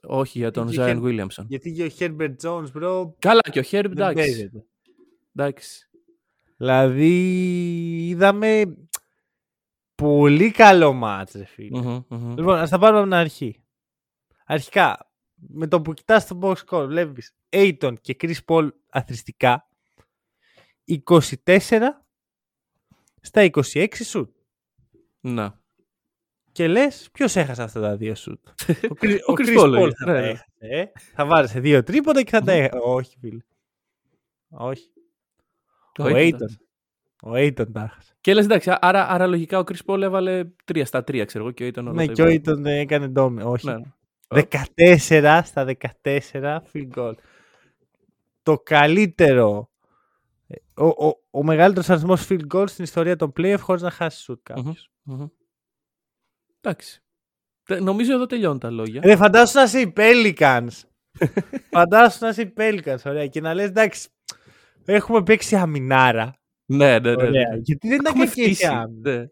Όχι 0.02 0.38
για 0.38 0.50
τον 0.50 0.68
Και 0.70 0.76
Zion 0.80 0.86
είχε- 0.86 1.00
Williamson. 1.02 1.44
Γιατί 1.48 1.72
και 1.72 1.82
ο 1.84 1.88
Herbert 1.98 2.34
Jones, 2.42 2.66
bro, 2.74 3.10
Καλά 3.18 3.40
και 3.50 3.58
ο 3.58 3.62
Herb, 3.70 3.82
δεν 3.82 3.92
εντάξει. 3.92 4.14
παίζεται. 4.14 4.64
εντάξει. 5.34 5.88
Δηλαδή, 6.56 7.08
είδαμε 8.08 8.76
πολύ 9.96 10.50
καλό 10.50 10.92
μάτς, 10.92 11.32
ρε 11.34 11.44
φίλε. 11.44 11.80
Μμμ, 11.80 12.02
μμμ. 12.08 12.34
Λοιπόν, 12.36 12.58
ας 12.58 12.70
τα 12.70 12.78
πάρουμε 12.78 12.98
από 13.00 13.08
την 13.08 13.18
αρχή. 13.18 13.62
Αρχικά, 14.44 15.10
με 15.34 15.66
το 15.66 15.80
που 15.80 15.92
κοιτάς 15.92 16.26
το 16.26 16.38
box 16.42 16.54
score, 16.66 16.86
βλέπεις 16.86 17.34
Aiton 17.50 17.94
και 18.00 18.16
Chris 18.20 18.36
Paul 18.46 18.68
αθρηστικά. 18.90 19.68
24 21.44 22.04
στα 23.20 23.50
26 23.50 23.86
σουτ. 24.04 24.36
Να. 25.20 25.60
Και 26.52 26.68
λες, 26.68 27.08
ποιος 27.12 27.36
έχασε 27.36 27.62
αυτά 27.62 27.80
τα 27.80 27.96
δύο 27.96 28.14
σουτ; 28.14 28.48
ο 28.90 28.94
Chris, 29.00 29.18
Ο 29.26 29.32
ο 29.32 29.34
Chris 29.38 29.46
Chris 29.46 29.58
Paul, 29.58 29.78
Paul 29.78 29.86
ε, 29.88 29.90
θα 29.94 30.04
τα 30.04 30.12
ναι, 30.12 30.20
ναι. 30.20 30.26
έχασε. 30.28 30.46
Ε. 30.58 30.86
Θα 31.14 31.26
βάρεσε 31.26 31.60
δύο 31.60 31.82
τρίποτα 31.82 32.22
και 32.22 32.30
θα 32.30 32.40
τα 32.42 32.52
έχασε. 32.52 32.78
Όχι, 32.82 33.16
φίλε. 33.18 33.40
Όχι. 34.48 34.90
Ο 35.98 36.04
Aiton 36.04 36.14
Aiton. 36.16 36.36
τα- 36.38 36.46
Ο 37.22 37.30
Aiton 37.32 37.72
τα 37.72 37.80
έχασε. 37.82 38.12
Και 38.20 38.34
λες 38.34 38.44
εντάξει, 38.44 38.76
άρα, 38.80 39.08
άρα 39.08 39.26
λογικά 39.26 39.58
ο 39.58 39.62
Chris 39.66 39.78
Paul 39.94 40.00
έβαλε 40.02 40.44
3 40.72 40.82
στα 40.84 40.98
3, 41.00 41.22
ξέρω 41.26 41.44
εγώ, 41.44 41.52
και 41.52 41.64
ο 41.64 41.66
Aiton 41.66 41.76
όλα 41.80 41.92
Ναι, 41.92 42.06
τα 42.06 42.12
και 42.12 42.22
ο 42.22 42.28
υπόλοιπα. 42.28 42.62
Aiton 42.62 42.64
ε, 42.66 42.78
έκανε 42.78 43.08
ντόμι. 43.08 43.42
Όχι. 43.42 43.66
Ναι. 43.66 43.76
14 45.08 45.40
στα 45.44 45.66
14 46.02 46.58
field 46.72 46.90
goal. 46.94 47.12
Το 48.42 48.58
καλύτερο, 48.58 49.70
ε, 50.46 50.54
ο, 50.74 50.86
ο, 50.86 51.18
ο 51.30 51.42
μεγαλύτερος 51.42 51.90
αριθμός 51.90 52.26
field 52.28 52.46
goal 52.54 52.68
στην 52.68 52.84
ιστορία 52.84 53.16
των 53.16 53.32
playoff 53.36 53.58
χωρίς 53.60 53.82
να 53.82 53.90
χάσει 53.90 54.24
shoot 54.28 54.38
κάποιος. 54.42 54.90
Μμμ. 55.02 55.26
Εντάξει. 56.60 57.02
Τε- 57.64 57.80
Νομίζω 57.80 58.12
εδώ 58.12 58.26
τελειώνουν 58.26 58.58
τα 58.58 58.70
λόγια. 58.70 59.00
Ρε 59.04 59.16
φαντάσου 59.16 59.56
να 59.58 59.62
είσαι 59.62 59.80
οι 59.80 59.92
Pelicans. 59.96 60.68
φαντάσου 61.70 62.18
να 62.20 62.28
είσαι 62.28 62.42
οι 62.42 62.52
Pelicans, 62.56 62.98
ωραία. 63.04 63.26
Και 63.26 63.40
να 63.40 63.54
λες 63.54 63.66
εντάξει, 63.66 64.08
έχουμε 64.84 65.22
παίξει 65.22 65.56
αμινάρα. 65.56 66.40
Ναι, 66.66 66.98
ναι, 66.98 67.10
ναι. 67.14 67.26
Ωραία. 67.26 67.30
ναι. 67.30 67.56
Γιατί 67.62 67.88
δεν 67.88 67.98
ήταν 68.00 68.06
Έχουμε 68.06 68.24
κακή 68.24 68.40
η 68.40 68.44
φτύσει. 68.44 68.66
άμυνα. 68.66 69.16
Ναι. 69.16 69.26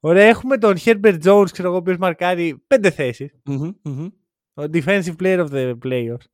Ωραία, 0.00 0.26
έχουμε 0.26 0.58
τον 0.58 0.74
Herbert 0.84 1.18
Jones, 1.24 1.46
ξέρω 1.52 1.68
εγώ, 1.68 1.76
ο 1.76 1.80
οποίος 1.80 1.96
μαρκάρει 1.96 2.62
πέντε 2.66 2.90
θέσεις. 2.90 3.30
Μμμ, 3.44 3.70
μμμ. 3.82 4.06
Ο 4.54 4.62
defensive 4.62 5.16
player 5.22 5.46
of 5.46 5.48
the 5.52 5.78
playoffs. 5.84 6.26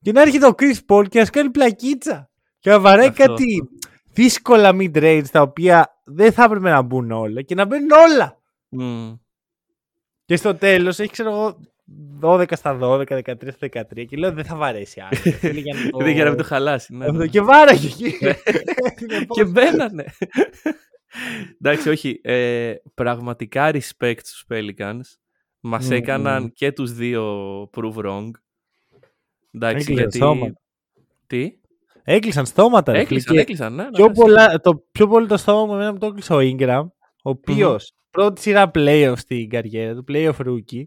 Και 0.00 0.12
να 0.12 0.20
έρχεται 0.22 0.46
ο 0.46 0.54
Chris 0.58 0.74
Paul 0.88 1.08
και 1.08 1.18
να 1.18 1.24
σου 1.24 1.30
κάνει 1.30 1.50
πλακίτσα. 1.50 2.30
Και 2.58 2.70
να 2.70 2.80
βαράει 2.80 3.06
Αυτό. 3.06 3.24
κάτι 3.26 3.68
δύσκολα 4.12 4.70
mid-range 4.72 5.24
τα 5.30 5.40
οποία 5.42 6.00
δεν 6.04 6.32
θα 6.32 6.44
έπρεπε 6.44 6.70
να 6.70 6.82
μπουν 6.82 7.10
όλα 7.10 7.42
και 7.42 7.54
να 7.54 7.64
μπαίνουν 7.64 7.90
όλα. 7.90 8.40
Μμ. 8.68 9.12
Και 10.24 10.36
στο 10.36 10.54
τέλος 10.54 10.98
έχει 10.98 11.10
ξέρω 11.12 11.30
εγώ 11.30 11.60
12 12.20 12.44
στα 12.56 12.78
12, 12.82 13.06
13 13.06 13.34
στα 13.52 13.68
13 13.94 14.04
και 14.08 14.16
λέω 14.16 14.32
δεν 14.32 14.44
θα 14.44 14.56
βαρέσει 14.56 15.00
άλλο. 15.00 15.16
Θέλει 15.36 15.60
για 15.60 15.74
να 15.74 15.80
το- 15.90 15.98
Δεν 15.98 16.12
για 16.14 16.24
να 16.24 16.28
μην 16.30 16.38
το 16.38 16.44
χαλάσει. 16.44 16.96
ναι, 16.96 17.10
ναι. 17.10 17.26
Και 17.26 17.40
βάραγε 17.40 17.86
εκεί. 17.86 18.12
και 19.34 19.44
μπαίνανε. 19.44 20.04
Εντάξει, 21.60 21.88
όχι. 21.88 22.20
Ε, 22.22 22.74
πραγματικά 22.94 23.70
respect 23.72 24.18
στους 24.22 24.44
Pelicans. 24.48 25.00
Μας 25.60 25.84
Μμμ, 25.86 25.92
έκαναν 25.92 26.42
μμμ. 26.42 26.48
και 26.54 26.72
τους 26.72 26.92
δύο 26.92 27.24
prove 27.76 27.94
wrong. 28.04 28.30
Εντάξει, 29.52 29.76
Έκλεισαν 29.76 29.94
γιατί... 29.94 30.16
στόματα. 30.16 30.60
Τι; 31.26 31.52
Έκλεισαν 32.04 32.46
στόματα. 32.46 32.92
ρε 32.92 32.98
φίλε, 32.98 33.06
Έκλεισαν, 33.08 33.34
και 33.34 33.40
έκλεισαν, 33.40 33.74
ναι. 33.74 33.82
ναι, 33.82 33.90
πιο 33.90 34.06
ναι, 34.06 34.12
πολλά- 34.12 34.60
το 34.60 34.84
πιο 34.92 35.06
πολύ 35.08 35.26
το 35.26 35.36
στόμα 35.36 35.66
μου 35.66 35.74
εμένα 35.74 35.92
που 35.92 35.98
το 35.98 36.06
έκλεισε 36.06 36.34
ο 36.34 36.38
Ingram, 36.40 36.86
ο 37.22 37.30
οποίος 37.30 37.92
πρώτη 38.10 38.40
σειρά 38.40 38.70
playoff 38.74 39.12
στην 39.16 39.48
καριέρα 39.48 39.94
του, 39.94 40.04
playoff 40.08 40.36
rookie. 40.36 40.84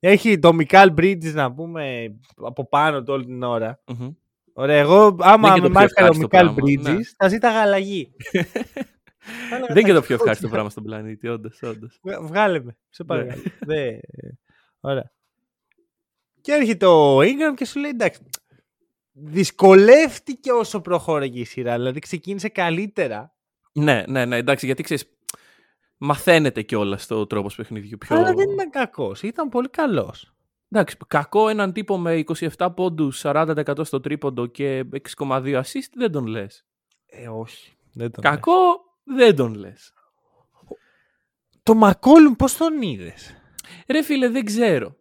Έχει 0.00 0.38
το 0.38 0.52
Μικάλ 0.52 0.94
Bridges 0.96 1.32
να 1.32 1.52
πούμε 1.54 2.14
από 2.36 2.68
πάνω 2.68 3.02
του 3.02 3.12
όλη 3.12 3.24
την 3.24 3.42
ώρα. 3.42 3.82
Μμμ. 3.86 4.10
Ωραία, 4.52 4.78
εγώ 4.78 5.16
άμα 5.20 5.54
και 5.54 5.60
το 5.60 5.62
με 5.62 5.68
πιο 5.68 5.80
μάρκαρε 5.80 6.08
ο 6.08 6.10
ευχάριστο 6.12 6.20
Μικάλ 6.22 6.54
πράγμα, 6.54 6.62
Bridges 6.62 6.96
ναι. 6.96 7.04
θα 7.16 7.28
ζήταγα 7.28 7.60
αλλαγή. 7.60 8.12
Δεν 9.50 9.70
είναι 9.70 9.82
και 9.82 9.92
το 9.92 10.00
πιο 10.02 10.14
ευχάριστο 10.14 10.48
πράγμα 10.48 10.70
στον 10.70 10.82
πλανήτη, 10.82 11.28
όντως, 11.28 11.62
όντως. 11.62 11.98
Βγα- 12.02 12.20
Βγάλε 12.22 12.60
με, 12.62 12.76
σε 12.88 13.02
Ναι. 13.02 13.08
παρακαλώ. 13.08 13.42
Δε- 13.60 13.98
Ωραία. 14.80 15.12
Και 16.40 16.52
έρχεται 16.52 16.86
ο 16.86 17.18
Ingram 17.18 17.54
και 17.56 17.64
σου 17.64 17.78
λέει 17.80 17.90
εντάξει, 17.90 18.20
δυσκολεύτηκε 19.12 20.52
όσο 20.52 20.80
προχώραγε 20.80 21.40
η 21.40 21.44
σειρά. 21.44 21.74
Δηλαδή 21.76 21.98
ξεκίνησε 21.98 22.48
καλύτερα. 22.48 23.34
Ναι, 23.72 24.04
ναι, 24.08 24.24
ναι, 24.24 24.36
εντάξει, 24.36 24.66
γιατί 24.66 24.82
ξέρεις, 24.82 25.17
μαθαίνετε 25.98 26.62
κιόλας 26.62 27.06
το 27.06 27.26
τρόπος 27.26 27.54
παιχνιδιού. 27.54 27.98
Πιο... 27.98 28.16
Αλλά 28.16 28.34
δεν 28.34 28.50
ήταν 28.50 28.70
κακός. 28.70 29.22
Ήταν 29.22 29.48
πολύ 29.48 29.68
καλός. 29.68 30.32
Εντάξει, 30.70 30.96
κακό 31.06 31.48
έναν 31.48 31.72
τύπο 31.72 31.98
με 31.98 32.24
27 32.56 32.68
πόντους, 32.76 33.20
40% 33.24 33.80
στο 33.82 34.00
τρίποντο 34.00 34.46
και 34.46 34.84
6,2 35.16 35.54
assist 35.54 35.90
δεν 35.94 36.12
τον 36.12 36.26
λες. 36.26 36.64
Ε, 37.06 37.28
όχι. 37.28 37.76
Δεν 37.92 38.10
τον 38.10 38.22
Κακό 38.22 38.52
δεν 39.04 39.36
τον 39.36 39.54
λες. 39.54 39.92
Το 41.62 41.74
Μακόλουμ 41.74 42.34
πώς 42.34 42.56
τον 42.56 42.82
είδες; 42.82 43.34
Ρε 43.88 44.02
φίλε, 44.02 44.28
δεν 44.28 44.44
ξέρω. 44.44 44.96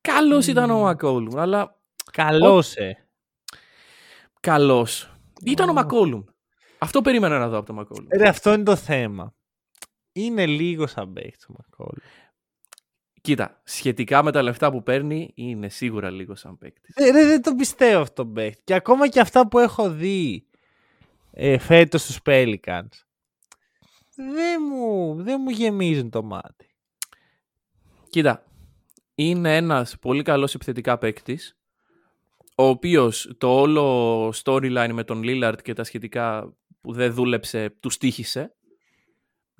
Καλός 0.00 0.46
ήταν 0.46 0.70
ο 0.70 0.80
Μακόλουμ, 0.80 1.38
αλλά 1.38 1.76
Καλός, 2.12 2.74
ε. 2.74 3.06
καλός. 4.40 5.10
Ήταν 5.44 5.68
ο 5.68 5.70
Ω. 5.70 5.74
Μακόλουμ. 5.74 6.22
Αυτό 6.78 7.00
περίμενα 7.00 7.38
να 7.38 7.48
δω 7.48 7.56
από 7.56 7.66
τον 7.66 7.74
Μακόλουμ. 7.74 8.06
Ρε, 8.16 8.28
αυτό 8.28 8.52
είναι 8.52 8.62
το 8.62 8.76
θέμα. 8.76 9.34
Είναι 10.16 10.46
λίγο 10.46 10.86
σαν 10.86 11.12
παίκτη 11.12 11.44
ο 11.48 11.54
Μακόλουμ. 11.58 12.04
Κοίτα, 13.20 13.60
σχετικά 13.64 14.22
με 14.22 14.32
τα 14.32 14.42
λεφτά 14.42 14.70
που 14.70 14.82
παίρνει, 14.82 15.30
είναι 15.34 15.68
σίγουρα 15.68 16.10
λίγο 16.10 16.34
σαν 16.34 16.58
παίκτης. 16.58 16.94
Ε, 16.96 17.10
ρε, 17.10 17.26
δεν 17.26 17.42
το 17.42 17.54
πιστεύω 17.54 18.00
αυτό 18.00 18.22
τον 18.22 18.32
παίκτη. 18.32 18.62
Και 18.64 18.74
ακόμα 18.74 19.08
και 19.08 19.20
αυτά 19.20 19.48
που 19.48 19.58
έχω 19.58 19.90
δει 19.90 20.46
ε, 21.30 21.58
φέτος 21.58 22.02
στους 22.02 22.18
Pelicans 22.24 23.06
δεν 24.16 24.62
μου, 24.70 25.14
δεν 25.22 25.40
μου 25.42 25.50
γεμίζουν 25.50 26.10
το 26.10 26.22
μάτι. 26.22 26.74
Κοίτα, 28.08 28.44
είναι 29.14 29.56
ένας 29.56 29.98
πολύ 29.98 30.22
καλός 30.22 30.54
επιθετικά 30.54 30.98
παίκτης, 30.98 31.56
ο 32.54 32.64
οποίος 32.64 33.34
το 33.38 33.60
όλο 33.60 34.28
storyline 34.44 34.90
με 34.92 35.04
τον 35.04 35.22
Lillard 35.24 35.62
και 35.62 35.72
τα 35.72 35.84
σχετικά 35.84 36.54
που 36.80 36.92
δεν 36.92 37.12
δούλεψε, 37.12 37.76
του 37.80 37.90
στήχησε. 37.90 38.54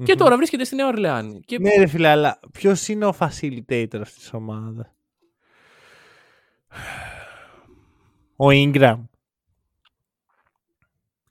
Και 0.05 0.13
Μμμ. 0.13 0.19
τώρα 0.19 0.37
βρίσκεται 0.37 0.65
στη 0.65 0.75
Νέα 0.75 0.87
Ορλεάνη. 0.87 1.41
Και... 1.41 1.59
Ναι 1.59 1.75
ρε 1.79 1.87
φίλε, 1.87 2.09
αλλά 2.09 2.41
ποιος 2.53 2.89
είναι 2.89 3.07
ο 3.07 3.15
facilitator 3.19 3.99
αυτής 4.01 4.15
της 4.15 4.33
ομάδας; 4.33 4.87
Ο 8.37 8.47
Ingram. 8.51 8.99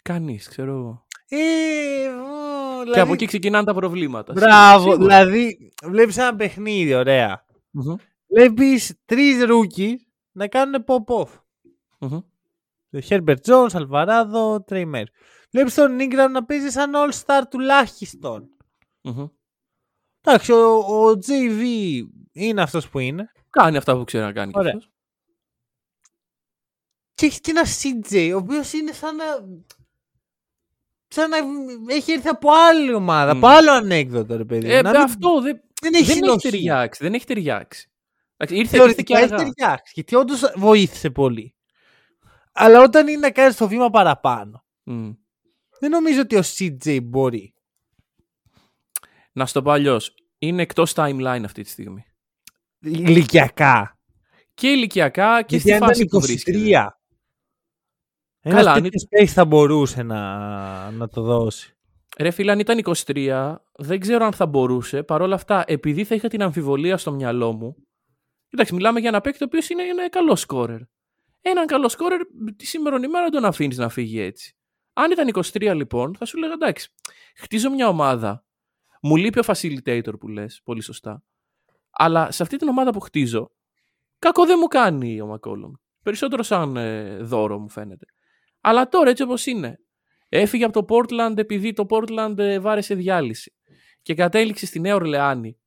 Κανείς, 0.01 0.47
ξέρω 0.47 0.71
εγώ. 0.71 1.05
Ε, 1.29 2.07
ω, 2.07 2.77
Και 2.77 2.83
δηλαδή, 2.83 2.99
από 2.99 3.13
εκεί 3.13 3.25
ξεκινάνε 3.25 3.65
τα 3.65 3.73
προβλήματα. 3.73 4.33
Μπράβο, 4.33 4.91
Σίγουρα. 4.91 5.25
δηλαδή 5.25 5.71
βλέπεις 5.83 6.17
ένα 6.17 6.35
παιχνίδι, 6.35 6.93
ωραία. 6.93 7.45
Μμμ, 7.71 7.95
Βλέπεις 8.27 8.93
τρεις 9.05 9.37
rookies 9.47 9.95
να 10.31 10.47
κάνουν 10.47 10.83
pop-off. 10.87 11.29
μμμ. 11.99 12.19
Herbert 13.09 13.37
Jones, 13.45 13.69
Alvarado, 13.69 14.55
Trey 14.69 14.93
Mer. 14.95 15.03
Βλέπεις 15.51 15.73
τον 15.73 15.97
Ingram 15.99 16.29
να 16.31 16.45
παίζει 16.45 16.69
σαν 16.69 16.91
all-star 16.95 17.41
τουλάχιστον. 17.49 18.49
Μμμ. 19.05 19.25
Εντάξει, 20.21 20.51
ο, 20.51 20.75
ο 20.77 21.09
JV 21.27 21.63
είναι 22.31 22.61
αυτός 22.61 22.89
που 22.89 22.99
είναι. 22.99 23.31
Κάνει 23.49 23.77
αυτά 23.77 23.95
που 23.97 24.03
ξέρει 24.03 24.23
να 24.23 24.31
κάνει. 24.31 24.51
κι 24.51 24.57
Ωραία. 24.59 24.73
αυτός. 24.75 24.89
Και 27.13 27.25
έχει 27.25 27.39
και 27.41 27.51
ένα 27.51 27.63
CJ, 27.65 28.31
ο 28.33 28.37
οποίος 28.37 28.73
είναι 28.73 28.91
σαν 28.91 29.15
να... 29.15 29.25
Σαν 31.07 31.29
να 31.29 31.37
έχει 31.93 32.11
έρθει 32.11 32.27
από 32.27 32.49
άλλη 32.51 32.93
ομάδα, 32.93 33.33
Μμ. 33.33 33.37
από 33.37 33.47
άλλο 33.47 33.71
ανέκδοτο, 33.71 34.37
ρε 34.37 34.45
παιδί. 34.45 34.71
Ε, 34.71 34.81
Να 34.81 34.89
μην- 34.91 34.99
Αυτό 35.01 35.41
δεν, 35.41 35.61
δεν 35.81 35.93
έχει 35.93 36.03
δεν 36.03 36.11
έχει 36.11 36.23
συνοχή. 36.25 36.49
ταιριάξει. 36.49 37.03
Δεν 37.03 37.13
έχει 37.13 37.25
ταιριάξει. 37.25 37.89
Εντάξει, 38.37 38.55
Ήρθε, 38.55 38.75
ήρθε 38.75 38.77
Θεωρητικά 38.77 39.13
και 39.19 39.23
έχει 39.23 39.33
αργά. 39.33 39.37
ταιριάξει, 39.45 39.91
γιατί 39.95 40.15
όντως 40.15 40.53
βοήθησε 40.55 41.09
πολύ. 41.09 41.55
Αλλά 42.51 42.81
όταν 42.83 43.07
είναι 43.07 43.19
να 43.19 43.31
κάνεις 43.31 43.55
το 43.55 43.67
βήμα 43.67 43.89
παραπάνω, 43.89 44.65
Μμ. 44.83 45.11
δεν 45.79 45.89
νομίζω 45.91 46.21
ότι 46.21 46.35
ο 46.35 46.41
CJ 46.57 46.99
μπορεί. 47.03 47.54
Να 49.35 49.45
στο 49.45 49.61
πω 49.61 49.71
αλλιώς. 49.71 50.13
Είναι 50.37 50.61
εκτός 50.61 50.93
timeline 50.95 51.41
αυτή 51.43 51.63
τη 51.63 51.69
στιγμή. 51.69 52.05
Ηλικιακά. 52.79 53.99
Και 54.53 54.67
ηλικιακά 54.67 55.41
και 55.41 55.55
Γιατί 55.55 55.59
στη 55.59 55.73
αν 55.73 55.79
φάση 55.79 56.03
ήταν 56.03 56.19
που 56.19 56.25
βρίσκεται. 56.25 56.57
23. 56.57 56.87
Ένας 58.39 58.57
Καλά, 58.57 58.71
αν 58.71 58.83
τέτοιος 58.83 59.07
space 59.09 59.33
θα 59.33 59.45
μπορούσε 59.45 60.03
να, 60.03 60.91
να 60.91 61.07
το 61.07 61.21
δώσει. 61.21 61.75
Ρε 62.17 62.31
φίλε, 62.31 62.51
αν 62.51 62.59
ήταν 62.59 62.81
23, 63.05 63.55
δεν 63.75 63.99
ξέρω 63.99 64.25
αν 64.25 64.33
θα 64.33 64.45
μπορούσε. 64.45 65.03
Παρ' 65.03 65.21
όλα 65.21 65.35
αυτά, 65.35 65.63
επειδή 65.67 66.03
θα 66.03 66.15
είχα 66.15 66.27
την 66.27 66.41
αμφιβολία 66.41 66.97
στο 66.97 67.11
μυαλό 67.11 67.53
μου. 67.53 67.75
Κοιτάξτε, 68.47 68.75
μιλάμε 68.75 68.99
για 68.99 69.09
ένα 69.09 69.21
παίκτη 69.21 69.43
ο 69.43 69.45
οποίος 69.45 69.69
είναι 69.69 69.83
ένα 69.83 70.09
καλός 70.09 70.39
σκόρερ. 70.39 70.79
Έναν 71.41 71.65
καλό 71.65 71.89
σκόρερ 71.89 72.21
τη 72.55 72.65
σήμερα 72.65 72.95
ημέρα 72.95 73.23
δεν 73.23 73.31
τον 73.31 73.45
αφήνεις 73.45 73.77
να 73.77 73.89
φύγει 73.89 74.19
έτσι. 74.19 74.55
Αν 74.93 75.11
ήταν 75.11 75.31
23 75.33 75.75
λοιπόν, 75.75 76.15
θα 76.15 76.25
σου 76.25 76.37
λέγα 76.37 76.53
εντάξει, 76.53 76.89
χτίζω 77.35 77.69
μια 77.69 77.87
ομάδα. 77.87 78.44
Μου 79.01 79.15
λείπει 79.15 79.39
ο 79.39 79.43
facilitator 79.45 80.19
που 80.19 80.27
λες, 80.27 80.61
πολύ 80.63 80.81
σωστά. 80.81 81.23
Αλλά 81.89 82.31
σε 82.31 82.43
αυτή 82.43 82.57
την 82.57 82.67
ομάδα 82.67 82.91
που 82.91 82.99
χτίζω, 82.99 83.51
κακό 84.19 84.45
δεν 84.45 84.57
μου 84.61 84.67
κάνει 84.67 85.21
ο 85.21 85.25
Μακόλομ. 85.25 85.71
Περισσότερο 86.03 86.43
σαν 86.43 86.77
ε, 86.77 87.17
δώρο 87.17 87.59
μου 87.59 87.69
φαίνεται. 87.69 88.05
Αλλά 88.61 88.87
τώρα 88.87 89.09
έτσι 89.09 89.23
όπως 89.23 89.45
είναι, 89.45 89.79
Έφυγε 90.29 90.65
από 90.65 90.85
το 90.85 90.95
Portland 90.95 91.37
επειδή 91.37 91.73
το 91.73 91.85
Portland 91.89 92.37
ε, 92.37 92.59
βάρεσε 92.59 92.95
διάλυση. 92.95 93.53
Και 94.01 94.13
κατέληξε 94.13 94.65
στη 94.65 94.79
Νέα 94.79 94.95
Ορλεάνη. 94.95 95.57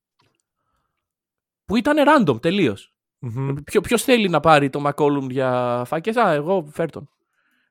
Που 1.65 1.77
ήταν 1.77 1.97
random 2.07 2.43
τελείως. 2.43 2.95
Μμμ. 3.19 3.55
Ποιο 3.83 3.99
θέλει 3.99 4.29
να 4.29 4.41
πάρει 4.41 4.71
το 4.71 4.83
McCollum 4.87 5.31
για 5.31 5.83
φάκες; 5.87 6.17
Α, 6.17 6.33
εγώ 6.33 6.69
φέρ 6.73 6.91
τον. 6.91 7.11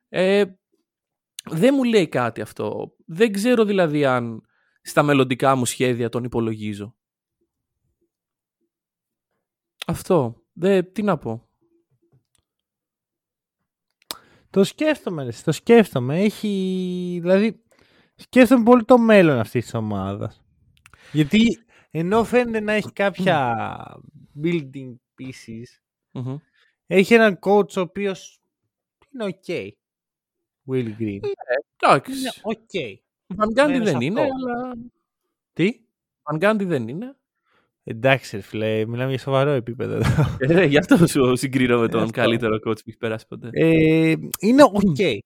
Ε, 0.10 0.44
δεν 1.50 1.74
μου 1.74 1.84
λέει 1.84 2.08
κάτι 2.08 2.42
αυτό. 2.42 2.96
Δεν 3.06 3.32
ξέρω 3.32 3.66
δηλαδή 3.66 4.06
αν 4.06 4.47
στα 4.88 5.04
μελλοντικά 5.04 5.56
μου 5.56 5.66
σχέδια 5.66 6.10
τον 6.10 6.24
υπολογίζω. 6.24 6.96
Αυτό. 9.88 10.42
Δε, 10.54 10.82
τι 10.84 11.02
να 11.02 11.18
πω. 11.18 11.50
Το 14.50 14.64
σκέφτομαι, 14.64 15.24
ρε, 15.24 15.30
το 15.44 15.52
σκέφτομαι. 15.52 16.20
Έχει, 16.20 17.20
δηλαδή, 17.22 17.64
σκέφτομαι 18.16 18.64
πολύ 18.64 18.84
το 18.84 18.98
μέλλον 18.98 19.40
αυτής 19.40 19.64
της 19.64 19.74
ομάδας. 19.74 20.42
Γιατί 21.12 21.66
ενώ 21.92 22.24
φαίνεται 22.24 22.60
να 22.60 22.74
έχει 22.74 22.92
κάποια 22.92 23.56
building 24.44 24.96
pieces, 25.18 25.82
Μμμ. 26.12 26.38
έχει 26.88 27.14
έναν 27.14 27.40
coach 27.42 27.78
ο 27.78 27.80
οποίος 27.80 28.42
είναι 29.14 29.38
ok. 29.46 29.70
Will 30.70 30.96
Green. 31.00 31.20
Εντάξει. 31.78 32.12
Είναι 32.12 32.32
ok. 32.42 32.96
Van 33.36 33.46
Gundy 33.46 33.68
μένω 33.68 33.86
σε 33.86 33.92
δεν 33.92 34.02
είναι, 34.02 34.22
αυτό. 34.22 34.34
αλλά... 34.34 34.76
Τι; 35.54 35.80
Van 36.24 36.40
Gundy 36.40 36.66
δεν 36.66 36.88
είναι. 36.88 37.16
Εντάξει, 37.84 38.36
ρε 38.36 38.42
φίλε, 38.42 38.86
μιλάμε 38.86 39.10
για 39.10 39.20
σοβαρό 39.20 39.50
επίπεδο 39.50 39.94
εδώ. 39.94 40.60
Ε, 40.60 40.66
γι' 40.66 40.78
αυτό 40.78 41.08
σου 41.08 41.36
συγκρίνω 41.36 41.80
με 41.80 41.88
τον 41.88 42.02
Αυτό. 42.02 42.12
καλύτερο 42.12 42.56
coach 42.56 42.62
που 42.62 42.84
έχει 42.86 42.98
περάσει 42.98 43.28
ποτέ. 43.28 43.50
Ε, 43.52 44.16
είναι 44.40 44.64
ok. 44.74 45.18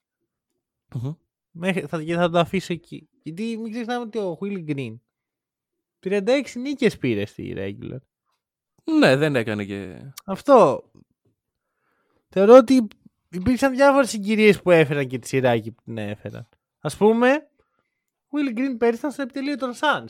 Μμμ. 0.95 1.12
Μέχρι, 1.52 1.82
θα, 1.82 2.04
και 2.04 2.16
θα 2.16 2.30
το 2.30 2.39
αφήσω 2.39 2.74
εκεί. 2.74 3.10
Γιατί 3.24 3.58
μην 3.58 3.72
ξεχνάμε 3.72 4.02
ότι 4.06 4.18
ο 4.18 4.38
Will 4.41 4.70
Green 4.70 4.95
36 6.04 6.41
νίκες 6.56 6.97
πήρε 6.97 7.26
στη 7.26 7.54
regular. 7.58 7.99
Ναι, 8.99 9.16
δεν 9.16 9.36
έκανε 9.36 9.66
και. 9.66 9.97
Αυτό. 10.26 10.84
Θεωρώ 12.30 12.56
ότι 12.56 12.88
υπήρξαν 13.30 13.76
διάφορες 13.76 14.10
συγκυρίες 14.10 14.62
που 14.62 14.72
έφεραν 14.72 15.08
και 15.08 15.20
τη 15.20 15.28
σειράκι 15.28 15.72
που 15.72 15.82
την 15.84 15.97
έφεραν. 15.97 16.47
Α 16.80 16.89
πούμε, 16.97 17.49
Will 18.32 18.58
Green 18.58 18.76
πέρυσι 18.78 19.00
ήταν 19.00 19.12
στο 19.12 19.22
επιτελείο 19.22 19.58
των 19.58 19.74
Suns. 19.74 20.10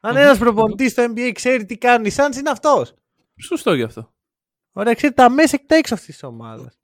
Αν 0.00 0.12
Μμμ. 0.12 0.20
ένας 0.20 0.38
προπονητής 0.38 0.92
στο 0.92 1.04
NBA 1.08 1.30
ξέρει 1.34 1.64
τι 1.64 1.78
κάνουν 1.78 2.06
οι 2.06 2.10
Suns, 2.16 2.36
είναι 2.36 2.50
αυτός. 2.50 2.94
Σωστό 3.42 3.74
γι' 3.74 3.82
αυτό. 3.82 4.12
Ωραία, 4.72 4.94
ξέρει 4.94 5.14
τα 5.14 5.30
μέσα 5.30 5.56
και 5.56 5.64
τα 5.66 5.76
έξω 5.76 5.94
αυτής 5.94 6.14
της 6.14 6.22
ομάδας. 6.22 6.78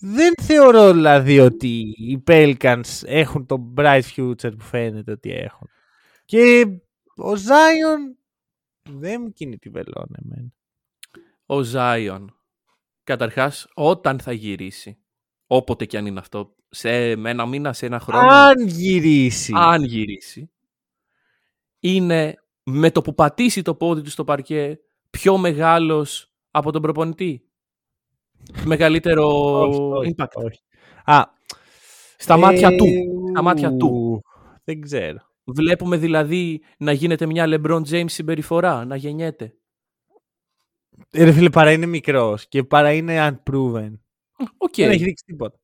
Δεν 0.00 0.34
θεωρώ 0.42 0.92
δηλαδή 0.92 1.40
ότι 1.40 1.94
οι 1.98 2.22
Pelicans 2.26 3.02
έχουν 3.04 3.46
το 3.46 3.72
bright 3.76 4.02
future 4.16 4.58
που 4.58 4.64
φαίνεται 4.64 5.10
ότι 5.12 5.32
έχουν. 5.32 5.68
Και 6.24 6.66
ο 7.16 7.32
Zion 7.32 8.16
δεν 8.90 9.20
μου 9.20 9.32
κινεί 9.32 9.58
τη 9.58 9.68
βελόνα 9.68 10.18
εμένα. 10.24 10.52
Ο 11.46 11.62
Ζάιον. 11.62 12.36
Καταρχάς, 13.04 13.68
όταν 13.74 14.20
θα 14.20 14.32
γυρίσει. 14.32 14.98
Όποτε 15.46 15.84
και 15.84 15.98
αν 15.98 16.06
είναι 16.06 16.20
αυτό. 16.20 16.54
Σε 16.70 17.16
με 17.16 17.30
ένα 17.30 17.46
μήνα, 17.46 17.72
σε 17.72 17.86
ένα 17.86 18.00
χρόνο. 18.00 18.26
Αν 18.28 18.66
γυρίσει. 18.66 19.52
αν 19.56 19.82
γυρίσει. 19.84 20.50
Είναι 21.80 22.34
με 22.62 22.90
το 22.90 23.02
που 23.02 23.14
πατήσει 23.14 23.62
το 23.62 23.74
πόδι 23.74 24.02
του 24.02 24.10
στο 24.10 24.24
παρκέ 24.24 24.80
πιο 25.10 25.36
μεγάλος 25.36 26.32
από 26.50 26.72
τον 26.72 26.82
προπονητή. 26.82 27.42
Μεγαλύτερο 28.64 29.26
Όχι, 29.60 29.80
όχι, 29.80 30.14
impact. 30.16 30.32
όχι. 30.44 30.60
Α, 31.04 31.22
Στα 32.18 32.36
μάτια 32.36 32.68
ε, 32.68 32.76
του. 32.76 32.86
Στα 33.30 33.42
μάτια 33.42 33.76
του. 33.76 33.86
ου, 33.86 34.20
Δεν 34.64 34.80
ξέρω. 34.80 35.18
Βλέπουμε 35.44 35.96
δηλαδή 35.96 36.62
να 36.78 36.92
γίνεται 36.92 37.26
μια 37.26 37.44
LeBron 37.48 37.82
James 37.90 38.04
συμπεριφορά, 38.10 38.84
να 38.84 38.96
γεννιέται. 38.96 39.54
Ε, 41.10 41.24
Ρε 41.24 41.32
φίλε, 41.32 41.50
παρά 41.50 41.72
είναι 41.72 41.86
μικρός 41.86 42.48
και 42.48 42.64
παρά 42.64 42.92
είναι 42.92 43.28
unproven. 43.28 43.92
Ok, 44.56 44.74
Δεν 44.76 44.90
έχει 44.90 45.04
δείξει 45.04 45.24
τίποτα. 45.24 45.58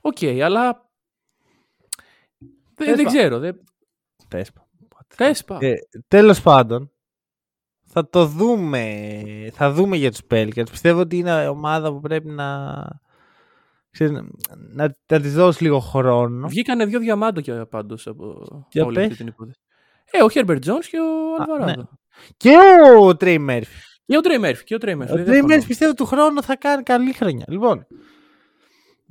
Οκ, 0.00 0.16
αλλά 0.42 0.88
δεν, 2.74 2.86
Θες 2.86 2.96
δεν 2.96 3.04
πα- 3.04 3.10
ξέρω. 3.10 3.38
Δεν... 3.38 3.60
Πες 4.28 4.52
πα. 4.52 4.66
Θες 5.08 5.44
πα. 5.44 5.58
Ε, 5.60 5.74
τέλος 6.08 6.40
πάντων, 6.42 6.90
θα 7.86 8.08
το 8.08 8.26
δούμε. 8.26 9.04
Θα 9.52 9.72
δούμε 9.72 9.96
για 9.96 10.10
τους 10.10 10.20
Pelicans. 10.30 10.70
Πιστεύω 10.70 11.00
ότι 11.00 11.16
είναι 11.18 11.48
ομάδα 11.48 11.92
που 11.92 12.00
πρέπει 12.00 12.28
να... 12.28 12.74
ξέρεις, 13.90 14.12
να, 14.12 14.24
να, 14.56 14.94
να 15.06 15.20
της 15.20 15.34
δώσεις 15.34 15.60
λίγο 15.60 15.78
χρόνο. 15.78 16.48
Βγήκανε 16.48 16.84
δύο 16.84 16.98
διαμάντοκια 16.98 17.66
πάντως 17.66 18.06
από 18.06 18.42
Για 18.70 18.84
όλη 18.84 18.96
αυτή 18.96 19.08
πες. 19.08 19.16
την 19.16 19.26
υπόθεση. 19.26 19.58
Ε, 20.10 20.22
ο 20.22 20.26
Herbert 20.32 20.58
Jones 20.64 20.84
και 20.90 20.98
ο 21.00 21.34
Α, 21.34 21.44
Αλβαράδο. 21.48 21.80
ναι. 21.80 21.86
Και 22.36 22.56
ο 23.00 23.16
Τρέι 23.16 23.38
Μέρφυ. 23.38 23.78
Και 24.06 24.16
ο 24.16 24.20
Trey 24.22 24.44
Murphy. 24.44 24.62
Και 24.64 24.74
ο 24.74 24.78
Trey 24.80 24.88
Murphy. 24.92 25.00
Ο 25.00 25.04
δεν 25.04 25.06
Τρέι 25.06 25.24
διαφωνώ. 25.24 25.46
Μέρφυ 25.46 25.66
πιστεύω 25.66 25.94
του 25.94 26.04
χρόνου 26.06 26.42
θα 26.42 26.56
κάνει 26.56 26.82
καλή 26.82 27.12
χρονιά. 27.12 27.44
Λοιπόν, 27.48 27.86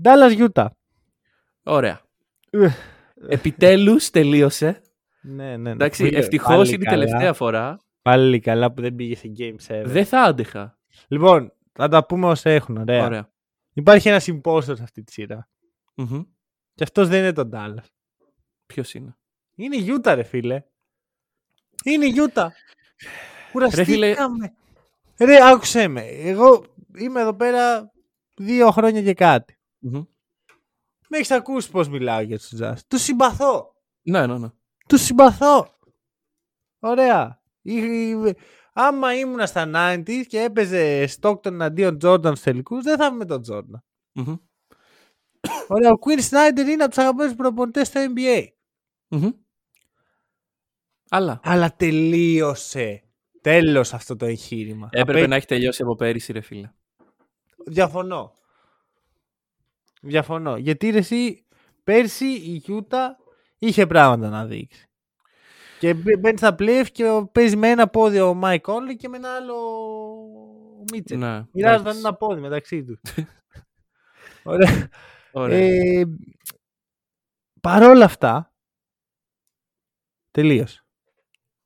Dallas 0.04 0.48
Utah. 0.48 0.68
Ωραία. 1.64 2.02
Ε. 2.50 2.70
Επιτέλους 3.28 4.10
τελείωσε. 4.10 4.82
Ναι, 5.22 5.44
ναι, 5.44 5.58
ναι. 5.58 5.70
Εντάξει, 5.72 6.04
Φίλε, 6.04 6.18
ευτυχώς 6.18 6.56
πάλι 6.56 6.74
είναι 6.74 6.84
η 6.84 6.86
καλά. 6.86 7.06
τελευταία 7.06 7.34
φορά. 7.34 7.80
Πάλι 8.02 8.40
καλά 8.40 8.72
που 8.72 8.82
δεν 8.82 8.96
πήγε 8.96 9.16
σε 9.16 9.32
Game 9.38 9.82
7. 9.82 9.82
Δεν 9.86 10.06
θα 10.06 10.22
άντεχα. 10.22 10.78
Λοιπόν, 11.08 11.54
θα 11.74 11.88
τα 11.88 12.06
πούμε 12.06 12.28
όσα 12.28 12.50
έχουν. 12.50 12.78
Ωραία. 12.78 13.06
Ωραία. 13.06 13.32
Υπάρχει 13.74 14.10
ένας 14.10 14.28
imposter 14.32 14.76
σε 14.76 14.84
αυτή 14.84 15.04
τη 15.04 15.12
σειρά. 15.12 15.50
Μμμ. 15.96 16.24
Και 16.76 16.84
αυτός 16.84 17.08
δεν 17.08 17.20
είναι 17.20 17.34
τον 17.34 17.50
Dallas. 17.54 17.86
Ποιος 18.66 18.94
είναι; 18.94 19.18
Είναι 19.56 19.76
η 19.76 19.86
Utah, 19.88 20.14
ρε 20.16 20.24
φίλε. 20.24 20.64
Είναι 21.84 22.06
η 22.06 22.14
Utah. 22.16 22.48
Κουραστήκαμε. 23.52 24.54
Ρε, 25.18 25.38
άκουσέ 25.44 25.88
με. 25.88 26.02
Εγώ 26.02 26.66
είμαι 26.98 27.22
εδώ 27.22 27.34
πέρα 27.34 27.92
δύο 28.36 28.72
χρόνια 28.72 29.02
και 29.02 29.14
κάτι. 29.14 29.58
Μμμ. 29.86 30.04
Με 31.10 31.18
έχεις 31.18 31.32
ακούσει 31.32 31.72
πώς 31.72 31.90
μιλάω 31.90 32.22
για 32.22 32.38
τους 32.38 32.54
Jazz. 32.60 32.74
Τους 32.88 33.02
συμπαθώ. 33.02 33.74
Ναι, 34.02 34.28
ναι, 34.28 34.38
ναι. 34.38 34.48
Τους 34.88 35.02
συμπαθώ. 35.02 35.78
Ωραία. 36.80 37.42
Ή- 37.62 38.10
ή- 38.10 38.36
Άμα 38.74 39.14
ήμουνα 39.16 39.46
στα 39.46 39.72
90s 39.76 40.26
και 40.28 40.40
έπαιζε 40.42 41.08
Stockton 41.22 41.58
αντίον 41.62 41.98
Jordan 42.02 42.26
στους 42.26 42.42
τελικούς, 42.42 42.84
δεν 42.84 42.98
θα 42.98 43.06
είμαι 43.06 43.16
με 43.16 43.26
τον 43.26 43.42
Jordan. 43.50 43.80
Μμμ. 44.12 44.36
Ωραία, 45.68 45.92
ο 45.92 45.96
Quinn 46.06 46.20
Snyder 46.30 46.68
είναι 46.70 46.84
από 46.84 46.94
τους 46.94 46.98
αγαπημένους 47.04 47.36
προπονητές 47.36 47.88
στο 47.88 48.00
NBA. 48.16 48.48
Μμμ. 49.08 49.30
Αλλά 51.10 51.40
Αλλά 51.44 51.76
τελείωσε. 51.76 53.04
Τέλος 53.42 53.94
αυτό 53.94 54.16
το 54.16 54.26
εγχείρημα. 54.26 54.88
έπρεπε 54.92 55.12
Απέ- 55.18 55.30
να 55.30 55.36
έχει 55.36 55.46
τελειώσει 55.46 55.82
από 55.84 55.96
πέρυσι, 55.96 56.32
ρε 56.32 56.42
φίλε. 56.42 56.72
Διαφωνώ. 57.66 58.36
Διαφωνώ. 60.04 60.58
Γιατί 60.58 60.90
ρε, 60.90 60.98
εσύ 60.98 61.46
πέρσι 61.84 62.26
η 62.26 62.64
Utah 62.68 63.10
είχε 63.58 63.88
πράγματα 63.88 64.30
να 64.30 64.46
δείξει. 64.46 64.88
Και 65.80 65.94
μπαι- 65.94 66.20
μπαίνει 66.20 66.38
στα 66.38 66.56
playoff 66.60 66.86
και 66.92 67.06
παίζει 67.32 67.56
με 67.56 67.70
ένα 67.70 67.88
πόδι 67.88 68.20
ο 68.20 68.40
Mike 68.44 68.62
Conley 68.62 68.96
και 68.98 69.08
με 69.10 69.18
ένα 69.18 69.36
άλλο 69.36 69.56
ο 70.80 70.84
Μίτσελ. 70.92 71.20
Ναι, 71.20 71.44
Μοιράζονταν 71.52 71.82
εντάξει. 71.92 72.00
ένα 72.00 72.14
πόδι 72.14 72.42
μεταξύ 72.42 72.84
τους. 72.84 73.00
Ωραία. 74.44 74.90
Ωραία. 75.32 75.58
Ε, 75.58 76.04
παρόλα 77.62 78.06
αυτά, 78.06 78.54
τελείωσε. 80.32 80.86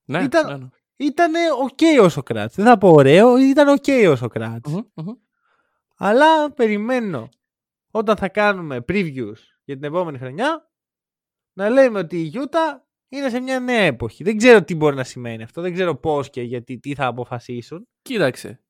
ναι, 0.05 0.23
ήταν- 0.23 0.47
ναι, 0.47 0.57
ναι. 0.57 0.67
Ήταν 0.99 1.33
οκ 1.61 2.03
όσο 2.03 2.23
κράτησε. 2.23 2.61
Δεν 2.61 2.71
θα 2.71 2.77
πω 2.77 2.89
ωραίο, 2.91 3.37
ήταν 3.37 3.67
οκ 3.67 3.83
όσο 4.09 4.27
κράτησε. 4.27 4.75
Μμμ, 4.75 5.05
μμμ. 5.05 5.13
Αλλά 5.97 6.51
περιμένω 6.51 7.29
όταν 7.91 8.15
θα 8.15 8.29
κάνουμε 8.29 8.85
previews 8.87 9.37
για 9.63 9.75
την 9.75 9.83
επόμενη 9.83 10.17
χρονιά 10.17 10.71
να 11.57 11.69
λέμε 11.69 11.99
ότι 11.99 12.21
η 12.21 12.31
Utah 12.33 12.79
είναι 13.09 13.29
σε 13.29 13.39
μια 13.39 13.59
νέα 13.59 13.81
εποχή. 13.83 14.23
Δεν 14.23 14.37
ξέρω 14.37 14.63
τι 14.63 14.75
μπορεί 14.75 14.95
να 14.95 15.03
σημαίνει 15.03 15.43
αυτό. 15.43 15.61
Δεν 15.61 15.73
ξέρω 15.73 15.95
πώς 15.95 16.29
και 16.29 16.41
γιατί 16.41 16.79
τι 16.79 16.95
θα 16.95 17.05
αποφασίσουν. 17.05 17.87
Κοίταξε. 18.01 18.61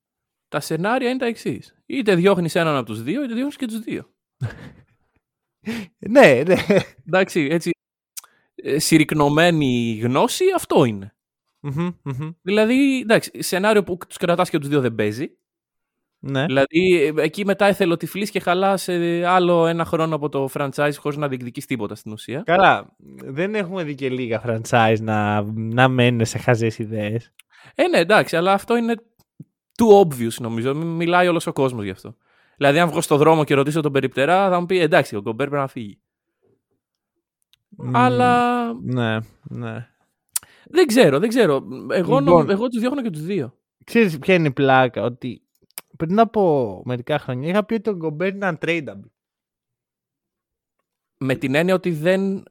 Τα 0.48 0.60
σενάρια 0.60 1.10
είναι 1.10 1.18
τα 1.20 1.26
εξής. 1.26 1.82
Είτε 1.86 2.16
διώχνεις 2.16 2.56
έναν 2.56 2.76
από 2.76 2.86
τους 2.86 3.04
δύο, 3.04 3.24
είτε 3.24 3.34
διώχνεις 3.34 3.56
και 3.56 3.66
τους 3.66 3.80
δύο. 3.80 4.14
ναι, 6.10 6.44
ναι. 6.46 6.56
Εντάξει, 7.08 7.48
έτσι. 7.52 7.72
ε, 8.56 8.80
Συρρυκνωμένη 8.80 10.00
γνώση, 10.04 10.46
αυτό 10.56 10.84
είναι. 10.84 11.16
Μμμ, 11.60 11.90
μμμ. 12.04 12.30
Δηλαδή, 12.42 13.00
εντάξει, 13.00 13.42
σενάριο 13.42 13.84
που 13.84 13.98
τους 14.08 14.18
κρατάς 14.18 14.50
και 14.50 14.60
τους 14.60 14.70
δύο 14.70 14.82
δεν 14.82 14.96
παίζει. 14.96 15.38
Ναι. 16.20 16.46
Δηλαδή, 16.46 17.04
ε, 17.18 17.22
εκεί 17.24 17.46
μετά 17.46 17.66
εθελοτυφλείς 17.66 18.32
και 18.32 18.40
χαλά 18.40 18.80
άλλο 19.26 19.66
ένα 19.68 19.86
χρόνο 19.86 20.16
από 20.16 20.30
το 20.30 20.50
franchise 20.54 20.92
χωρίς 20.98 21.18
να 21.18 21.28
διεκδικεί 21.28 21.62
τίποτα 21.62 21.96
στην 21.96 22.12
ουσία. 22.12 22.42
Καλά, 22.46 22.96
δεν 23.26 23.56
έχουμε 23.56 23.84
δει 23.84 23.96
και 23.96 24.10
λίγα 24.10 24.42
franchise 24.46 24.98
να, 25.02 25.42
να 25.54 25.88
μένουν 25.88 26.26
σε 26.26 26.38
χαζές 26.38 26.78
ιδέες. 26.80 27.34
Ε, 27.76 27.88
ναι, 27.88 27.98
εντάξει, 27.98 28.36
αλλά 28.36 28.54
αυτό 28.54 28.76
είναι 28.78 28.96
too 29.78 30.02
obvious 30.08 30.34
νομίζω. 30.40 30.76
Μι- 30.76 30.86
Μιλάει 30.96 31.28
όλος 31.28 31.48
ο 31.48 31.54
κόσμος 31.54 31.84
γι' 31.84 31.90
αυτό. 31.90 32.16
Δηλαδή, 32.58 32.80
αν 32.80 32.90
βγω 32.90 33.02
στο 33.02 33.18
δρόμο 33.18 33.44
και 33.44 33.54
ρωτήσω 33.54 33.82
τον 33.82 33.92
περιπτερά, 33.92 34.50
θα 34.50 34.60
μου 34.60 34.66
πει 34.66 34.80
εντάξει, 34.80 35.16
ο 35.16 35.22
Γκομπέρ 35.22 35.48
πρέπει 35.48 35.62
να 35.62 35.68
φύγει. 35.68 36.00
Αλλά 37.94 38.64
Ναι, 38.84 39.18
ναι. 39.44 39.88
δεν 40.66 40.88
ξέρω, 40.88 41.20
δεν 41.20 41.30
ξέρω. 41.30 41.64
Εγώ, 41.92 42.20
νο- 42.20 42.26
Λοιπόν. 42.38 42.50
εγώ 42.50 42.68
τους 42.68 42.80
διώχνω 42.80 43.02
και 43.02 43.10
τους 43.10 43.22
δύο. 43.24 43.54
Ξέρεις 43.84 44.20
ποια 44.20 44.34
είναι 44.34 44.48
η 44.48 44.52
πλάκα, 44.52 45.04
ότι 45.04 45.42
πριν 45.98 46.20
από 46.20 46.82
μερικά 46.86 47.20
χρόνια 47.20 47.50
είχα 47.50 47.66
πει 47.66 47.74
ότι 47.74 47.90
ο 47.90 47.96
Γκομπέρ 47.96 48.34
είναι 48.34 48.58
untradeable. 48.60 49.10
Με 51.18 51.36
την 51.36 51.56
έννοια 51.56 51.74
ότι 51.74 51.92
δεν. 51.92 52.44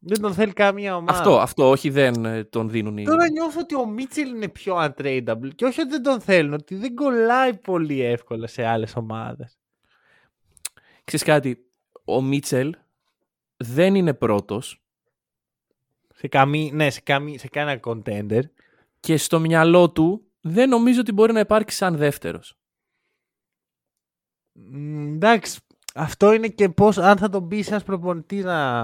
Δεν 0.00 0.20
τον 0.20 0.34
θέλει 0.34 0.52
καμία 0.52 0.96
ομάδα. 0.96 1.18
Αυτό, 1.18 1.38
αυτό, 1.40 1.70
όχι 1.70 1.90
δεν 1.90 2.24
ε, 2.24 2.44
τον 2.44 2.70
δίνουν 2.70 2.96
οι. 2.96 3.04
Τώρα 3.04 3.30
νιώθω 3.30 3.60
ότι 3.60 3.74
ο 3.74 3.86
Μίτσελ 3.86 4.28
είναι 4.28 4.48
πιο 4.48 4.76
untradeable 4.76 5.50
και 5.54 5.64
όχι 5.64 5.80
ότι 5.80 5.90
δεν 5.90 6.02
τον 6.02 6.20
θέλουν, 6.20 6.52
ότι 6.52 6.74
δεν 6.74 6.94
κολλάει 6.94 7.56
πολύ 7.56 8.00
εύκολα 8.00 8.46
σε 8.46 8.64
άλλες 8.64 8.96
ομάδες. 8.96 9.58
Ξέρεις 11.04 11.26
κάτι, 11.26 11.70
ο 12.04 12.22
Μίτσελ 12.22 12.74
δεν 13.56 13.94
είναι 13.94 14.14
πρώτος 14.14 14.82
Σε, 16.14 16.28
καμή, 16.28 16.70
ναι, 16.74 16.90
σε, 16.90 17.00
καμή, 17.00 17.38
σε 17.38 17.48
κανένα 17.48 17.80
contender. 17.84 18.42
και 19.00 19.16
στο 19.16 19.40
μυαλό 19.40 19.90
του 19.90 20.22
δεν 20.40 20.68
νομίζω 20.68 21.00
ότι 21.00 21.12
μπορεί 21.12 21.32
να 21.32 21.40
υπάρξει 21.40 21.76
σαν 21.76 21.96
δεύτερος. 21.96 22.57
Μ, 24.70 25.14
εντάξει, 25.14 25.60
αυτό 25.94 26.32
είναι 26.32 26.48
και 26.48 26.68
πώς, 26.68 26.98
αν 26.98 27.16
θα 27.16 27.28
τον 27.28 27.48
πεις 27.48 27.68
ένας 27.70 27.82
προπονητής 27.84 28.44
να, 28.44 28.82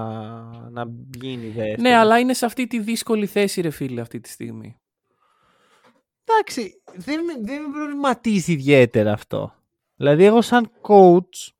να 0.69 0.85
γίνει 1.17 1.47
δεύτερος. 1.47 1.81
Ναι, 1.81 1.95
αλλά 1.95 2.19
είναι 2.19 2.33
σε 2.33 2.45
αυτή 2.45 2.67
τη 2.67 2.79
δύσκολη 2.79 3.25
θέση, 3.25 3.61
ρε 3.61 3.69
φίλε, 3.69 4.01
αυτή 4.01 4.19
τη 4.19 4.29
στιγμή. 4.29 4.79
Εντάξει, 6.23 6.81
δεν, 6.95 7.23
με- 7.23 7.39
δεν 7.41 7.61
με 7.61 7.71
προβληματίζει 7.73 8.51
ιδιαίτερα 8.51 9.11
αυτό. 9.13 9.53
Δηλαδή, 9.95 10.23
εγώ 10.23 10.41
σαν 10.41 10.71
coach 10.81 11.51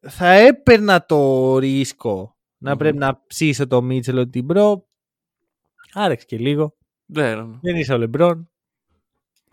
θα 0.00 0.30
έπαιρνα 0.32 1.06
το 1.06 1.58
ρίσκο 1.58 2.36
να 2.58 2.70
Μμμ. 2.70 2.78
πρέπει 2.78 2.96
να 2.96 3.22
ψήσω 3.26 3.66
το 3.66 3.82
Μίτσελ 3.82 4.18
ότι 4.18 4.42
bro, 4.42 4.86
άραξε 5.92 6.26
και 6.26 6.38
λίγο, 6.38 6.76
Δεν. 7.06 7.38
ναι. 7.48 7.58
δεν 7.62 7.76
είσαι 7.76 7.92
ο 7.92 7.98
Λεμπρόν. 7.98 8.50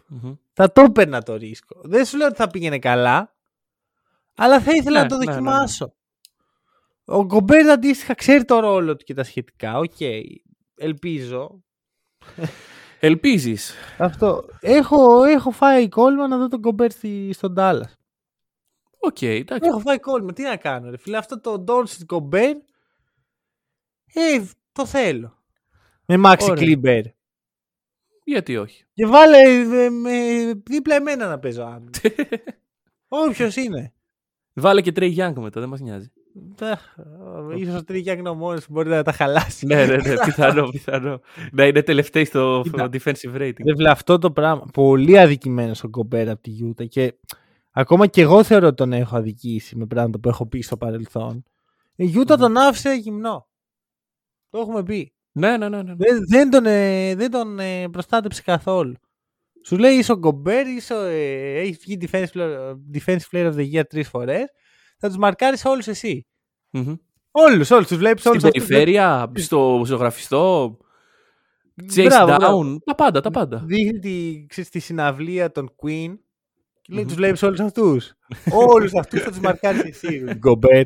Μμμ. 0.07 0.33
Θα 0.53 0.71
το 0.71 0.81
έπαιρνα 0.81 1.21
το 1.23 1.35
ρίσκο. 1.35 1.81
Δεν 1.83 2.05
σου 2.05 2.17
λέω 2.17 2.27
ότι 2.27 2.35
θα 2.35 2.47
πήγαινε 2.47 2.79
καλά, 2.79 3.35
αλλά 4.39 4.61
θα 4.61 4.71
ήθελα 4.71 4.97
Ναι, 4.97 5.01
να 5.03 5.07
το 5.07 5.17
ναι, 5.17 5.25
ναι, 5.25 5.31
ναι. 5.31 5.37
δοκιμάσω. 5.37 5.93
Ο 7.05 7.25
Γκομπέρ 7.25 7.69
αντίστοιχα 7.69 8.13
ξέρει 8.13 8.45
το 8.45 8.59
ρόλο 8.59 8.95
του 8.95 9.03
και 9.03 9.13
τα 9.13 9.23
σχετικά. 9.23 9.77
Οκ, 9.77 9.99
ελπίζω. 10.75 11.63
Ελπίζεις. 12.99 13.73
Αυτό. 13.97 14.45
Έχω, 14.59 15.23
έχω 15.23 15.51
φάει 15.51 15.89
κόλλημα 15.89 16.27
να 16.27 16.37
δω 16.37 16.47
τον 16.47 16.59
Γκομπέρ 16.59 16.91
στη, 16.91 17.33
στον 17.33 17.53
Dallas. 17.57 17.93
Ok, 18.99 19.21
εντάξει. 19.21 19.69
Έχω 19.69 19.79
φάει 19.79 19.99
κόλλημα. 19.99 20.33
Τι 20.33 20.43
να 20.43 20.57
κάνω, 20.57 20.89
ρε 20.89 20.97
φίλε. 20.97 21.17
Αυτό 21.17 21.39
το 21.39 21.63
Doncic 21.67 22.03
Γκομπέρ. 22.05 22.55
Ε, 24.13 24.43
το 24.71 24.85
θέλω. 24.85 25.37
Με 26.05 26.17
Μάξι 26.17 26.51
Ωραία. 26.51 26.63
Κλέμπερ. 26.63 27.03
Γιατί 28.23 28.57
όχι; 28.57 28.85
Και 28.93 29.05
βάλε 29.05 29.37
ε, 29.39 29.89
με, 29.89 30.11
δίπλα 30.65 30.95
εμένα 30.95 31.27
να 31.27 31.39
παίζω 31.39 31.63
άμυνα. 31.63 31.91
Όποιος 33.07 33.55
είναι. 33.55 33.93
Βάλε 34.59 34.81
και 34.81 34.91
Trae 34.95 35.15
Young 35.17 35.33
μετά, 35.37 35.59
δεν 35.59 35.69
μας 35.69 35.79
νοιάζει. 35.79 36.11
Τα- 36.55 36.79
Ίσως 37.55 37.75
ο 37.75 37.83
Trae 37.83 37.96
Young 37.96 38.13
είναι 38.13 38.29
ο 38.29 38.33
μόνος 38.33 38.65
που 38.65 38.71
μπορεί 38.73 38.89
να 38.89 39.03
τα 39.03 39.11
χαλάσει. 39.11 39.65
ναι, 39.65 39.85
ναι, 39.85 39.95
ναι, 39.95 40.13
πιθανό, 40.25 40.67
πιθανό. 40.69 41.19
Να 41.51 41.65
είναι 41.65 41.81
τελευταίοι 41.81 42.25
στο 42.25 42.61
Κοίτα. 42.63 42.89
defensive 42.93 43.35
rating. 43.35 43.63
Ρε 43.65 43.75
φίλε, 43.75 43.89
αυτό 43.89 44.17
το 44.17 44.31
πράγμα. 44.31 44.65
Πολύ 44.73 45.19
αδικημένο 45.19 45.71
ο 45.83 45.87
Γκομπέρ 45.87 46.29
από 46.29 46.41
τη 46.41 46.49
Γιούτα 46.49 46.85
και 46.85 47.13
ακόμα 47.71 48.07
και 48.07 48.21
εγώ 48.21 48.43
θεωρώ 48.43 48.67
ότι 48.67 48.75
τον 48.75 48.93
έχω 48.93 49.15
αδικήσει 49.17 49.75
με 49.75 49.85
πράγματα 49.85 50.19
που 50.19 50.29
έχω 50.29 50.45
πει 50.45 50.61
στο 50.61 50.77
παρελθόν. 50.77 51.43
Η 51.95 52.05
Γιούτα 52.05 52.33
Μμμ. 52.33 52.41
τον 52.41 52.57
άφησε 52.57 52.93
γυμνό. 52.93 53.47
Το 54.49 54.59
έχουμε 54.59 54.83
πει. 54.83 55.13
Ναι, 55.31 55.57
ναι, 55.57 55.69
ναι. 55.69 55.81
ναι. 55.81 55.93
Δεν, 55.97 56.25
δεν 56.27 56.49
τον, 56.49 56.65
ε, 56.65 57.15
δεν 57.15 57.31
τον 57.31 57.59
ε, 57.59 57.87
προστάτεψε 57.91 58.41
καθόλου. 58.41 58.93
Σου 59.65 59.77
λέει 59.77 59.93
είσαι 59.95 60.11
ο 60.11 60.17
Γκομπέρ, 60.17 60.67
είσαι, 60.67 60.93
ο, 60.93 61.01
ε, 61.01 61.59
έχεις 61.59 61.77
βγει 61.77 61.97
defensive 62.01 62.25
player, 62.33 62.73
defensive 62.93 63.29
player 63.31 63.53
of 63.53 63.55
the 63.55 63.73
year 63.73 63.83
τρεις 63.89 64.07
φορές. 64.09 64.43
Θα 64.99 65.07
τους 65.07 65.17
μαρκάρεις 65.17 65.65
όλους 65.65 65.87
εσύ. 65.87 66.27
Μμμ. 66.69 66.95
Όλους, 67.31 67.71
όλους. 67.71 67.87
Τους 67.87 67.97
βλέπεις 67.97 68.19
Στην 68.19 68.31
όλους 68.31 68.43
αυτούς. 68.43 68.65
περιφέρεια, 68.65 69.31
στο 69.35 69.81
ζωγραφιστό, 69.85 70.77
chase 71.95 72.03
Μπράβο, 72.03 72.33
down, 72.33 72.37
μπράβο. 72.37 72.79
τα 72.85 72.95
πάντα, 72.95 73.21
τα 73.21 73.31
πάντα. 73.31 73.63
Δείχνει 73.65 73.99
τη, 73.99 74.45
ξέρεις, 74.47 74.69
τη 74.69 74.79
συναυλία 74.79 75.51
των 75.51 75.67
Queen 75.69 76.13
και 76.81 76.93
λέει 76.93 77.01
Μμμ. 77.01 77.07
τους 77.07 77.15
βλέπεις 77.15 77.43
όλους 77.43 77.59
αυτούς. 77.59 78.13
όλους 78.51 78.93
αυτούς 78.95 79.21
θα 79.21 79.29
τους 79.29 79.39
μαρκάρεις 79.39 79.81
εσύ, 79.83 80.23
Γκομπέρ. 80.37 80.85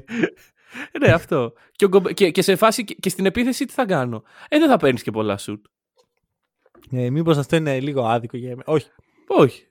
ναι, 0.99 1.11
αυτό. 1.11 1.53
Και, 1.71 1.86
ο 1.86 1.88
Γκομπε- 1.88 2.13
και, 2.13 2.32
και 2.32 2.41
σε 2.41 2.55
φάση 2.55 2.84
και, 2.84 2.93
και 2.99 3.09
στην 3.09 3.26
επίθεση 3.26 3.65
τι 3.65 3.74
θα 3.74 3.86
κάνω. 3.86 4.24
Ε, 4.47 4.59
δεν 4.59 4.69
θα 4.69 4.78
παίρνεις 4.78 5.03
και 5.03 5.11
πολλά 5.11 5.38
σουτ. 5.38 5.65
Ε, 6.94 7.10
μήπως 7.10 7.38
αυτό 7.38 7.56
είναι 7.56 7.80
λίγο 7.80 8.06
άδικο 8.06 8.38
για 8.38 8.48
εμένα. 8.48 8.64
Όχι. 8.66 8.88
Όχι. 9.28 9.68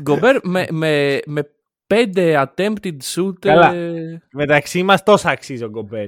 Γκομπέρ 0.00 0.36
με, 0.42 0.66
με, 0.70 1.20
με 1.26 1.50
πέντε 1.86 2.42
attempted 2.56 2.96
shoot. 3.14 3.32
Καλά. 3.38 3.74
ε, 3.74 4.22
Μεταξύ 4.32 4.82
μας 4.82 5.02
τόσα 5.02 5.30
αξίζει 5.30 5.64
ο 5.64 5.68
Γκομπέρ. 5.68 6.06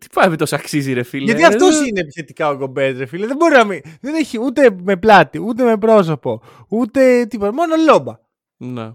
τι 0.00 0.06
πάει 0.14 0.28
με 0.28 0.36
τόσο 0.36 0.54
αξίζει, 0.56 0.92
ρε 0.92 1.02
φίλε. 1.02 1.24
Γιατί 1.24 1.42
Ε, 1.42 1.46
αυτός 1.46 1.78
δεν- 1.78 1.86
είναι 1.86 2.00
επιθετικά 2.00 2.48
ο 2.48 2.56
Γκομπέρ, 2.56 2.96
ρε 2.96 3.06
φίλε. 3.06 3.26
Δεν 3.26 3.36
μπορεί 3.36 3.54
να 3.54 3.64
μην. 3.64 3.80
Δεν 4.00 4.14
έχει 4.14 4.38
ούτε 4.40 4.76
με 4.82 4.96
πλάτη, 4.96 5.38
ούτε 5.38 5.64
με 5.64 5.76
πρόσωπο, 5.78 6.42
ούτε 6.68 7.26
τίποτα. 7.26 7.52
Μόνο 7.52 7.74
λόμπα. 7.86 8.18
Ναι. 8.56 8.90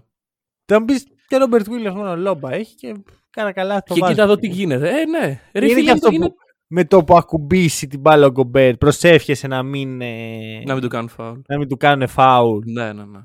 Θα 0.64 0.78
μου 0.80 0.84
πεις 0.84 1.06
και 1.28 1.34
ο 1.34 1.38
Ρόμπερτ 1.38 1.68
Βίλιαμς 1.70 1.96
μόνο 1.96 2.16
λόμπα 2.16 2.52
έχει 2.54 2.74
και 2.74 2.94
κάνα 3.30 3.52
καλά 3.52 3.82
το 3.82 3.94
Και 3.94 4.00
βάζει. 4.00 4.12
κοίτα 4.12 4.24
εδώ 4.24 4.36
τι 4.36 4.46
γίνεται. 4.48 4.88
Ε, 5.00 5.04
ναι. 5.04 5.40
Ρε 5.52 5.64
Είναι 5.64 5.74
φίλε, 5.74 5.84
και 5.84 5.90
αυτό 5.90 6.08
είναι- 6.12 6.28
που 6.28 6.34
με 6.72 6.84
το 6.84 7.04
που 7.04 7.16
ακουμπήσει 7.16 7.86
την 7.86 8.00
μπάλα 8.00 8.26
ο 8.26 8.30
Γκομπέρ 8.30 8.76
προσεύχεσαι 8.76 9.46
να 9.46 9.62
μην, 9.62 10.00
ε, 10.00 10.62
Να 10.66 10.72
μην 10.72 10.82
του 10.82 10.88
κάνουν 10.88 11.08
φάουλ. 11.08 11.38
να 11.48 11.58
μην 11.58 11.68
του 11.68 11.76
κάνουν 11.76 12.08
φάουλ. 12.08 12.58
Ναι, 12.64 12.92
ναι, 12.92 13.04
ναι. 13.04 13.20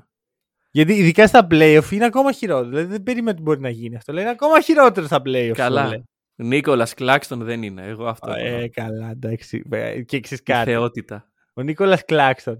Γιατί 0.70 0.92
ειδικά 0.92 1.26
στα 1.26 1.46
playoff 1.50 1.90
είναι 1.90 2.04
ακόμα 2.04 2.32
χειρότερο. 2.32 2.68
Δηλαδή 2.68 2.86
δεν 2.92 3.02
περίμενε 3.02 3.30
ότι 3.30 3.42
μπορεί 3.42 3.60
να 3.60 3.68
γίνει 3.68 3.96
αυτό. 3.96 4.12
Λέει 4.12 4.22
είναι 4.22 4.32
ακόμα 4.32 4.60
χειρότερο 4.60 5.06
στα 5.06 5.22
playoff. 5.26 5.50
Καλά. 5.54 5.82
σου 5.84 5.88
λέει. 5.90 6.04
Νίκολας 6.38 6.94
Κλάξτον 6.94 7.44
δεν 7.44 7.62
είναι. 7.62 7.82
Εγώ 7.86 8.06
αυτό. 8.06 8.32
Ε, 8.32 8.68
καλά, 8.68 9.10
εντάξει. 9.10 9.62
Ε, 9.70 10.02
Και 10.02 10.20
ξέρεις 10.20 10.42
Η 10.42 10.52
κάτι. 10.52 10.70
θεότητα. 10.70 11.30
Ο 11.54 11.62
Νίκολας 11.62 12.04
Κλάξτον, 12.04 12.56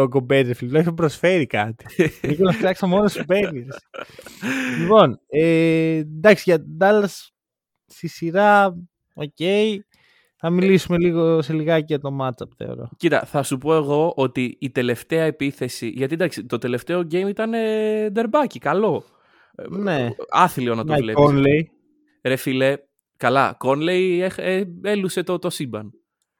ο 0.00 0.06
Γκομπέρ, 0.06 0.44
φίλε, 0.44 0.54
τουλάχιστον 0.66 0.94
προσφέρει 0.94 1.46
κάτι. 1.46 1.84
ο 2.24 2.26
Νίκολας 2.26 2.56
Κλάξτον 2.56 2.88
μόνος 2.88 3.12
σου 3.12 3.24
παίρνει. 3.24 3.58
ρε. 3.60 3.66
λοιπόν, 4.80 5.20
ε, 5.28 5.96
εντάξει, 5.96 6.42
για 6.46 6.58
την 6.60 6.76
Dallas 6.80 7.28
στη 7.86 8.08
σειρά, 8.08 8.76
οκ. 9.14 9.38
Θα 10.46 10.52
μιλήσουμε 10.52 10.98
λίγο 10.98 11.42
σε 11.42 11.52
λιγάκι 11.52 11.84
για 11.86 11.98
το 11.98 12.16
matchup, 12.20 12.48
θεωρώ. 12.56 12.88
Κοίτα, 12.96 13.24
θα 13.24 13.42
σου 13.42 13.58
πω 13.58 13.74
εγώ 13.74 14.12
ότι 14.16 14.56
η 14.60 14.70
τελευταία 14.70 15.22
επίθεση. 15.22 15.88
Γιατί 15.88 16.14
εντάξει, 16.14 16.44
το 16.46 16.58
τελευταίο 16.58 17.00
game 17.00 17.28
ήταν 17.28 17.54
ε, 17.54 18.08
ντερμπάκι, 18.10 18.58
καλό. 18.58 19.04
Ε, 19.54 19.64
Ναι. 19.68 20.10
Άθλιο 20.30 20.74
να 20.74 20.84
το 20.84 20.94
Mike 20.94 20.98
βλέπεις. 20.98 21.24
Conley. 21.24 21.62
Ρε 22.22 22.36
φίλε, 22.36 22.76
καλά. 23.16 23.54
Κόνλεϊ 23.58 24.20
έχ- 24.22 24.38
ε, 24.38 24.64
έλουσε 24.82 25.22
το, 25.22 25.38
το 25.38 25.50
σύμπαν. 25.50 25.92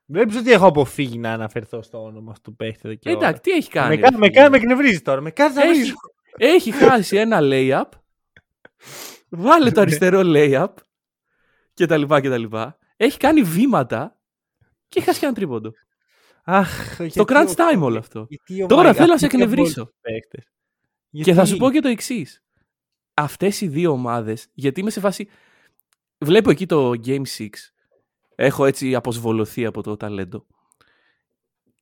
Βλέπεις 0.07 0.37
ότι 0.37 0.53
έχω 0.53 0.67
αποφύγει 0.67 1.19
να 1.19 1.33
αναφερθώ 1.33 1.83
στο 1.83 2.03
όνομα 2.03 2.31
αυτού 2.31 2.51
του 2.51 2.57
παίχτη 2.57 2.81
εδώ 2.85 2.95
και 2.95 3.11
ώρα. 3.11 3.19
Εντάξει, 3.19 3.41
τι 3.43 3.51
έχει 3.51 3.71
κάνει. 3.71 3.89
με, 3.89 3.95
ρε 3.95 4.01
κα- 4.01 4.19
με, 4.19 4.27
φίλε; 4.27 4.41
κα- 4.43 4.51
με 4.51 4.57
εκνευρίζει 4.57 5.01
τώρα. 5.01 5.21
Με 5.21 5.31
κάνει 5.31 5.55
να 5.55 5.63
Έχει- 5.63 5.73
βρίζω. 5.79 5.95
Έχει 6.37 6.71
χάσει 6.71 7.17
ένα 7.17 7.39
layup. 7.43 7.89
Βάλε 9.45 9.71
το 9.71 9.81
αριστερό 9.81 10.21
layup. 10.25 10.69
Και 11.75 11.87
τα 11.87 11.97
λοιπά 11.97 12.21
και 12.21 12.29
τα 12.29 12.39
λοιπά. 12.39 12.79
Έχει 13.05 13.19
κάνει 13.19 13.43
βήματα. 13.43 14.19
Και 14.89 14.99
έχει 14.99 15.07
χάσει 15.09 15.19
και 15.21 15.27
ένα 15.27 15.35
τρίποντο. 15.35 15.73
Αχ, 16.45 16.97
Το 16.97 17.05
γιατί 17.05 17.33
crunch 17.33 17.49
ο- 17.49 17.55
time 17.57 17.81
όλο 17.83 17.99
αυτό. 17.99 18.27
γιατί 18.29 18.63
ο 18.63 18.67
Τώρα 18.67 18.91
Mike- 18.91 18.95
θέλω 18.95 19.07
να 19.13 19.19
σε 19.19 19.25
αυτοί 19.25 19.37
είναι 19.37 19.45
εκνευρίσω. 19.45 19.75
μπόλικοι 19.83 19.97
παίκτες. 20.01 20.45
Και 21.11 21.33
θα 21.35 21.45
σου 21.45 21.55
Γιατί- 21.55 21.59
πω 21.59 21.71
και 21.71 21.81
το 21.81 21.89
εξής. 21.89 22.43
Αυτές 23.15 23.61
οι 23.61 23.69
δύο 23.69 23.91
ομάδες, 23.91 24.47
γιατί 24.55 24.81
είμαι 24.81 24.91
σε 24.91 25.01
φάση. 25.01 25.29
Βλέπω 26.19 26.51
εκεί 26.51 26.67
το 26.67 26.91
Game 27.05 27.23
6 27.25 27.73
Έχω 28.37 28.65
έτσι 28.65 28.95
αποσβολωθεί 28.95 29.65
από 29.67 29.83
το 29.83 29.97
ταλέντο. 29.97 30.47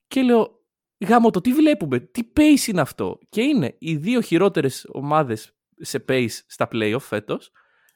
Και 0.09 0.23
λέω, 0.23 0.61
γάμο 1.07 1.31
το 1.31 1.41
τι 1.41 1.53
βλέπουμε, 1.53 1.99
τι 2.01 2.23
pace 2.37 2.67
είναι 2.69 2.81
αυτό; 2.81 3.19
Και 3.29 3.43
είναι 3.43 3.77
οι 3.79 3.97
δύο 3.97 4.21
χειρότερες 4.21 4.87
ομάδες 4.93 5.53
σε 5.81 6.05
pace 6.09 6.29
στα 6.47 6.69
playoff 6.73 6.97
φέτος 7.01 7.51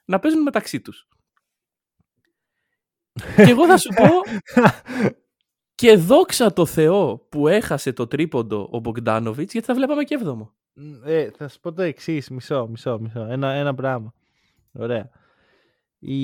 να 0.05 0.19
παίζουν 0.19 0.41
μεταξύ 0.41 0.81
τους. 0.81 1.07
Και 3.35 3.49
εγώ 3.49 3.67
θα 3.67 3.77
σου 3.77 3.89
πω 3.95 4.09
και 5.75 5.95
δόξα 5.95 6.53
το 6.53 6.65
Θεό 6.65 7.17
που 7.17 7.47
έχασε 7.47 7.93
το 7.93 8.07
τρίποντο 8.07 8.69
ο 8.71 8.79
Μπογκδάνοβιτς 8.79 9.51
γιατί 9.51 9.67
θα 9.67 9.73
βλέπαμε 9.73 10.03
και 10.03 10.15
έβδομο. 10.15 10.53
Ε, 11.03 11.31
θα 11.31 11.47
σου 11.47 11.59
πω 11.59 11.73
το 11.73 11.81
εξής, 11.81 12.29
μισό, 12.29 12.67
μισό, 12.67 12.99
μισό. 12.99 13.19
Ένα, 13.19 13.51
ένα 13.51 13.75
πράγμα. 13.75 14.13
Ωραία. 14.71 15.09
Η 15.99 16.15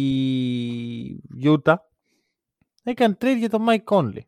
Γιούτα 1.36 1.90
έκανε 2.84 3.18
trade 3.22 3.36
για 3.38 3.50
το 3.50 3.66
Mike 3.70 3.84
Conley. 3.84 4.22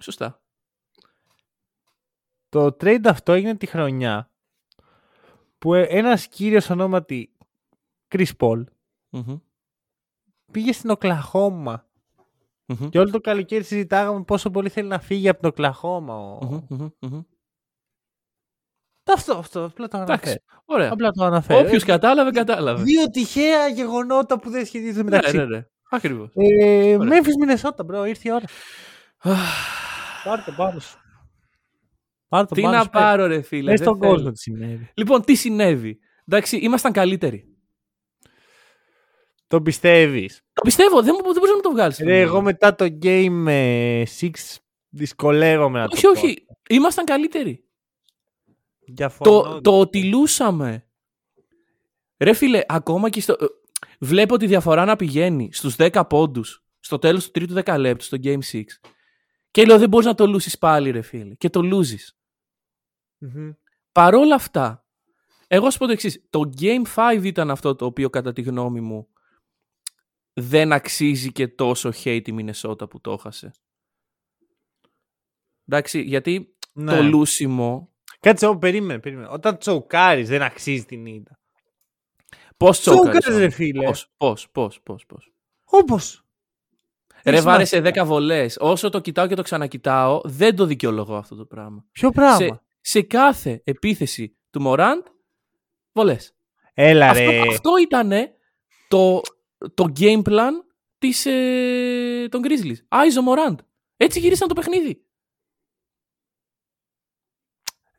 Σωστά. 0.00 0.42
Το 2.48 2.66
trade 2.66 3.04
αυτό 3.04 3.32
έγινε 3.32 3.56
τη 3.56 3.66
χρονιά 3.66 4.30
που 5.58 5.74
ε- 5.74 5.86
ένας 5.90 6.28
κύριος 6.28 6.70
ονόματι 6.70 7.36
Chris 8.08 8.30
Paul 8.38 8.64
Μμμ. 9.10 9.38
Πήγε 10.50 10.72
στην 10.72 10.90
Οκλαχώμα 10.90 11.86
Μμμ. 12.66 12.88
και 12.88 12.98
όλο 12.98 13.10
το 13.10 13.20
καλοκαίρι 13.20 13.64
συζητάγαμε 13.64 14.22
πόσο 14.22 14.50
πολύ 14.50 14.68
θέλει 14.68 14.88
να 14.88 14.98
φύγει 15.00 15.28
από 15.28 15.38
την 15.40 15.48
Οκλαχώμα. 15.48 16.14
Ο... 16.14 16.38
Μμμ, 16.44 16.60
μμμ, 16.68 16.88
μμμ. 17.00 17.20
Αυτό, 19.12 19.36
αυτό, 19.38 19.64
απλά 19.64 19.88
το 19.88 19.96
αναφέρω. 19.96 20.18
Εντάξει, 20.20 20.42
ωραία. 20.64 20.92
Απλά 20.92 21.10
το 21.10 21.24
αναφέρω. 21.24 21.60
Όποιος 21.60 21.84
κατάλαβε, 21.84 22.30
κατάλαβε. 22.30 22.82
Δύο 22.82 23.06
τυχαία 23.10 23.68
γεγονότα 23.68 24.38
που 24.38 24.50
δεν 24.50 24.66
σχετίζονται 24.66 25.02
μεταξύ. 25.02 25.36
Ναι, 25.36 25.44
ναι, 25.44 25.56
ναι. 25.56 25.64
Ακριβώς. 25.90 26.30
Ε, 26.34 26.96
Ωραία. 26.96 27.20
Memphis 27.22 27.56
Minnesota, 27.66 27.84
bro, 27.86 28.04
ήρθε 28.04 28.28
η 28.28 28.32
ώρα. 28.32 28.44
Πάρε 30.24 30.42
το 30.46 30.52
πάνω 30.56 30.78
σου. 30.80 30.98
Πάρε 32.28 32.46
το 32.46 32.54
Τι 32.54 32.60
πάνω 32.62 32.76
να 32.76 32.82
σου. 32.82 32.90
πάρω 32.90 33.26
ρε 33.26 33.40
φίλε. 33.42 33.70
Πες 33.70 33.80
δεν 33.80 33.88
στον 33.88 34.00
θέλω. 34.00 34.12
κόσμο 34.14 34.30
τι 34.30 34.38
συνέβη. 34.38 34.90
Λοιπόν, 34.94 35.22
τι 35.24 35.34
συνέβη. 35.34 35.98
Εντάξει, 36.26 36.56
ήμασταν 36.56 36.92
καλύτεροι. 36.92 37.47
Το 39.48 39.62
πιστεύεις; 39.62 40.42
Το 40.52 40.62
πιστεύω, 40.62 41.02
δεν, 41.02 41.14
δεν 41.14 41.22
μπορείς 41.24 41.48
να 41.50 41.54
μου 41.56 41.60
το 41.62 41.70
βγάλεις. 41.70 41.98
Ρε, 41.98 42.20
εγώ 42.20 42.40
μετά 42.40 42.74
το 42.74 42.84
game 43.02 43.44
ε, 43.46 44.02
6 44.20 44.30
δυσκολεύομαι 44.88 45.78
να 45.78 45.84
όχι, 45.92 46.02
το 46.02 46.10
πω. 46.12 46.18
όχι. 46.20 46.46
Ήμασταν 46.68 47.04
καλύτεροι. 47.04 47.64
Διαφωνώ. 48.86 49.42
Το, 49.42 49.60
το 49.60 49.78
ότι 49.78 50.04
λούσαμε. 50.04 50.86
Ρε 52.18 52.32
φίλε, 52.32 52.62
ακόμα 52.68 53.08
και 53.10 53.20
στο... 53.20 53.32
ε, 53.40 53.46
Βλέπω 54.00 54.36
τη 54.36 54.46
διαφορά 54.46 54.84
να 54.84 54.96
πηγαίνει 54.96 55.48
στους 55.52 55.74
10 55.78 56.02
πόντους 56.08 56.64
στο 56.80 56.98
τέλος 56.98 57.24
του 57.24 57.30
τρίτου 57.30 57.52
δεκαλέπτου 57.54 58.04
στο 58.04 58.16
Game 58.22 58.38
6. 58.52 58.62
Και 59.50 59.64
λέω 59.64 59.78
δεν 59.78 59.88
μπορείς 59.88 60.06
να 60.06 60.14
το 60.14 60.26
λούσεις 60.26 60.58
πάλι 60.58 60.90
ρε 60.90 61.00
φίλε. 61.02 61.34
Και 61.34 61.50
το 61.50 61.62
λούζεις. 61.62 62.18
Μμμ. 63.18 63.50
Παρόλα 63.92 64.34
αυτά, 64.34 64.86
εγώ 65.46 65.70
σου 65.70 65.78
πω 65.78 65.86
το 65.86 65.92
εξής. 65.92 66.24
Το 66.30 66.50
Game 66.60 66.82
5 66.94 67.20
ήταν 67.24 67.50
αυτό 67.50 67.74
το 67.74 67.84
οποίο 67.84 68.10
κατά 68.10 68.32
τη 68.32 68.42
γνώμη 68.42 68.80
μου 68.80 69.08
δεν 70.40 70.72
αξίζει 70.72 71.32
και 71.32 71.48
τόσο 71.48 71.90
hate 72.04 72.28
η 72.28 72.32
Μινεσότα 72.32 72.88
που 72.88 73.00
το 73.00 73.12
έχασε. 73.12 73.52
Εντάξει, 75.68 76.00
γιατί 76.00 76.56
Ναι. 76.72 76.96
το 76.96 77.02
λούσιμο... 77.02 77.92
Κάτσε, 78.20 78.44
εγώ 78.44 78.58
περίμενε, 78.58 79.00
περίμενε. 79.00 79.28
Όταν 79.30 79.58
τσοκάρεις 79.58 80.28
δεν 80.28 80.42
αξίζει 80.42 80.84
την 80.84 81.06
ήττα. 81.06 81.38
Πώς 82.56 82.80
τσόκαρες. 82.80 83.18
Τσόκαρες, 83.20 83.38
ρε 83.44 83.50
φίλε. 83.50 83.84
Πώς, 83.84 84.12
πώς, 84.16 84.50
πώς, 84.50 84.80
πώς, 84.82 85.06
πώς; 85.06 85.32
Όπως. 85.64 86.22
Ρε 87.24 87.36
Έχει 87.36 87.44
βάρεσε 87.44 87.76
σημασία. 87.76 88.02
10 88.04 88.06
βολές. 88.06 88.56
Όσο 88.60 88.88
το 88.88 89.00
κοιτάω 89.00 89.26
και 89.26 89.34
το 89.34 89.42
ξανακοιτάω, 89.42 90.20
δεν 90.24 90.56
το 90.56 90.64
δικαιολογώ 90.64 91.16
αυτό 91.16 91.36
το 91.36 91.44
πράγμα. 91.44 91.84
Ποιο 91.92 92.10
πράγμα; 92.10 92.36
Σε, 92.46 92.62
σε 92.80 93.02
κάθε 93.02 93.60
επίθεση 93.64 94.36
του 94.50 94.60
Μωράντ, 94.60 95.04
βολές. 95.92 96.32
Έλα 96.74 97.10
Αυτό, 97.10 97.30
ρε. 97.30 97.40
αυτό 97.48 97.70
ήταν 97.80 98.10
το, 98.88 99.20
το 99.74 99.92
game 99.98 100.22
plan 100.22 100.52
της, 100.98 101.26
ε, 101.26 102.26
των 102.30 102.42
Grizzlies. 102.44 102.76
Άιζο 102.88 103.22
Μωράντ. 103.22 103.58
Έτσι 103.96 104.18
γυρίσαν 104.20 104.48
το 104.48 104.54
παιχνίδι. 104.54 105.02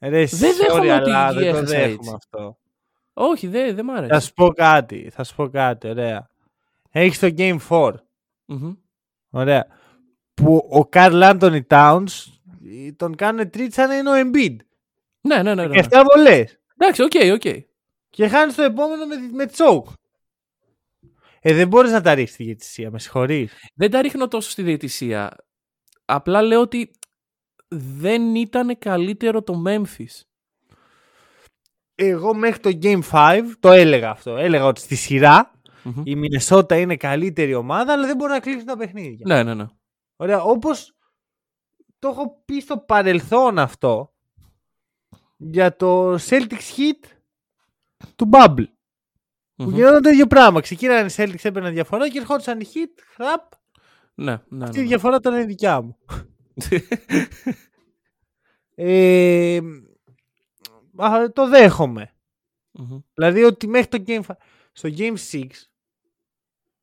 Ρε, 0.01 0.25
Δεν 0.25 0.51
sorry, 0.51 0.57
δέχομαι 0.57 0.93
ότι 0.93 1.09
αλλά 1.11 1.33
δεν 1.33 1.41
το 1.41 1.47
έχασα 1.49 1.63
δέχομαι 1.63 1.93
έτσι. 1.93 2.11
αυτό. 2.15 2.57
Όχι, 3.13 3.47
δεν 3.47 3.75
δε 3.75 3.83
μ' 3.83 3.89
άρεσε. 3.91 4.13
Θα 4.13 4.19
σου 4.19 4.33
πω 4.33 4.47
κάτι. 4.53 5.09
Θα 5.13 5.23
σου 5.23 5.35
πω 5.35 5.49
κάτι. 5.49 5.89
Ωραία. 5.89 6.29
Έχεις 6.91 7.19
το 7.19 7.27
Game 7.37 7.57
4. 7.69 7.93
Μμμ. 8.45 8.73
Ωραία. 9.29 9.67
Που 10.33 10.67
ο 10.71 10.85
Καρλ 10.85 11.23
Άντωνι 11.23 11.65
Towns 11.69 12.05
ε, 12.87 12.91
τον 12.91 13.15
κάνουν 13.15 13.49
treat 13.49 13.73
σαν 13.73 13.87
να 13.87 13.97
είναι 13.97 14.09
ο 14.09 14.13
Embiid. 14.15 14.55
Ναι, 15.21 15.35
ναι, 15.43 15.53
ναι. 15.53 15.53
ναι, 15.53 15.63
Και 15.63 15.69
ναι. 15.69 15.79
αυτά 15.79 16.03
βολές. 16.13 16.59
Εντάξει, 16.77 17.01
ok, 17.03 17.11
ok. 17.33 17.61
Και 18.09 18.27
χάνεις 18.27 18.55
το 18.55 18.61
επόμενο 18.61 19.05
με, 19.05 19.15
με 19.31 19.45
choke. 19.45 19.87
Ε, 21.41 21.53
δεν 21.53 21.67
μπορείς 21.67 21.91
να 21.91 22.01
τα 22.01 22.13
ρίξεις 22.13 22.37
τη 22.37 22.43
διαιτησία. 22.43 22.91
Με 22.91 22.99
συγχωρείς. 22.99 23.53
Δεν 23.75 23.91
τα 23.91 24.01
ρίχνω 24.01 24.27
τόσο 24.27 24.49
στη 24.49 24.61
διαιτησία. 24.61 25.35
Απλά 26.05 26.41
λέω 26.41 26.61
ότι 26.61 26.91
δεν 27.67 28.35
ήταν 28.35 28.77
καλύτερο 28.77 29.43
το 29.43 29.63
Memphis. 29.67 30.21
Εγώ 31.95 32.33
μέχρι 32.33 32.59
το 32.59 32.79
Game 32.81 33.01
5 33.11 33.41
το 33.59 33.71
έλεγα 33.71 34.09
αυτό. 34.09 34.35
Έλεγα 34.35 34.65
ότι 34.65 34.79
στη 34.79 34.95
σειρά 34.95 35.51
Μμμ. 35.83 36.01
η 36.05 36.15
Μινεσότα 36.15 36.77
είναι 36.77 36.97
καλύτερη 36.97 37.53
ομάδα, 37.53 37.93
αλλά 37.93 38.05
δεν 38.05 38.15
μπορεί 38.15 38.31
να 38.31 38.39
κλείσει 38.39 38.65
τα 38.65 38.77
παιχνίδια. 38.77 39.25
Ναι, 39.27 39.43
ναι, 39.43 39.53
ναι. 39.53 39.65
Ωραία, 40.15 40.41
όπως 40.41 40.95
το 41.99 42.07
έχω 42.07 42.41
πει 42.45 42.59
στο 42.59 42.77
παρελθόν 42.77 43.59
αυτό 43.59 44.13
για 45.37 45.75
το 45.75 46.13
Celtics 46.13 46.75
Heat 46.77 47.09
του 48.15 48.29
Bubble. 48.31 48.65
Που 49.59 49.65
Μμμ. 49.65 49.75
γινόταν 49.75 50.01
το 50.01 50.09
ίδιο 50.09 50.27
πράγμα. 50.27 50.61
Ξεκίνανε 50.61 51.09
οι 51.09 51.13
Celtics, 51.17 51.43
έπαιρναν 51.43 51.73
διαφορά 51.73 52.09
και 52.09 52.19
ερχόντουσαν 52.19 52.59
οι 52.59 52.65
Heat, 52.73 53.01
χραπ, 53.13 53.51
Ναι, 54.15 54.41
ναι, 54.47 54.63
αυτή 54.63 54.75
ναι, 54.77 54.79
η 54.79 54.81
ναι. 54.83 54.87
διαφορά 54.89 55.15
ήταν 55.15 55.39
η 55.41 55.43
δικιά 55.45 55.81
μου. 55.81 55.97
Ε, 58.75 59.59
α, 60.95 61.31
το 61.33 61.47
δέχομαι. 61.49 62.13
Μμμ. 62.71 62.99
Δηλαδή 63.13 63.43
ότι 63.43 63.67
μέχρι 63.67 63.87
το 63.87 64.03
Game 64.07 64.21
5, 64.21 64.35
στο 64.71 64.89
Game 64.97 65.15
6, 65.31 65.45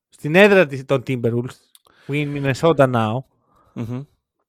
στην 0.09 0.35
έδρα 0.35 0.67
της, 0.67 0.85
των 0.85 1.03
Timberwolves, 1.07 1.57
win 2.07 2.53
Minnesota 2.55 2.93
now, 2.95 3.19
Μμμ. 3.75 4.03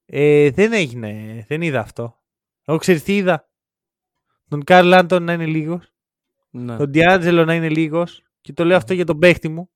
ε, 0.06 0.50
δεν 0.50 0.74
έγινε, 0.74 1.46
δεν 1.48 1.62
είδα 1.62 1.80
αυτό. 1.80 2.20
Εγώ 2.66 2.78
ξέρεις 2.78 3.04
τι 3.04 3.16
είδα. 3.16 3.50
Τον 4.48 4.64
Καρλ 4.64 4.94
Άντον 4.94 5.24
να 5.24 5.34
είναι 5.34 5.46
λίγος, 5.46 5.94
Ναι. 6.58 6.78
τον 6.78 6.92
D'Angelo 6.94 7.44
να 7.46 7.54
είναι 7.54 7.70
λίγος 7.70 8.24
και 8.42 8.54
το 8.54 8.66
λέω 8.66 8.78
αυτό 8.78 8.94
για 8.94 9.06
τον 9.06 9.20
παίχτη 9.20 9.50
μου. 9.50 9.70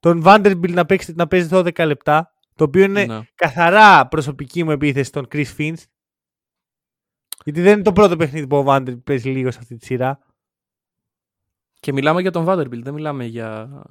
Τον 0.00 0.22
Vanderbilt 0.24 0.72
να, 0.72 0.86
παίξει, 0.86 1.12
να 1.16 1.26
παίζει 1.26 1.48
12 1.52 1.84
λεπτά, 1.86 2.32
το 2.54 2.64
οποίο 2.64 2.84
είναι 2.84 3.04
Ναι. 3.04 3.20
καθαρά 3.34 4.08
προσωπική 4.08 4.64
μου 4.64 4.70
επίθεση 4.70 5.12
των 5.12 5.28
Chris 5.32 5.56
Finch. 5.58 5.82
Γιατί 7.44 7.60
δεν 7.60 7.72
είναι 7.72 7.82
το 7.82 7.92
πρώτο 7.92 8.16
παιχνίδι 8.16 8.46
που 8.46 8.56
ο 8.56 8.64
Vanderbilt 8.66 9.04
παίζει 9.04 9.30
λίγος 9.30 9.54
σε 9.54 9.60
αυτή 9.62 9.76
τη 9.76 9.84
σειρά. 9.84 10.18
Και 11.80 11.92
μιλάμε 11.92 12.20
για 12.20 12.30
τον 12.30 12.44
Vanderbilt, 12.48 12.82
δεν 12.82 12.94
μιλάμε 12.94 13.24
για 13.24 13.82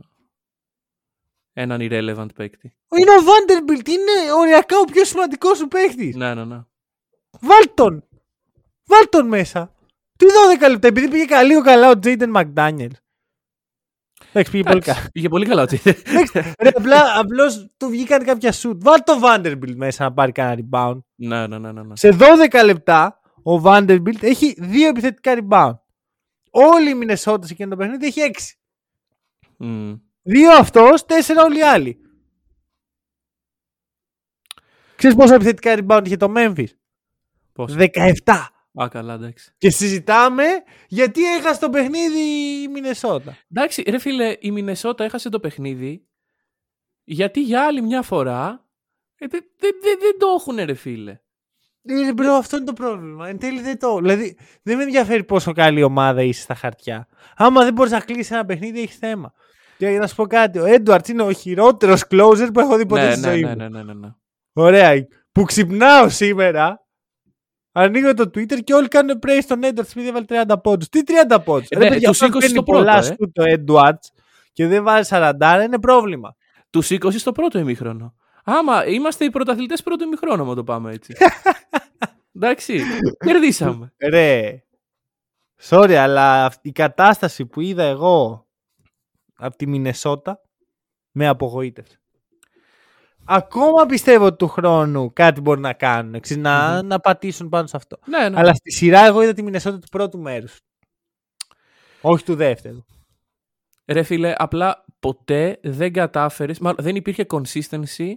έναν 1.53 1.79
irrelevant 1.81 2.35
παίκτη. 2.35 2.73
Είναι 2.97 3.11
ο 3.11 3.21
Vanderbilt, 3.23 3.87
είναι 3.87 4.31
οριακά 4.39 4.77
ο 4.79 4.83
πιο 4.83 5.05
σημαντικός 5.05 5.57
σου 5.57 5.67
παίχτη. 5.67 6.13
Ναι, 6.17 6.33
ναι, 6.33 6.45
ναι. 6.45 6.61
Βάλ 7.39 7.63
τον! 7.73 8.03
Βάλ 8.85 9.09
τον 9.09 9.27
μέσα! 9.27 9.75
Τι 10.18 10.26
12 10.65 10.70
λεπτά, 10.70 10.88
επειδή 10.88 11.07
πήγε 11.09 11.26
κα- 11.26 11.43
λίγο 11.43 11.61
καλά 11.61 11.89
ο 11.89 11.93
Jaden 12.03 12.34
McDaniel. 12.36 12.89
Εντάξει, 14.34 14.51
πήγε 14.51 14.63
πολύ 14.63 14.82
καλά. 14.82 14.97
Εντάξει, 14.97 15.11
Πήγε 15.11 15.30
πολύ 15.30 15.45
καλά 15.45 15.61
ο 15.61 15.65
Τζέιντε. 15.65 16.01
Ρε, 16.59 16.70
απλά, 16.76 17.20
απλώς 17.20 17.68
του 17.78 17.88
βγήκαν 17.89 18.24
κάποια 18.26 18.53
shoot. 18.53 18.78
Βάλ 18.80 19.03
τον 19.03 19.20
Vanderbilt 19.24 19.76
μέσα 19.76 20.03
να 20.03 20.13
πάρει 20.13 20.32
κανένα 20.32 20.61
rebound. 20.72 20.99
ναι, 21.15 21.47
ναι, 21.47 21.57
ναι, 21.57 21.72
ναι, 21.72 21.84
ναι. 21.84 21.95
Σε 21.95 22.09
12 22.51 22.61
λεπτά 22.65 23.20
ο 23.43 23.61
Vanderbilt 23.63 24.22
έχει 24.24 24.55
δύο 24.59 24.88
επιθετικά 24.88 25.34
rebound. 25.39 25.78
Όλη 26.51 26.89
η 26.89 26.93
Μινεσότα 26.93 27.47
σε 27.47 27.53
εκείνο 27.53 27.70
το 27.70 27.76
παιχνίδι 27.76 28.05
έχει 28.05 28.22
6. 28.22 28.55
Μμ. 29.57 29.93
Δύο 30.22 30.51
αυτός, 30.51 31.05
τέσσερα 31.05 31.43
όλοι 31.43 31.57
οι 31.57 31.63
άλλοι. 31.63 32.01
Ξέρεις 34.95 35.15
πόσα 35.18 35.34
επιθετικά 35.36 35.76
rebound 35.78 36.01
είχε 36.05 36.18
το 36.18 36.34
Memphis; 36.36 36.68
Πώς. 37.53 37.76
17. 37.78 38.47
Α, 38.84 38.88
καλά, 38.89 39.13
εντάξει. 39.13 39.51
Και 39.57 39.69
συζητάμε 39.69 40.43
γιατί 40.88 41.36
έχασε 41.36 41.59
το 41.59 41.69
παιχνίδι 41.69 42.19
η 42.63 42.67
Μινεσότα. 42.67 43.38
Εντάξει, 43.51 43.82
ρε 43.82 43.99
φίλε, 43.99 44.36
η 44.39 44.51
Μινεσότα 44.51 45.03
έχασε 45.03 45.30
το 45.30 45.39
παιχνίδι 45.39 46.07
γιατί 47.03 47.41
για 47.41 47.65
άλλη 47.65 47.82
μια 47.82 48.01
φορά 48.01 48.65
ε, 49.17 49.28
δεν 49.28 49.41
δεν- 49.59 49.75
δεν- 49.82 49.97
δεν 49.99 50.17
το 50.19 50.28
έχουν 50.39 50.65
ρε 50.65 50.73
φίλε. 50.73 51.19
Ε, 51.89 52.13
bro, 52.13 52.33
αυτό 52.34 52.55
είναι 52.57 52.65
το 52.65 52.73
πρόβλημα. 52.73 53.28
Εν 53.28 53.38
τέλει 53.39 53.61
δεν 53.61 53.80
το. 53.80 53.97
Δηλαδή, 53.99 54.38
δεν 54.63 54.78
με 54.78 54.84
ενδιαφέρει 54.84 55.23
πόσο 55.23 55.51
καλή 55.53 55.84
ομάδα 55.84 56.21
είσαι 56.23 56.41
στα 56.41 56.55
χαρτιά. 56.55 57.07
Άμα 57.36 57.63
δεν 57.63 57.73
μπορείς 57.73 57.91
να 57.91 57.99
κλείσεις 57.99 58.32
ένα 58.32 58.45
παιχνίδι, 58.45 58.82
έχει 58.82 58.93
θέμα. 58.97 59.34
Και 59.78 59.89
να 59.89 60.07
σου 60.07 60.15
πω 60.15 60.28
κάτι, 60.28 60.59
ο 60.59 60.65
Έντουαρτ 60.65 61.07
είναι 61.07 61.23
ο 61.23 61.32
χειρότερος 61.32 62.03
closer 62.09 62.49
που 62.53 62.59
έχω 62.59 62.78
δει 62.78 62.86
ποτέ 62.86 63.05
ναι, 63.07 63.11
στη 63.11 63.21
ναι, 63.25 63.32
ζωή 63.32 63.41
ναι, 63.41 63.49
μου. 63.49 63.55
ναι, 63.55 63.67
ναι, 63.69 63.84
ναι, 63.84 63.93
ναι. 63.93 64.07
Ωραία. 64.53 65.07
Που 65.32 65.43
ξυπνάω 65.43 66.09
σήμερα, 66.09 66.86
ανοίγω 67.82 68.13
το 68.13 68.23
Twitter 68.23 68.63
και 68.63 68.73
όλοι 68.73 68.88
κάνουν 68.88 69.19
praise 69.25 69.39
στον 69.41 69.59
Edwards 69.63 69.89
επειδή 69.89 70.07
έβαλε 70.07 70.25
30 70.28 70.55
πόντους. 70.63 70.89
Τι 70.89 71.01
30 71.30 71.38
πόντους; 71.43 71.67
Ε, 71.69 71.78
ναι, 71.78 71.99
τους 71.99 72.21
20 72.21 72.28
στο 72.41 72.63
πρώτο, 72.63 72.91
ε. 72.91 73.01
σου 73.01 73.32
το 73.34 73.43
Edwards 73.57 74.11
και 74.53 74.67
δεν 74.67 74.84
βάζει 74.84 75.09
40, 75.13 75.61
είναι 75.65 75.80
πρόβλημα. 75.80 76.36
Τους 76.69 76.89
20 76.91 77.11
στο 77.11 77.32
πρώτο 77.32 77.59
ημίχρονο. 77.59 78.15
Άμα 78.43 78.86
είμαστε 78.86 79.25
οι 79.25 79.30
πρωταθλητές 79.30 79.84
πρώτο 79.84 80.03
ημίχρονο, 80.03 80.43
άμα 80.43 80.55
το 80.55 80.63
πάμε 80.63 80.91
έτσι. 80.91 81.13
Εντάξει, 82.36 82.82
κερδίσαμε. 83.25 83.93
Ρε. 84.09 84.63
Sorry, 85.61 85.93
αλλά 85.93 86.45
αυτή 86.45 86.69
η 86.69 86.71
κατάσταση 86.71 87.45
που 87.45 87.61
είδα 87.61 87.84
εγώ 87.84 88.47
από 89.36 89.57
τη 89.57 89.67
Μινεσότα 89.67 90.41
με 91.11 91.28
απογοήτευσε. 91.28 92.01
Ακόμα 93.28 93.86
πιστεύω 93.86 94.25
ότι 94.25 94.36
του 94.36 94.47
χρόνου 94.47 95.13
κάτι 95.13 95.41
μπορεί 95.41 95.59
να 95.59 95.73
κάνουν. 95.73 96.13
εξής, 96.13 96.38
να, 96.38 96.82
να 96.82 96.99
πατήσουν 96.99 97.49
πάνω 97.49 97.67
σε 97.67 97.78
αυτό. 97.78 97.97
ναι, 98.05 98.30
ναι. 98.30 98.39
Αλλά 98.39 98.53
στη 98.53 98.71
σειρά 98.71 99.05
εγώ 99.05 99.21
είδα 99.21 99.34
τη 99.34 99.43
Μινεσότα 99.43 99.80
του 99.80 99.88
πρώτου 99.91 100.19
μέρους. 100.19 100.59
Όχι 102.01 102.23
του 102.23 102.36
δεύτερου. 102.36 102.84
Ρε 103.86 104.03
φίλε, 104.03 104.34
απλά 104.38 104.86
ποτέ 104.99 105.59
δεν 105.63 105.93
κατάφερες, 105.93 106.59
μάλλον 106.59 106.80
δεν 106.82 106.95
υπήρχε 106.95 107.25
consistency 107.30 108.13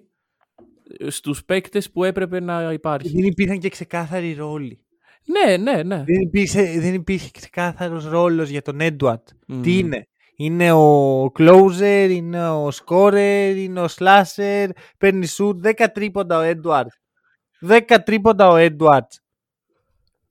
στους 1.08 1.44
παίκτες 1.44 1.90
που 1.90 2.04
έπρεπε 2.04 2.40
να 2.40 2.72
υπάρχει. 2.72 3.08
Δεν 3.10 3.24
υπήρχαν 3.24 3.58
και 3.58 3.68
ξεκάθαροι 3.68 4.32
ρόλοι. 4.32 4.84
Ναι, 5.24 5.56
ναι, 5.56 5.82
ναι. 5.82 5.96
Δεν 5.96 6.20
υπήρχε, 6.20 6.80
δεν 6.80 6.94
υπήρχε 6.94 7.30
ξεκάθαρος 7.32 8.06
ρόλος 8.06 8.48
για 8.48 8.62
τον 8.62 8.80
Έντουαρτ. 8.80 9.28
Μμμ. 9.46 9.62
Τι 9.62 9.78
είναι; 9.78 10.08
Είναι 10.42 10.72
ο 10.72 11.24
closer, 11.38 12.06
είναι 12.10 12.48
ο 12.48 12.68
scorer, 12.68 13.54
είναι 13.56 13.80
ο 13.80 13.86
slasher, 13.98 14.68
παίρνει 14.98 15.26
shoot, 15.36 15.54
10 15.62 15.86
τρίποντα 15.92 16.38
ο 16.38 16.40
Έντουαρτ. 16.40 16.88
10 17.68 17.98
τρίποντα 18.04 18.48
ο 18.48 18.56
Έντουαρτ. 18.56 19.12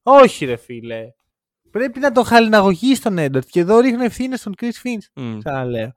Όχι 0.03 0.45
ρε 0.45 0.55
φίλε. 0.55 1.07
Πρέπει 1.71 1.99
να 1.99 2.11
το 2.11 2.23
χαλιναγωγείς 2.23 2.97
στον 2.97 3.17
Έντουαρτ. 3.17 3.47
Και 3.49 3.59
εδώ 3.59 3.79
ρίχνω 3.79 4.03
ευθύνες 4.03 4.39
στον 4.39 4.53
Chris 4.61 4.65
Finch. 4.83 5.05
Μμ. 5.13 5.37
Ξαναλέω. 5.37 5.93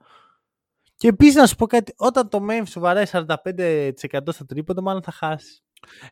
Και 0.97 1.09
επίσης 1.09 1.35
να 1.35 1.47
σου 1.47 1.57
πω 1.57 1.67
κάτι, 1.67 1.95
όταν 1.97 2.29
το 2.29 2.47
Memphis 2.51 2.69
σου 2.69 2.81
βαράει 2.81 3.05
45% 3.13 3.93
στο 4.27 4.47
τρίποντα, 4.47 4.83
μάλλον 4.83 5.03
θα 5.03 5.13
χάσεις. 5.13 5.63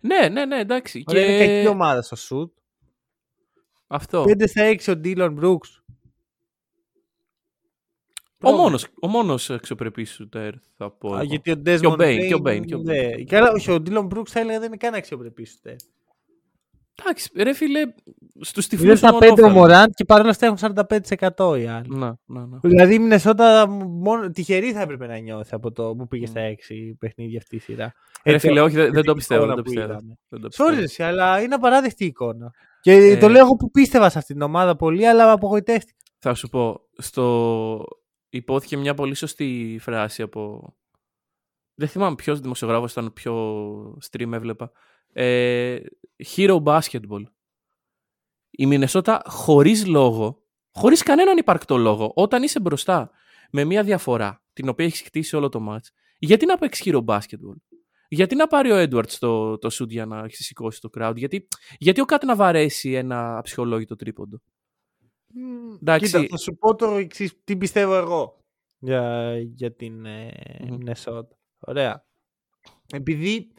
Ναι, 0.00 0.28
ναι, 0.28 0.44
ναι, 0.44 0.58
εντάξει. 0.58 1.04
Ωραία, 1.06 1.24
Είναι 1.24 1.38
κακή 1.38 1.62
Και 1.62 1.68
ομάδα 1.68 2.02
στο 2.02 2.16
shoot. 2.16 2.50
αυτό. 3.86 4.24
5 4.24 4.46
στα 4.46 4.62
6 4.62 4.92
ο 4.96 5.00
Dylan 5.04 5.38
Brooks. 5.42 5.79
Ο 8.42 8.50
μόνος, 8.50 8.86
ο 9.00 9.08
μόνος 9.08 9.50
αξιοπρεπής 9.50 10.10
σουτέρ 10.12 10.52
θα 10.76 10.90
πω. 10.90 11.08
Α, 11.14 11.20
εγώ. 11.20 11.22
γιατί 11.24 11.50
ο 11.50 11.54
Desmond 11.66 11.78
Και 11.80 11.86
ο 11.86 11.92
Bane, 11.98 12.26
και 12.28 12.34
ο 12.34 12.40
Bane, 12.44 12.64
και 12.66 12.74
ο 12.74 12.78
ναι. 12.78 13.24
Καλά, 13.24 13.50
όχι, 13.52 13.70
ο 13.70 13.82
Dylan 13.86 14.06
Brooks 14.08 14.26
θα 14.28 14.40
έλεγα 14.40 14.58
δεν 14.58 14.66
είναι 14.68 14.76
καν 14.76 14.94
αξιοπρεπής 14.94 15.50
σου. 15.50 15.58
Εντάξει, 17.02 17.30
ρε 17.36 17.52
φίλε, 17.52 17.80
στους 18.40 18.66
Είναι 18.66 18.76
τυφλούς 18.76 18.98
στα 18.98 19.10
τον 19.10 19.18
5 19.20 19.28
ο 19.30 19.48
Μωράντ. 19.48 19.52
Μωράντ 19.56 19.90
και 19.94 20.04
παρόλα 20.04 20.30
αυτά 20.30 20.46
έχουν 20.46 20.58
45% 21.36 21.58
οι 21.60 21.66
άλλοι. 21.66 21.86
Να, 21.88 22.18
να, 22.26 22.46
να. 22.46 22.58
Δηλαδή 22.62 22.94
η 22.94 22.98
Μινεσότα 22.98 23.68
μόνο 23.88 24.30
τυχερή 24.30 24.72
θα 24.72 24.80
έπρεπε 24.80 25.06
να 25.06 25.16
νιώθει 25.18 25.54
από 25.54 25.72
το 25.72 25.94
που 25.96 26.06
πήγε 26.08 26.26
στα 26.26 26.40
6 26.40 26.54
παιχνίδια 26.98 27.38
αυτή 27.38 27.56
η 27.56 27.58
σειρά. 27.58 27.92
Ρε 28.24 28.34
Έτσι, 28.34 28.46
φίλε, 28.48 28.60
όχι, 28.60 28.74
δεν, 28.74 28.84
δεν 28.84 28.94
το 28.94 29.00
την 29.02 29.14
πιστεύω. 29.14 29.42
εικόνα 29.44 29.54
Δεν 29.54 29.64
το 29.64 29.68
που 29.70 29.74
πιστεύω. 29.74 29.92
είδαμε. 29.92 30.18
Δεν 30.28 30.40
το 30.40 30.48
πιστεύω. 30.48 30.70
Sorry, 30.70 30.74
ρε, 30.76 30.82
εσύ, 30.82 31.02
αλλά 31.02 31.40
είναι 31.42 31.54
απαράδεκτη 31.54 32.04
η 32.04 32.06
εικόνα. 32.06 32.50
Και 32.80 32.92
Ε. 32.92 33.16
το 33.16 33.28
λέω 33.28 33.40
εγώ 33.44 33.54
που 33.56 33.70
πίστευα 33.70 34.08
σε 34.10 34.18
αυτήν 34.18 34.34
την 34.34 34.44
ομάδα 34.44 34.76
πολύ, 34.76 35.06
αλλά 35.06 35.32
απογοητεύτηκα. 35.32 35.98
Θα 36.18 36.34
σου 36.34 36.48
πω, 36.48 36.80
στο... 36.96 37.84
υπόθηκε 38.30 38.76
μια 38.76 38.94
πολύ 38.94 39.14
σωστή 39.14 39.78
φράση 39.80 40.22
από... 40.22 40.74
Δεν 41.74 41.88
θυμάμαι 41.88 42.14
ποιος 42.14 42.40
δημοσιογράφος 42.40 42.92
ήταν, 42.92 43.12
ποιο 43.12 43.98
stream 44.10 44.32
έβλεπα. 44.32 44.72
Ε, 45.12 45.78
hero 46.36 46.62
basketball. 46.62 47.22
Η 48.50 48.66
Μινεσότα 48.66 49.22
χωρίς 49.26 49.86
λόγο, 49.86 50.46
χωρίς 50.70 51.02
κανέναν 51.02 51.36
υπαρκτό 51.36 51.76
λόγο, 51.76 52.12
όταν 52.14 52.42
είσαι 52.42 52.60
μπροστά 52.60 53.10
με 53.50 53.64
μια 53.64 53.82
διαφορά, 53.82 54.42
την 54.52 54.68
οποία 54.68 54.84
έχεις 54.84 55.00
χτίσει 55.00 55.36
όλο 55.36 55.48
το 55.48 55.66
match, 55.70 55.88
γιατί 56.18 56.46
να 56.46 56.58
παίξεις 56.58 56.86
hero 56.86 57.04
basketball. 57.04 57.56
Γιατί 58.08 58.34
να 58.34 58.46
πάρει 58.46 58.72
ο 58.72 58.82
Edwards 58.82 59.12
το, 59.18 59.58
το 59.58 59.68
shoot 59.72 59.88
για 59.88 60.06
να 60.06 60.28
ξεσηκώσει 60.28 60.80
το 60.80 60.90
crowd; 60.98 61.12
Γιατί, 61.16 61.48
γιατί 61.78 62.00
ο 62.00 62.04
Κάτ 62.04 62.24
να 62.24 62.36
βαρέσει 62.36 62.92
ένα 62.92 63.38
αψιολόγητο 63.38 63.96
τρίποντο; 63.96 64.40
Εντάξει. 65.80 66.06
Κοίτα, 66.06 66.26
θα 66.30 66.36
σου 66.36 66.54
πω 66.56 66.74
το 66.74 66.86
εξής, 66.94 67.32
τι 67.44 67.56
πιστεύω 67.56 67.94
εγώ 67.96 68.38
για, 68.78 69.34
για 69.38 69.74
την 69.74 70.04
ε, 70.06 70.30
Μμμ. 70.60 70.76
Μινεσότα. 70.76 71.36
Ωραία. 71.60 72.04
Επειδή 72.92 73.52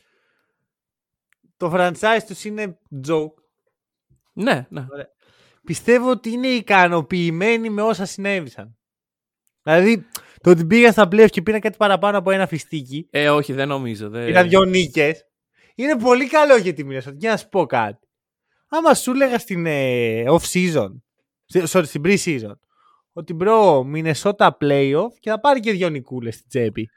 το 1.58 1.72
franchise 1.74 2.20
τους 2.28 2.44
είναι 2.44 2.80
joke, 3.08 3.34
Ναι, 4.34 4.68
ναι. 4.70 4.86
πιστεύω 5.64 6.10
ότι 6.10 6.30
είναι 6.30 6.48
ικανοποιημένοι 6.48 7.70
με 7.70 7.82
όσα 7.82 8.06
συνέβησαν. 8.06 8.78
Δηλαδή, 9.64 10.06
το 10.42 10.50
ότι 10.50 10.66
πήγαν 10.66 10.92
στα 10.92 11.08
playoff 11.12 11.30
και 11.30 11.42
πήραν 11.42 11.60
κάτι 11.60 11.78
παραπάνω 11.78 12.18
από 12.18 12.32
ένα 12.32 12.48
φιστίκι, 12.48 13.08
Ε, 13.12 13.30
όχι, 13.30 13.54
δεν 13.54 13.68
νομίζω. 13.68 14.10
Δεν... 14.10 14.26
πήραν 14.26 14.50
δυο 14.50 14.64
νίκες, 14.64 15.26
είναι 15.76 15.98
πολύ 15.98 16.28
καλό 16.28 16.56
για 16.56 16.74
τη 16.74 16.84
Μινεσότα. 16.84 17.16
Για 17.20 17.30
να 17.30 17.38
σου 17.38 17.50
πω 17.50 17.66
κάτι. 17.66 18.08
Άμα 18.68 18.94
σου 18.94 19.12
έλεγα 19.12 19.40
στην 19.40 19.66
ε, 19.66 20.24
off-season, 20.28 20.90
στη- 20.90 21.11
sorry, 21.54 21.84
στην 21.86 22.02
pre-season, 22.06 22.52
ότι 23.14 23.34
bro, 23.34 23.84
Μινεσότα 23.84 24.58
playoff 24.62 25.10
και 25.20 25.30
θα 25.30 25.40
πάρει 25.40 25.60
και 25.60 25.72
δυο 25.72 25.90
νικούλες 25.90 26.36
στην 26.36 26.48
τσέπη. 26.50 26.90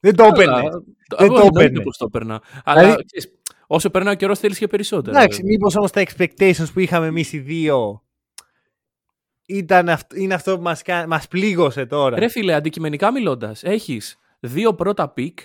Δεν 0.00 0.16
το 0.16 0.24
έπαιρνες. 0.24 0.56
Αλλά- 0.58 0.70
Δεν 0.70 0.84
εγώ 1.18 1.26
το 1.28 1.34
εννοείται 1.34 1.58
έπαιρνες. 1.60 1.82
πως 1.84 1.96
το 1.96 2.04
έπαιρνα. 2.08 2.42
Αλλά 2.64 2.80
Δηλαδή- 2.82 3.04
ξέρεις, 3.04 3.38
όσο 3.66 3.90
περνάει 3.90 4.14
ο 4.14 4.16
καιρός 4.16 4.34
θέλεις 4.34 4.58
και 4.58 4.66
περισσότερο. 4.66 5.16
Εντάξει, 5.16 5.36
βέβαια. 5.40 5.52
μήπως 5.52 5.76
όμως 5.76 5.90
τα 5.90 6.02
expectations 6.06 6.72
που 6.72 6.80
είχαμε 6.80 7.06
εμείς 7.06 7.32
οι 7.32 7.38
δύο 7.38 8.02
ήταν 9.46 9.88
αυ- 9.88 10.14
είναι 10.16 10.34
αυτό 10.34 10.56
που 10.56 10.62
μας, 10.62 10.82
κα- 10.82 11.06
μας 11.06 11.28
πλήγωσε 11.28 11.86
τώρα. 11.86 12.18
Ρε 12.18 12.28
φίλε, 12.28 12.54
αντικειμενικά 12.54 13.12
μιλώντας, 13.12 13.62
έχεις 13.64 14.18
δύο 14.40 14.74
πρώτα 14.74 15.08
pick, 15.08 15.38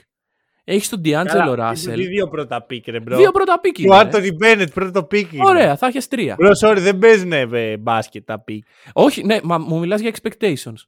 έχεις 0.64 0.90
τον 0.90 1.02
Καλά, 1.04 1.26
D'Angelo 1.26 1.58
είναι 1.58 1.70
Russell. 1.72 2.08
Δύο 2.08 2.28
πρώτα 2.28 2.62
pick, 2.62 2.88
ρε 2.88 3.00
bro. 3.00 3.18
Δύο 3.18 3.32
πρώτα 3.32 3.60
pick. 3.60 3.76
Ο 3.78 3.82
είναι, 3.82 3.96
ε. 3.96 4.00
Άντωνι 4.00 4.32
Μπένετ 4.32 4.72
πρώτο 4.74 5.04
pick. 5.04 5.34
είναι. 5.34 5.44
Ωραία, 5.46 5.76
θα 5.76 5.88
έχεις 5.88 6.08
τρία. 6.08 6.36
Bro, 6.40 6.50
sorry, 6.62 6.78
δεν 6.80 6.98
παίζουν 7.00 7.32
ε, 7.32 7.78
μπάσκετ 7.78 8.26
τα 8.26 8.40
pick. 8.40 8.66
Όχι, 8.94 9.24
ναι, 9.24 9.38
μα 9.44 9.58
μου 9.58 9.80
μιλάς 9.80 10.02
για 10.02 10.12
expectations. 10.14 10.82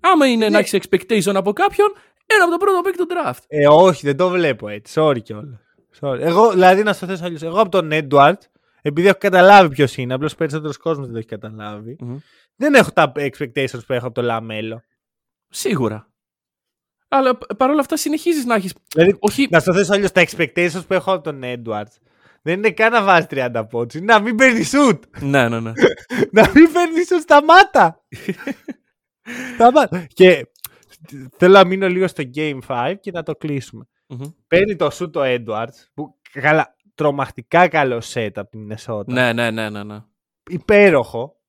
Άμα 0.00 0.26
είναι 0.26 0.44
Ναι. 0.44 0.50
να 0.50 0.58
έχεις 0.58 0.74
expectation 0.82 1.34
από 1.34 1.52
κάποιον, 1.52 1.92
ένα 2.26 2.42
από 2.44 2.50
το 2.52 2.56
πρώτο 2.58 2.80
pick 2.84 2.94
του 2.96 3.06
draft. 3.10 3.42
Ε, 3.48 3.66
όχι, 3.68 4.06
δεν 4.06 4.16
το 4.16 4.28
βλέπω 4.28 4.68
έτσι. 4.68 4.92
Sorry 4.96 5.22
κιόλας. 5.22 5.58
Sorry. 6.00 6.18
Εγώ, 6.20 6.50
δηλαδή, 6.50 6.82
να 6.82 6.92
στο 6.92 7.06
θέσω 7.06 7.24
αλλιώς. 7.24 7.42
Εγώ 7.42 7.60
από 7.60 7.70
τον 7.70 7.92
Έντουαρτ, 7.92 8.42
επειδή 8.82 9.08
έχω 9.08 9.18
καταλάβει 9.20 9.68
ποιος 9.68 9.96
είναι, 9.96 10.14
απλώς 10.14 10.34
περισσότερος 10.34 10.76
κόσμος 10.76 11.04
δεν 11.04 11.12
το 11.12 11.18
έχει 11.18 11.28
καταλάβει, 11.28 11.96
Μμμ. 12.00 12.16
δεν 12.56 12.74
έχω 12.74 12.90
τα 12.90 13.12
expectations 13.16 13.80
που 13.86 13.92
έχω 13.92 14.06
από 14.06 14.14
το 14.14 14.22
Λαμέλο. 14.22 14.82
Σίγουρα. 15.48 16.09
Αλλά 17.12 17.36
π- 17.38 17.54
παρόλα 17.56 17.80
αυτά 17.80 17.96
συνεχίζεις 17.96 18.44
να 18.44 18.54
έχεις. 18.54 18.74
Δηλαδή, 18.94 19.16
Όχι. 19.20 19.46
να 19.50 19.60
στο 19.60 19.74
θέσω 19.74 19.92
αλλιώς 19.92 20.12
τα 20.12 20.24
expectations 20.26 20.86
που 20.86 20.94
έχω 20.94 21.12
από 21.12 21.22
τον 21.22 21.42
Έντουαρτ. 21.42 21.92
Δεν 22.42 22.54
είναι 22.58 22.70
καν 22.70 22.92
να 22.92 23.02
βάζεις 23.02 23.26
30 23.30 23.64
πόντους. 23.70 23.94
Είναι 23.94 24.12
να 24.12 24.20
μην 24.20 24.36
παίρνεις 24.36 24.68
σουτ. 24.68 25.04
ναι, 25.20 25.48
ναι, 25.48 25.60
ναι. 25.60 25.72
να 26.32 26.50
μην 26.54 26.72
παίρνεις 26.72 27.06
σουτ. 27.06 27.20
Σταμάτα. 27.20 28.04
Σταμάτα. 29.54 30.06
Και 30.12 30.46
θέλω 31.36 31.52
να 31.52 31.64
μείνω 31.64 31.88
λίγο 31.88 32.08
στο 32.08 32.22
Game 32.34 32.58
5 32.66 32.94
και 33.00 33.10
να 33.10 33.22
το 33.22 33.36
κλείσουμε. 33.36 33.84
Μμμ. 34.06 34.30
Παίρνει 34.46 34.76
το 34.76 34.90
σουτ 34.90 35.16
ο 35.16 35.22
Έντουαρτ. 35.22 35.74
Που 35.94 36.18
καλά, 36.32 36.76
τρομακτικά 36.94 37.68
καλό 37.68 38.00
σετ 38.00 38.38
από 38.38 38.50
την 38.50 38.60
Μινεσότα. 38.60 39.12
ναι, 39.12 39.32
ναι, 39.32 39.50
ναι, 39.50 39.70
ναι, 39.70 39.82
ναι. 39.84 39.98
υπέροχο. 40.50 41.39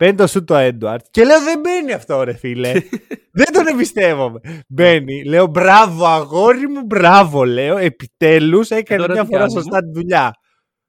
Παίρνει 0.00 0.16
το 0.16 0.26
σου 0.26 0.44
το 0.44 0.54
Έντουαρτ 0.54 1.04
και 1.10 1.24
λέω 1.24 1.42
δεν 1.42 1.60
μπαίνει 1.60 1.92
αυτό 1.92 2.22
ρε 2.22 2.32
φίλε. 2.32 2.72
δεν 3.40 3.52
τον 3.52 3.66
εμπιστεύομαι. 3.66 4.40
Μπαίνει, 4.68 5.24
λέω 5.24 5.46
μπράβο 5.46 6.06
αγόρι 6.06 6.68
μου, 6.68 6.82
μπράβο 6.84 7.44
λέω. 7.44 7.76
Επιτέλους 7.76 8.70
έκανε 8.70 9.00
τώρα 9.00 9.12
μια 9.12 9.22
τι 9.22 9.28
φορά 9.28 9.40
κάνουμε; 9.40 9.60
σωστά 9.60 9.80
τη 9.80 9.90
δουλειά. 9.90 10.30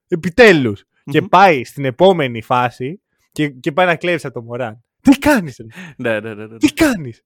Επιτέλους. 0.07 0.83
Και 1.03 1.19
Μμμ. 1.21 1.27
πάει 1.27 1.63
στην 1.63 1.85
επόμενη 1.85 2.41
φάση 2.41 3.01
και, 3.31 3.49
και 3.49 3.71
πάει 3.71 3.85
να 3.85 3.95
κλέψει 3.95 4.27
από 4.27 4.39
το 4.39 4.45
Μωράν. 4.45 4.83
Τι 5.01 5.17
κάνεις 5.17 5.57
ρε, 5.57 5.65
ναι, 5.97 6.19
ναι, 6.19 6.33
ναι, 6.33 6.45
ναι. 6.47 6.57
τι 6.57 6.73
κάνεις; 6.73 7.23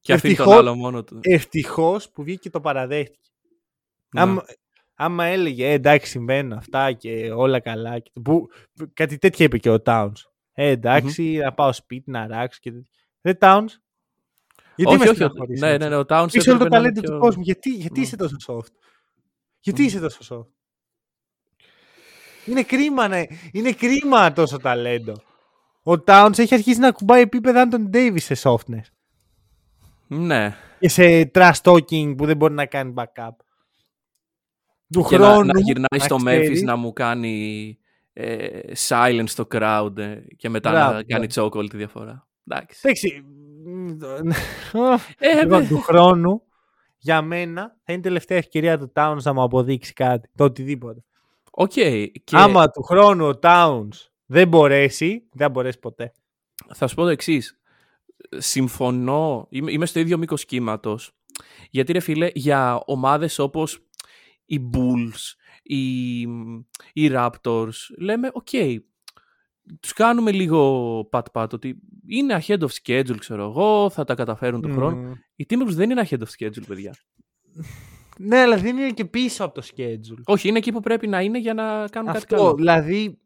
Και 0.00 0.12
αφήνει 0.12 0.34
τον 0.34 0.44
ευτυχώς- 0.44 0.66
άλλο 0.66 0.74
μόνο 0.74 1.04
του. 1.04 1.18
Ευτυχώς 1.22 2.10
που 2.10 2.22
βγήκε 2.22 2.38
και 2.38 2.50
το 2.50 2.60
παραδέχτηκε. 2.60 3.30
Ναι. 4.14 4.20
Άμα, 4.20 4.44
άμα 4.94 5.24
έλεγε 5.24 5.66
ε, 5.68 5.72
εντάξει 5.72 6.10
συμβαίνουν 6.10 6.52
αυτά 6.52 6.92
και 6.92 7.30
όλα 7.34 7.60
καλά. 7.60 7.98
Και, 7.98 8.10
που, 8.22 8.46
κάτι 8.94 9.18
τέτοια 9.18 9.44
είπε 9.44 9.58
και 9.58 9.70
ο 9.70 9.82
Towns. 9.84 10.12
Ε, 10.54 10.68
εντάξει, 10.68 11.36
να 11.36 11.52
πάω 11.52 11.72
σπίτι 11.72 12.10
να 12.10 12.26
ράξω 12.26 12.58
και 12.62 12.70
τέτοια. 12.72 12.90
Ρε 13.22 13.32
Towns. 13.40 13.66
Γιατί 14.76 14.94
όχι, 14.94 15.02
με 15.02 15.04
όχι. 15.08 15.14
στεναχωρείς 15.14 15.60
Ναι, 15.60 15.68
έτσι; 15.68 15.78
ναι, 15.88 15.88
ναι, 15.88 15.96
ο 15.96 16.04
Towns 16.08 16.26
Είσαι 16.32 16.50
όλο 16.50 16.58
το 16.58 16.64
έπρεπε 16.64 16.68
να 16.68 16.88
είναι 16.88 16.88
ταλέντο 16.88 17.00
του 17.00 17.08
πιο- 17.08 17.18
κόσμου. 17.18 17.42
Γιατί, 17.42 17.70
γιατί 17.70 18.00
Ναι. 18.00 18.06
είσαι 18.06 18.16
τόσο 18.16 18.36
soft; 18.46 18.72
Γιατί 19.60 19.82
Μμ. 19.82 19.86
είσαι 19.86 20.00
τόσο 20.00 20.18
soft; 20.28 20.46
Είναι 22.46 22.62
κρίμα, 22.62 23.08
ναι. 23.08 23.22
Είναι 23.52 23.72
κρίμα 23.72 24.32
τόσο 24.32 24.58
ταλέντο. 24.58 25.12
Ο 25.82 25.92
Towns 26.06 26.38
έχει 26.38 26.54
αρχίσει 26.54 26.78
να 26.78 26.92
κουμπάει 26.92 27.20
επίπεδα 27.20 27.68
Anton 27.70 27.94
Davis 27.96 28.20
σε 28.20 28.34
softness. 28.42 28.84
Ναι. 30.06 30.56
Και 30.80 30.88
σε 30.88 31.30
trash 31.34 31.60
talking 31.62 32.14
που 32.16 32.26
δεν 32.26 32.36
μπορεί 32.36 32.54
να 32.54 32.66
κάνει 32.66 32.94
backup. 32.96 33.30
Του 34.92 35.06
Και 35.08 35.18
να, 35.18 35.24
χρόνου. 35.26 35.44
να 35.52 35.60
γυρνάει 35.60 35.98
στο 36.00 36.16
ξέρει- 36.16 36.52
Memphis 36.58 36.62
να 36.64 36.76
μου 36.76 36.92
κάνει 36.92 37.78
ε, 38.12 38.60
silence 38.88 39.24
στο 39.26 39.46
crowd 39.50 39.96
ε, 39.96 40.20
και 40.36 40.48
μετά 40.48 40.70
Μπράβο, 40.70 40.92
να 40.92 41.02
κάνει 41.02 41.26
chokehold 41.34 41.70
τη 41.70 41.76
διαφορά. 41.76 42.28
Εντάξει. 42.48 42.80
Εντάξει. 42.84 43.24
Ε, 45.18 45.40
λοιπόν, 45.42 45.62
ε, 45.62 45.66
του 45.66 45.80
χρόνου 45.80 46.42
για 46.98 47.22
μένα 47.22 47.62
θα 47.62 47.92
είναι 47.92 48.00
η 48.00 48.02
τελευταία 48.02 48.38
ευκαιρία 48.38 48.78
του 48.78 48.92
Towns 48.94 49.18
να 49.22 49.32
μου 49.32 49.42
αποδείξει 49.42 49.92
κάτι. 49.92 50.30
Το 50.36 50.44
οτιδήποτε. 50.44 51.04
Οκ. 51.50 51.72
Και 51.72 52.12
Άμα 52.30 52.68
του 52.68 52.82
χρόνου 52.82 53.26
ο 53.26 53.38
Towns 53.42 54.08
δεν 54.26 54.48
μπορέσει, 54.48 55.08
δεν 55.08 55.46
θα 55.46 55.48
μπορέσει 55.48 55.78
ποτέ. 55.78 56.12
θα 56.74 56.86
σου 56.86 56.94
πω 56.94 57.02
το 57.02 57.08
εξής. 57.08 57.58
Συμφωνώ. 58.36 59.46
Είμαι, 59.50 59.72
είμαι 59.72 59.86
στο 59.86 60.00
ίδιο 60.00 60.18
μήκος 60.18 60.44
κύματος. 60.44 61.12
Γιατί 61.70 61.92
ρε 61.92 62.00
φίλε, 62.00 62.30
για 62.34 62.82
ομάδες 62.86 63.38
όπως 63.38 63.86
οι 64.44 64.70
Bulls, 64.72 65.34
οι, 65.62 66.20
οι 66.92 67.10
Raptors, 67.12 67.70
λέμε, 67.98 68.30
οκ, 68.32 68.48
τους 69.80 69.92
κάνουμε 69.92 70.32
λίγο 70.32 71.04
pat-pat, 71.10 71.52
ότι 71.52 71.76
είναι 72.06 72.42
ahead 72.46 72.58
of 72.58 72.68
schedule, 72.82 73.16
ξέρω 73.18 73.42
εγώ, 73.44 73.90
θα 73.90 74.04
τα 74.04 74.14
καταφέρουν 74.14 74.60
του 74.60 74.72
χρόνου. 74.72 75.00
Μμμ. 75.02 75.12
Οι 75.36 75.46
Timberwolves 75.48 75.66
δεν 75.74 75.90
είναι 75.90 76.06
ahead 76.10 76.18
of 76.18 76.26
schedule, 76.38 76.66
παιδιά. 76.66 76.94
Ναι, 78.18 78.38
αλλά 78.38 78.56
δεν 78.56 78.76
είναι 78.76 78.90
και 78.90 79.04
πίσω 79.04 79.44
από 79.44 79.54
το 79.60 79.66
schedule. 79.76 80.20
Όχι, 80.24 80.48
είναι 80.48 80.58
εκεί 80.58 80.72
που 80.72 80.80
πρέπει 80.80 81.06
να 81.08 81.20
είναι 81.20 81.38
για 81.38 81.54
να 81.54 81.62
κάνουν 81.88 82.12
κάτι 82.12 82.18
Αυτό, 82.18 82.36
καλό. 82.36 82.54
δηλαδή, 82.54 83.18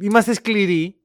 είμαστε 0.00 0.32
σκληροί. 0.34 0.96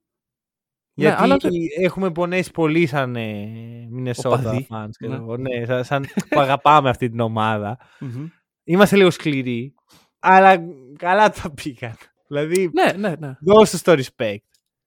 Ναι, 0.94 1.04
γιατί 1.06 1.22
αλλά 1.24 1.38
το- 1.38 1.50
έχουμε 1.80 2.12
πονέσει 2.12 2.52
πολύ 2.52 2.86
σαν 2.86 3.16
ε, 3.16 3.50
Minnesota 3.98 4.26
Οπαδοί. 4.26 4.68
fans. 4.70 4.90
ξέρω 4.98 5.12
Ναι. 5.14 5.18
εγώ. 5.18 5.38
Ναι, 5.38 5.66
σαν, 5.66 5.84
σαν 5.84 6.06
που 6.30 6.40
αγαπάμε 6.40 6.90
αυτή 6.90 7.10
την 7.10 7.20
ομάδα. 7.20 7.78
Μμμ. 8.00 8.28
Είμαστε 8.64 8.96
λίγο 8.96 9.10
σκληροί, 9.10 9.74
αλλά 10.20 10.56
καλά 10.98 11.30
τα 11.30 11.54
πήγαν. 11.54 11.96
Δηλαδή, 12.28 12.70
Ναι, 12.74 12.92
ναι, 13.10 13.16
ναι. 13.20 13.36
δώσε 13.42 13.84
το 13.84 13.92
respect. 13.92 14.38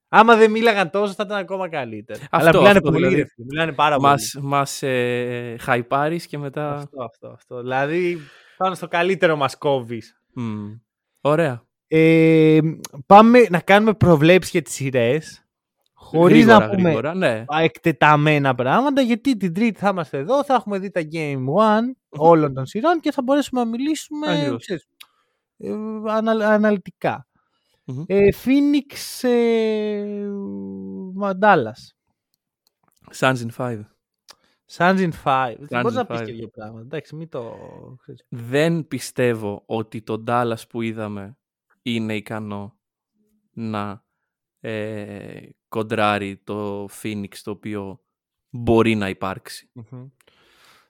Άμα 0.08 0.36
δεν 0.36 0.50
μίλαγαν 0.50 0.90
τόσο, 0.90 1.12
θα 1.12 1.22
ήταν 1.26 1.38
ακόμα 1.38 1.68
καλύτερα. 1.68 2.20
αλλά 2.30 2.46
Αυτό, 2.48 2.58
μιλάνε 2.58 2.78
αυτό, 2.78 2.90
πολύ. 2.90 2.96
δηλαδή. 3.06 3.16
ρε 3.22 3.28
φίλε, 3.34 3.46
μιλάνε 3.50 3.72
πάρα 3.72 4.00
Μας, 4.00 4.36
μας 4.42 4.82
ε, 4.82 5.56
χαϊπάρεις 5.60 6.26
και 6.26 6.36
πολύ. 6.36 6.48
μετά... 6.54 6.74
Αυτό, 6.74 7.02
αυτό, 7.04 7.28
αυτό. 7.28 7.60
Δηλαδή, 7.60 8.18
πάνω 8.56 8.74
στο 8.74 8.88
καλύτερο 8.88 9.36
μας 9.36 9.58
κόβεις. 9.58 10.20
Μμ. 10.34 10.70
Ωραία. 11.20 11.62
Ε, 11.88 12.58
πάμε 13.06 13.46
να 13.50 13.60
κάνουμε 13.60 13.94
προβλέψεις 13.94 14.50
για 14.52 14.62
τις 14.62 14.72
σειρές. 14.74 15.44
Χωρίς 15.94 16.36
Γρήγορα, 16.44 16.58
να 16.66 16.70
πούμε 16.70 16.82
γρήγορα, 16.82 17.14
ναι. 17.14 17.44
α, 17.54 17.60
εκτεταμένα 17.62 18.54
πράγματα, 18.54 19.00
γιατί 19.00 19.36
την 19.36 19.54
Τρίτη 19.54 19.78
θα 19.80 19.88
είμαστε 19.88 20.18
εδώ, 20.18 20.44
θα 20.44 20.54
έχουμε 20.54 20.78
δει 20.78 20.90
τα 20.90 21.00
Game 21.12 21.36
One 21.38 21.94
όλων 22.08 22.54
των 22.54 22.66
σειρών 22.66 23.00
και 23.00 23.12
θα 23.12 23.22
μπορέσουμε 23.22 23.60
να 23.62 23.68
μιλήσουμε 23.68 24.32
Ακριβώς. 24.32 24.60
ξέρεις, 24.62 24.82
ε, 24.82 24.86
ανα- 26.06 26.48
αναλυτικά. 26.48 27.26
Μμμ. 27.84 28.04
Ε, 28.06 28.28
Phoenix 28.44 29.28
ε, 29.28 30.28
Dallas. 31.40 31.92
Suns 33.18 33.36
in 33.36 33.48
5. 33.56 33.80
Suns 34.76 34.98
in 34.98 35.10
5. 35.24 35.54
Suns 35.68 35.80
Μπορείς 35.82 35.92
in 35.92 35.94
να 35.94 36.06
πεις 36.06 36.20
five. 36.20 36.24
και 36.24 36.32
δύο 36.32 36.48
πράγματα. 36.48 36.80
Εντάξει, 36.80 37.14
μην 37.16 37.28
το... 37.28 37.56
ξέρεις. 38.02 38.24
Δεν 38.28 38.88
πιστεύω 38.88 39.62
ότι 39.66 40.02
το 40.02 40.24
Dallas 40.26 40.68
που 40.68 40.82
είδαμε 40.82 41.38
είναι 41.82 42.16
ικανό 42.16 42.78
να 43.52 44.04
ε, 44.60 45.40
κοντράρει 45.68 46.36
το 46.44 46.84
Phoenix 47.02 47.34
το 47.42 47.50
οποίο 47.50 48.00
μπορεί 48.50 48.94
να 48.94 49.08
υπάρξει. 49.08 49.70
Μμμ. 49.72 50.06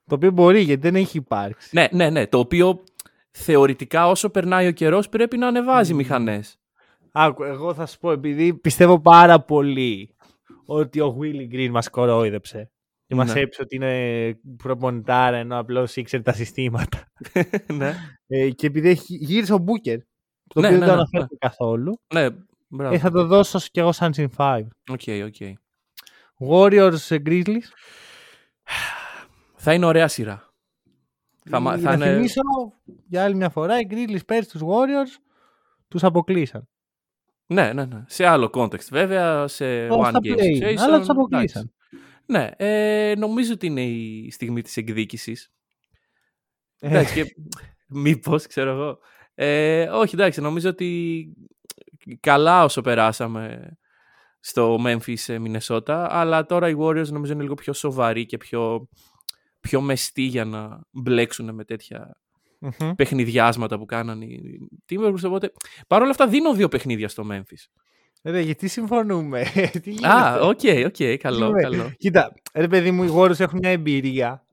Το 0.06 0.14
οποίο 0.14 0.30
μπορεί 0.30 0.60
γιατί 0.60 0.80
δεν 0.82 0.94
έχει 0.96 1.16
υπάρξει. 1.16 1.68
Ναι, 1.72 1.88
ναι, 1.92 2.10
ναι. 2.10 2.26
Το 2.26 2.38
οποίο 2.38 2.84
θεωρητικά 3.30 4.08
όσο 4.08 4.30
περνάει 4.30 4.66
ο 4.66 4.70
καιρός 4.72 5.08
πρέπει 5.08 5.36
να 5.36 5.46
ανεβάζει 5.46 5.94
μηχανές. 5.94 6.56
Άκου, 7.12 7.42
εγώ 7.42 7.74
θα 7.74 7.86
σου 7.86 7.98
πω, 7.98 8.10
επειδή 8.10 8.54
πιστεύω 8.54 9.00
πάρα 9.00 9.40
πολύ 9.40 10.14
ότι 10.66 11.00
ο 11.00 11.18
Willie 11.20 11.54
Green 11.54 11.68
μας 11.70 11.88
κορόιδεψε 11.90 12.70
και 13.06 13.14
μας 13.14 13.34
Ναι. 13.34 13.40
έπεισε 13.40 13.62
ότι 13.62 13.76
είναι 13.76 14.38
προπονητάρα 14.56 15.36
ενώ 15.36 15.58
απλώς 15.58 15.96
ήξερε 15.96 16.22
τα 16.22 16.32
συστήματα. 16.32 17.06
ναι, 17.72 17.94
Ε, 18.26 18.50
και 18.50 18.66
επειδή 18.66 18.88
έχει, 18.88 19.14
γύρισε 19.14 19.52
ο 19.52 19.64
Booker, 19.66 19.96
το 20.46 20.60
Ναι, 20.60 20.66
οποίο 20.66 20.70
ναι, 20.70 20.78
δεν 20.78 20.78
το 20.78 20.84
ναι, 20.86 20.92
αναφέρεται 20.92 21.36
καθόλου, 21.38 22.00
ναι, 22.14 22.26
μπράβο. 22.68 22.94
ε, 22.94 22.98
θα 22.98 23.10
το 23.10 23.24
δώσω 23.26 23.58
κι 23.70 23.78
εγώ 23.80 23.92
σαν 23.92 24.12
συν 24.12 24.30
5. 24.36 24.60
Οκ, 24.90 25.00
οκ. 25.26 25.34
Warriors 26.48 27.06
ε, 27.08 27.16
Grizzlies. 27.26 27.68
Θα 29.56 29.74
είναι 29.74 29.86
ωραία 29.86 30.08
σειρά. 30.08 30.49
Θα, 31.49 31.61
μα- 31.61 31.74
Ε, 31.74 31.78
θα 31.78 31.97
να 31.97 32.07
είναι... 32.07 32.14
θυμίσω 32.14 32.41
για 33.09 33.24
άλλη 33.24 33.34
μια 33.34 33.49
φορά, 33.51 33.78
οι 33.78 33.86
Grizzlies 33.91 34.24
πέρσι 34.26 34.51
τους 34.51 34.61
Warriors 34.64 35.20
τους 35.88 36.05
αποκλείσαν. 36.05 36.68
Ναι, 37.47 37.72
ναι, 37.72 37.84
ναι. 37.84 38.05
Σε 38.07 38.26
άλλο 38.26 38.51
context 38.55 38.88
βέβαια, 38.91 39.47
σε 39.49 39.86
Ω, 39.88 40.01
one 40.01 40.09
στα 40.09 40.18
game 40.22 40.38
play-in, 40.38 40.62
situation. 40.62 40.76
αλλά 40.78 40.99
τους 40.99 41.09
αποκλείσαν. 41.09 41.62
εντάξει. 41.62 41.74
Ναι, 42.26 42.51
ε, 42.57 43.14
νομίζω 43.16 43.53
ότι 43.53 43.66
είναι 43.66 43.82
η 43.84 44.30
στιγμή 44.30 44.62
της 44.62 44.76
εκδίκησης. 44.76 45.53
Ε, 46.80 46.88
Εντάξει, 46.88 47.14
και 47.14 47.34
μήπως, 47.88 48.47
ξέρω 48.47 48.70
εγώ. 48.70 48.99
Ε, 49.34 49.88
όχι, 49.88 50.14
εντάξει, 50.14 50.41
νομίζω 50.41 50.68
ότι 50.68 51.28
καλά 52.20 52.64
όσο 52.64 52.80
περάσαμε 52.80 53.76
στο 54.41 54.78
Memphis 54.84 55.14
ε, 55.26 55.36
Minnesota, 55.45 56.07
αλλά 56.09 56.47
τώρα 56.47 56.68
οι 56.68 56.74
Warriors 56.78 57.09
νομίζω 57.09 57.32
είναι 57.32 57.43
λίγο 57.43 57.55
πιο 57.55 57.72
σοβαροί 57.72 58.26
και 58.26 58.36
πιο, 58.36 58.88
πιο 59.61 59.80
μεστοί 59.80 60.22
για 60.22 60.44
να 60.44 60.80
μπλέξουν 60.90 61.54
με 61.54 61.64
τέτοια 61.64 62.16
μμμ. 62.58 62.92
παιχνιδιάσματα 62.94 63.78
που 63.78 63.84
κάνανε 63.84 64.24
οι 64.24 64.68
Timberwolves, 64.90 65.22
οπότε 65.24 65.52
παρόλα 65.86 66.11
αυτά 66.11 66.26
δίνω 66.28 66.54
δύο 66.54 66.68
παιχνίδια 66.68 67.08
στο 67.08 67.26
Memphis. 67.30 67.64
Ρε, 68.24 68.40
γιατί 68.40 68.68
συμφωνούμε. 68.68 69.44
Τι 69.82 69.90
γίνεται; 69.90 70.08
Α, 70.08 70.40
οκ, 70.40 70.61
οκ, 70.86 71.18
καλό, 71.20 71.46
Είμαι- 71.46 71.62
καλό. 71.62 71.92
Κοίτα, 71.96 72.32
ρε 72.54 72.68
παιδί 72.68 72.90
μου, 72.90 73.04
οι 73.04 73.11
Warriors 73.14 73.40
έχουν 73.40 73.58
μια 73.62 73.70
εμπειρία 73.70 74.44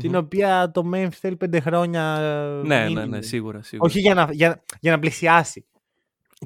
την 0.00 0.10
Μμμ. 0.10 0.16
οποία 0.18 0.70
το 0.70 0.90
Memphis 0.94 1.08
θέλει 1.12 1.36
πέντε 1.36 1.60
χρόνια. 1.60 2.16
ε, 2.18 2.66
Ναι, 2.66 2.88
ναι, 2.88 3.02
minimum. 3.02 3.08
ναι, 3.08 3.22
σίγουρα, 3.22 3.62
σίγουρα. 3.62 3.88
Όχι 3.90 4.00
για 4.00 4.14
να, 4.14 4.28
για, 4.32 4.62
για 4.80 4.90
να 4.92 4.98
πλησιάσει. 4.98 5.66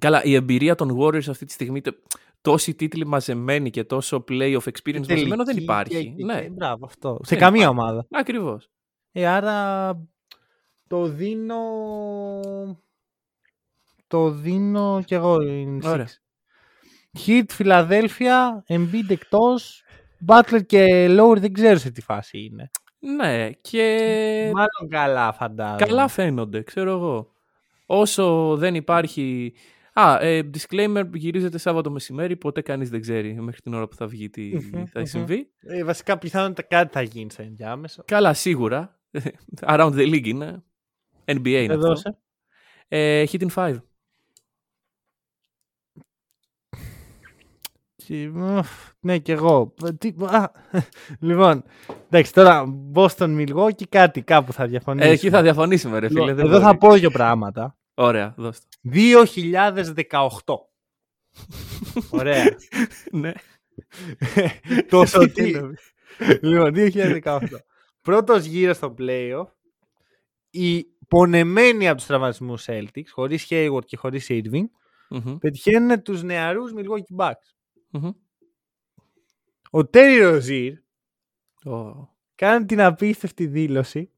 Καλά, 0.01 0.25
η 0.25 0.35
εμπειρία 0.35 0.75
των 0.75 0.97
Warriors 1.01 1.29
αυτή 1.29 1.45
τη 1.45 1.53
στιγμή, 1.53 1.81
τε- 1.81 1.95
τόσοι 2.41 2.75
τίτλοι 2.75 3.07
μαζεμένοι 3.07 3.71
και 3.71 3.85
τόσο 3.85 4.25
playoff 4.29 4.59
experience 4.59 5.07
μαζεμένο 5.09 5.37
δεν 5.37 5.45
Τελική 5.45 5.63
υπάρχει. 5.63 6.15
και- 6.17 6.25
ναι, 6.25 6.41
και- 6.41 6.49
Μπράβο, 6.51 6.85
αυτό. 6.87 7.19
Σε 7.23 7.35
Δεν 7.35 7.39
καμία 7.39 7.63
υπάρχει. 7.63 7.81
ομάδα. 7.81 8.07
ακριβώς. 8.11 8.71
Ε, 9.13 9.27
άρα 9.27 9.91
το 10.89 11.05
δίνω. 11.07 11.57
Το 14.07 14.31
δίνω 14.31 15.03
κι 15.07 15.15
εγώ. 15.15 15.37
in 15.41 15.77
six. 15.85 15.91
Ωραία. 15.91 16.09
Heat, 17.27 17.45
Φιλαδέλφια, 17.49 18.65
Embiid 18.69 19.09
εκτός, 19.11 19.83
Butler 20.27 20.67
και 20.67 21.07
Lower 21.11 21.37
δεν 21.39 21.53
ξέρω 21.53 21.79
σε 21.79 21.91
τι 21.91 22.01
φάση 22.03 22.39
είναι. 22.45 22.71
Ναι, 22.99 23.51
και 23.51 24.51
Μάλλον 24.55 24.91
καλά 24.91 25.33
φαντάζομαι. 25.33 25.77
καλά 25.87 26.09
φαίνονται, 26.09 26.63
ξέρω 26.63 26.91
εγώ. 26.91 27.33
Όσο 27.87 28.57
δεν 28.57 28.75
υπάρχει... 28.75 29.53
Α, 30.01 30.19
ε, 30.21 30.51
disclaimer, 30.55 31.05
γυρίζεται 31.15 31.59
Σάββατο 31.59 31.91
μεσημέρι, 31.91 32.37
ποτέ 32.37 32.61
κανείς 32.63 32.91
δεν 32.91 33.01
ξέρει 33.01 33.41
μέχρι 33.41 33.61
την 33.61 33.75
ώρα 33.75 33.89
που 33.89 33.97
θα 33.97 34.07
βγει 34.07 34.31
τι 34.31 34.43
Μμμ, 34.55 34.85
θα 34.85 35.01
μμμ. 35.01 35.05
συμβεί. 35.05 35.51
Ε, 35.61 35.85
βασικά 35.85 36.19
πιθανότητα 36.19 36.63
κάτι 36.63 36.93
θα 36.93 37.03
γίνει 37.03 37.31
στο 37.31 37.43
ενδιάμεσο. 37.43 38.03
Καλά, 38.07 38.35
σίγουρα. 38.35 39.01
Around 39.61 39.93
the 39.93 40.13
league 40.15 40.27
είναι. 40.27 40.63
NBA 41.25 41.47
είναι 41.47 41.67
Δεν 41.67 41.71
αυτό. 41.77 41.87
δώσε. 41.89 42.19
Ε, 42.89 43.25
hit 43.31 43.41
in 43.41 43.49
5. 43.55 43.77
Και, 47.97 48.29
ουφ, 48.29 48.69
Ναι, 49.01 49.19
και 49.19 49.33
εγώ. 49.33 49.75
Τι, 49.99 50.09
α, 50.25 50.51
λοιπόν, 51.21 51.63
εντάξει, 52.07 52.33
τώρα 52.33 52.65
Boston 52.95 53.47
Milwaukee 53.47 53.89
κάτι 53.89 54.23
κάπου 54.23 54.53
θα 54.53 54.67
διαφωνήσω. 54.67 55.09
Ε, 55.09 55.11
εκεί 55.13 55.31
θα 55.31 55.43
διαφωνήσουμε, 55.43 55.99
ρε 55.99 56.09
φίλε. 56.09 56.21
Λοιπόν, 56.21 56.37
δεν 56.37 56.47
Εδώ 56.47 56.61
θα 56.61 56.67
μπορεί. 56.67 56.79
πω 56.79 56.93
δύο 56.99 57.11
πράγματα. 57.11 57.78
Ωραία, 58.01 58.35
δώστε. 58.37 58.67
2018. 58.93 59.55
Ωραία. 62.11 62.45
ναι. 63.13 63.33
το 64.91 65.03
Τι 65.03 65.09
σωτή. 65.09 65.53
εννοεί. 65.53 65.75
λοιπόν, 66.41 66.73
2018. 66.77 67.39
Πρώτος 68.03 68.45
γύρος 68.45 68.77
στο 68.77 68.95
playoff. 68.99 69.47
Οι 70.51 70.85
πονεμένοι 71.09 71.89
από 71.89 71.97
τους 71.97 72.07
τραυματισμούς 72.07 72.65
Celtics, 72.69 73.07
χωρίς 73.11 73.47
Hayward 73.51 73.85
και 73.85 73.97
χωρίς 73.97 74.27
Irving, 74.31 74.65
Μμμ, 75.11 75.39
πετυχαίνουν 75.39 76.03
τους 76.03 76.23
νεαρούς 76.23 76.73
Milwaukee 76.77 77.17
Bucks. 77.17 77.55
μμμ. 77.91 78.11
Ο 79.71 79.79
Terry 79.93 80.23
Rozier 80.41 80.73
Ω, 81.73 82.09
κάνει 82.35 82.65
την 82.65 82.81
απίστευτη 82.81 83.47
δήλωση. 83.47 84.11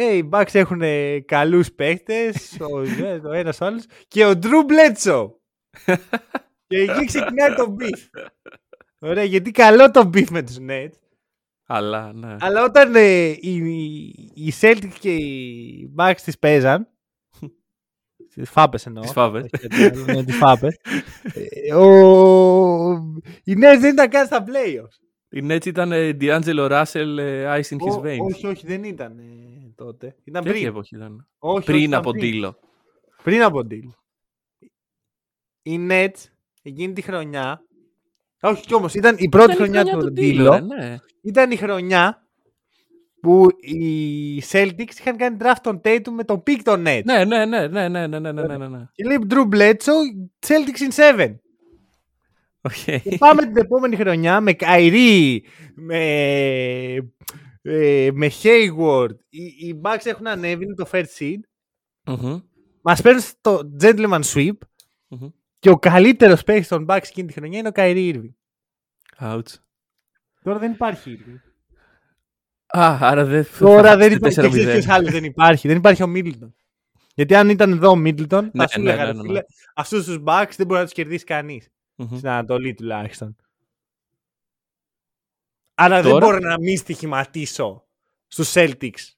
Ε, 0.00 0.16
οι 0.16 0.28
Bucks 0.32 0.52
έχουν 0.54 0.82
καλούς 1.24 1.72
παίχτες, 1.72 2.56
ο, 2.60 2.80
ε, 2.80 3.20
ο 3.24 3.32
ένας 3.32 3.60
ο 3.60 3.64
άλλος, 3.64 3.84
και 4.08 4.24
ο 4.24 4.30
Drew 4.42 4.64
Bledsoe. 4.70 5.30
και 6.66 6.76
εκεί 6.76 7.04
ξεκινάει 7.04 7.54
το 7.56 7.76
beef. 7.80 8.20
Ωραία, 8.98 9.24
γιατί 9.24 9.50
καλό 9.50 9.90
το 9.90 10.10
beef 10.14 10.28
με 10.30 10.42
τους 10.42 10.56
Nets. 10.68 10.92
Αλλά, 11.66 12.12
ναι. 12.12 12.36
Αλλά 12.40 12.64
όταν 12.64 12.94
ε, 12.94 13.26
οι, 13.40 13.54
οι 14.34 14.52
Celtics 14.60 14.92
και 15.00 15.14
οι 15.14 15.94
Bucks 15.98 16.20
τις 16.24 16.38
παίζαν, 16.38 16.88
τις 18.34 18.50
φάπες 18.50 18.86
εννοώ. 18.86 19.02
Τις 19.02 19.12
φάβες. 19.12 19.50
Ναι, 20.06 20.24
τις 20.24 20.36
φάπες. 20.36 20.76
ε, 21.32 21.74
ο... 21.74 21.86
Οι 23.44 23.52
Nets 23.52 23.78
δεν 23.80 23.92
ήταν 23.92 24.08
καν 24.08 24.26
στα 24.26 24.44
playoffs. 24.46 25.06
Η 25.30 25.46
Nets 25.50 25.66
ήταν 25.66 25.92
ε, 25.92 26.16
D'Angelo 26.20 26.70
Russell 26.70 27.16
ε, 27.18 27.60
Ice 27.60 27.68
in 27.76 27.76
his 27.76 27.96
Ω- 27.96 28.02
veins. 28.04 28.18
όχι, 28.34 28.46
όχι, 28.46 28.66
δεν 28.66 28.84
ήταν 28.84 29.18
ε, 29.18 29.22
τότε. 29.78 30.16
Ήταν 30.24 30.42
Ποια 30.42 30.52
πριν. 30.52 30.66
εποχή 30.66 30.96
ήταν; 30.96 31.28
Όχι, 31.38 31.56
όχι, 31.56 31.66
Πριν 31.66 31.82
ήταν 31.82 31.98
από 31.98 32.12
Ντίλο. 32.12 32.58
Πριν 33.22 33.42
από 33.42 33.66
deal. 33.70 33.90
Οι 35.62 35.86
Nets 35.90 36.24
εκείνη 36.62 36.92
τη 36.92 37.02
χρονιά. 37.02 37.62
Όχι 38.40 38.66
κι 38.66 38.74
όμως, 38.74 38.94
ήταν 38.94 39.16
η 39.18 39.28
πρώτη 39.28 39.52
Ήταν 39.52 39.66
η 39.66 39.70
χρονιά, 39.70 39.98
του 39.98 40.06
D'Lo, 40.06 40.12
D'Lo. 40.12 40.52
ρε, 40.52 40.60
ναι. 40.60 40.96
Ήταν 41.22 41.50
η 41.50 41.56
χρονιά 41.56 42.26
που 43.20 43.46
οι 43.60 44.42
Celtics 44.50 44.98
είχαν 44.98 45.16
κάνει 45.16 45.36
draft 45.40 45.60
τον 45.62 45.80
Tatum 45.84 46.10
με 46.10 46.24
τον 46.24 46.42
pick 46.46 46.60
των 46.62 46.84
Nets. 46.86 47.02
Ναι, 47.04 47.24
ναι, 47.24 47.44
ναι, 47.44 47.66
ναι, 47.66 47.88
ναι, 47.88 48.06
ναι, 48.06 48.18
ναι, 48.18 48.32
ναι, 48.32 48.56
ναι, 48.56 48.68
ναι. 48.68 48.84
Και 48.92 49.04
λέει 49.04 49.18
Drew 49.30 49.48
Bledsoe, 49.54 50.28
Celtics 50.46 50.90
in 50.90 51.16
7. 51.18 51.34
Οκ. 52.60 53.00
Και 53.02 53.16
πάμε 53.18 53.42
την 53.42 53.56
επόμενη 53.56 53.96
χρονιά 53.96 54.40
με 54.40 54.56
Kyrie, 54.58 55.38
με, 55.74 55.98
ε, 57.68 58.10
με 58.12 58.30
Hayward. 58.42 59.14
Οι, 59.28 59.42
οι 59.44 59.80
Bucks 59.82 60.04
έχουν 60.04 60.26
ανέβει, 60.26 60.64
είναι 60.64 60.74
το 60.74 60.88
first 60.92 61.06
seed. 61.18 61.38
Μμμ, 62.06 62.40
Μας 62.82 63.02
παίρνουν 63.02 63.22
στο 63.22 63.60
gentleman 63.80 64.20
sweep 64.22 64.52
μμμ. 65.08 65.28
και 65.58 65.70
ο 65.70 65.78
καλύτερος 65.78 66.42
παίκτης 66.44 66.68
των 66.68 66.86
Bucks 66.88 67.02
εκείνη 67.02 67.26
τη 67.26 67.32
χρονιά 67.32 67.58
είναι 67.58 67.68
ο 67.68 67.72
Kyrie 67.74 68.14
Irving. 68.14 68.32
Ouch. 69.20 69.54
Τώρα 70.42 70.58
δεν 70.58 70.72
υπάρχει 70.72 71.18
Irving. 71.18 71.40
Α, 72.78 72.98
άρα 73.00 73.24
δεν 73.24 73.46
Τώρα 73.58 73.88
θα 73.88 73.96
δεν 73.96 74.10
χάσετε 74.22 74.46
υπάρχει. 74.46 74.48
4-0. 74.48 74.50
Ξέρεις 74.50 74.84
ποιος 74.84 74.88
άλλος 74.96 75.10
δεν 75.10 75.24
υπάρχει. 75.24 75.68
Δεν 75.68 75.76
υπάρχει 75.76 76.02
ο 76.02 76.12
Middleton. 76.14 76.52
Γιατί 77.14 77.34
αν 77.34 77.48
ήταν 77.48 77.72
εδώ 77.72 77.90
ο 77.90 78.02
Middleton, 78.04 78.48
Ναι, 78.52 78.64
θα 78.64 78.68
σου 78.68 78.80
ναι, 78.80 78.90
έλεγα, 78.90 79.04
ναι, 79.04 79.10
ρε 79.10 79.12
ναι, 79.16 79.20
φίλε, 79.22 79.32
ναι. 79.32 79.40
αυτούς 79.74 80.04
τους 80.04 80.18
Bucks 80.26 80.52
δεν 80.56 80.66
μπορεί 80.66 80.78
να 80.78 80.84
τους 80.84 80.94
κερδίσει 80.94 81.24
κανείς. 81.24 81.68
Μμμ. 81.96 82.16
Στην 82.16 82.28
Ανατολή 82.28 82.74
τουλάχιστον. 82.74 83.36
Άρα 85.80 86.02
δεν 86.02 86.10
Τώρα- 86.10 86.26
μπορώ 86.26 86.38
να 86.38 86.58
μην 86.58 86.76
στοιχηματίσω 86.78 87.86
στους 88.26 88.52
Celtics. 88.56 89.12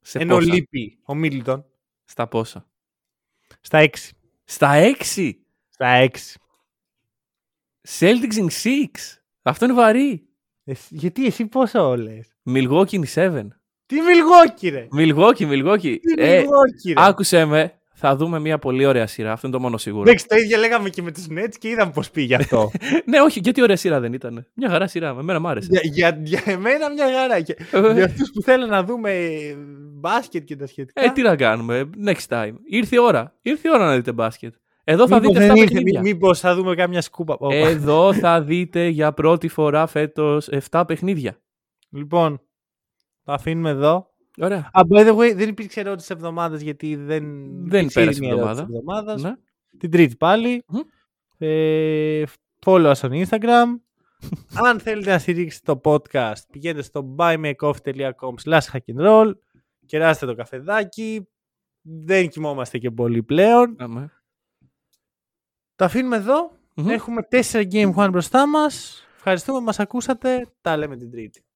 Σε 0.00 0.18
ενώ 0.18 0.34
πόσα; 0.36 0.52
λείπει 0.54 0.98
ο 1.02 1.12
Middleton. 1.22 1.62
Στα 2.04 2.28
πόσα; 2.28 2.68
Στα 3.60 3.78
6. 3.78 4.10
Στα 4.44 4.70
6. 4.74 5.32
Στα 5.68 5.86
6. 5.86 6.36
Celtics 7.98 8.34
in 8.34 8.46
6. 8.62 8.84
Αυτό 9.42 9.64
είναι 9.64 9.74
βαρύ. 9.74 10.26
γιατί 10.90 11.26
εσύ 11.26 11.46
πόσο 11.46 11.96
λες. 11.96 12.36
Milwaukee 12.44 13.00
in 13.00 13.04
7. 13.14 13.46
Τι 13.86 13.96
Milwaukee 14.00 14.70
ρε. 14.70 14.88
Milwaukee, 14.96 15.46
Milwaukee. 15.50 15.98
Τι 16.00 16.22
Ε, 16.22 16.40
Milwaukee 16.42 16.92
ρε. 16.96 17.04
άκουσε 17.06 17.44
με. 17.44 17.80
Θα 18.04 18.16
δούμε 18.16 18.38
μια 18.38 18.58
πολύ 18.58 18.84
ωραία 18.86 19.06
σειρά. 19.06 19.32
Αυτό 19.32 19.46
είναι 19.46 19.56
το 19.56 19.62
μόνο 19.62 19.76
σίγουρο. 19.76 20.02
Εντάξει, 20.02 20.26
το 20.28 20.36
ίδιο 20.36 20.58
λέγαμε 20.58 20.88
και 20.88 21.02
με 21.02 21.12
τους 21.12 21.26
Nets 21.30 21.52
και 21.58 21.68
είδαμε 21.68 21.90
πώς 21.92 22.10
πήγε 22.10 22.34
αυτό. 22.34 22.70
ναι, 23.10 23.20
όχι, 23.20 23.40
γιατί 23.42 23.62
ωραία 23.62 23.76
σειρά 23.76 24.00
δεν 24.00 24.12
ήταν. 24.12 24.46
Μια 24.54 24.68
χαρά 24.68 24.86
σειρά. 24.86 25.08
Εμένα 25.08 25.38
μ' 25.40 25.46
άρεσε. 25.46 25.68
για, 25.70 25.80
για, 25.84 26.20
για 26.22 26.52
εμένα 26.52 26.90
μια 26.92 27.06
χαρά. 27.18 27.36
Για, 27.38 27.56
Ε, 27.72 27.92
για 27.94 28.04
αυτούς 28.04 28.30
που 28.34 28.42
θέλουν 28.42 28.68
να 28.68 28.84
δούμε 28.84 29.10
ε, 29.12 29.54
μπάσκετ 30.00 30.44
και 30.44 30.56
τα 30.56 30.66
σχετικά. 30.66 31.04
Ε, 31.04 31.10
τι 31.10 31.22
να 31.22 31.36
κάνουμε. 31.36 31.90
Next 32.06 32.26
time. 32.28 32.52
Ήρθε 32.64 32.96
η 32.96 32.98
ώρα. 32.98 33.34
Ήρθε 33.42 33.68
η 33.68 33.70
ώρα 33.74 33.84
να 33.86 33.94
δείτε 33.94 34.12
μπάσκετ. 34.12 34.54
Εδώ 34.84 35.08
θα 35.08 35.20
Μήπως 35.20 35.32
δείτε 35.32 35.46
δεν 35.46 35.54
7 35.56 35.58
ήρθε, 35.58 35.72
παιχνίδια. 35.74 36.00
μη- 36.00 36.12
μήπως 36.12 36.40
θα 36.40 36.54
δούμε 36.54 36.74
κάμια 36.74 37.00
σκούπα. 37.00 37.34
Ωπα. 37.38 37.54
Εδώ 37.54 38.14
θα 38.14 38.42
δείτε 38.42 38.86
για 38.86 39.12
πρώτη 39.12 39.48
φορά 39.48 39.86
φέτος 39.86 40.48
7 40.70 40.82
παιχνίδια. 40.86 41.36
Λοιπόν, 41.90 42.40
το 43.24 43.32
αφήνουμε 43.32 43.70
εδώ. 43.70 44.11
Ωραία. 44.38 44.70
Α, 44.72 44.80
by 44.88 45.08
the 45.08 45.16
way, 45.16 45.32
δεν 45.36 45.48
υπήρξε 45.48 45.80
ερώτηση 45.80 46.08
εβδομάδας 46.12 46.60
γιατί 46.60 46.96
δεν. 46.96 47.24
Δεν 47.68 47.78
υπήρξε 47.78 48.00
πέρασε 48.00 48.18
η 48.18 48.26
μία 48.26 48.36
ερώτηση 48.36 48.60
εβδομάδα. 48.60 48.62
εβδομάδας. 48.62 49.22
Ναι. 49.22 49.34
Την 49.78 49.90
Τρίτη 49.90 50.16
πάλι. 50.16 50.64
Μμμ. 50.66 50.80
Ε, 51.38 52.22
follow 52.66 52.90
us 52.90 52.96
στο 52.96 53.08
Instagram. 53.12 53.66
Αν 54.68 54.80
θέλετε 54.80 55.10
να 55.10 55.18
στηρίξετε 55.18 55.74
το 55.74 55.80
podcast, 55.84 56.42
πηγαίνετε 56.50 56.82
στο 56.82 57.14
buymeacoffee.com 57.18 58.34
slash 58.44 58.60
hackandroll. 58.72 59.32
Κεράστε 59.86 60.26
το 60.26 60.34
καφεδάκι. 60.34 61.28
Δεν 61.82 62.28
κοιμόμαστε 62.28 62.78
και 62.78 62.90
πολύ 62.90 63.22
πλέον. 63.22 63.76
Αμέ. 63.78 64.10
Το 65.76 65.84
αφήνουμε 65.84 66.16
εδώ. 66.16 66.50
Μμμ. 66.74 66.88
Έχουμε 66.88 67.28
4 67.30 67.70
game 67.72 67.94
one 67.94 68.08
μπροστά 68.10 68.48
μας. 68.48 69.04
Ευχαριστούμε 69.16 69.58
που 69.58 69.64
μας 69.64 69.80
ακούσατε. 69.80 70.46
Τα 70.60 70.76
λέμε 70.76 70.96
την 70.96 71.10
Τρίτη. 71.10 71.44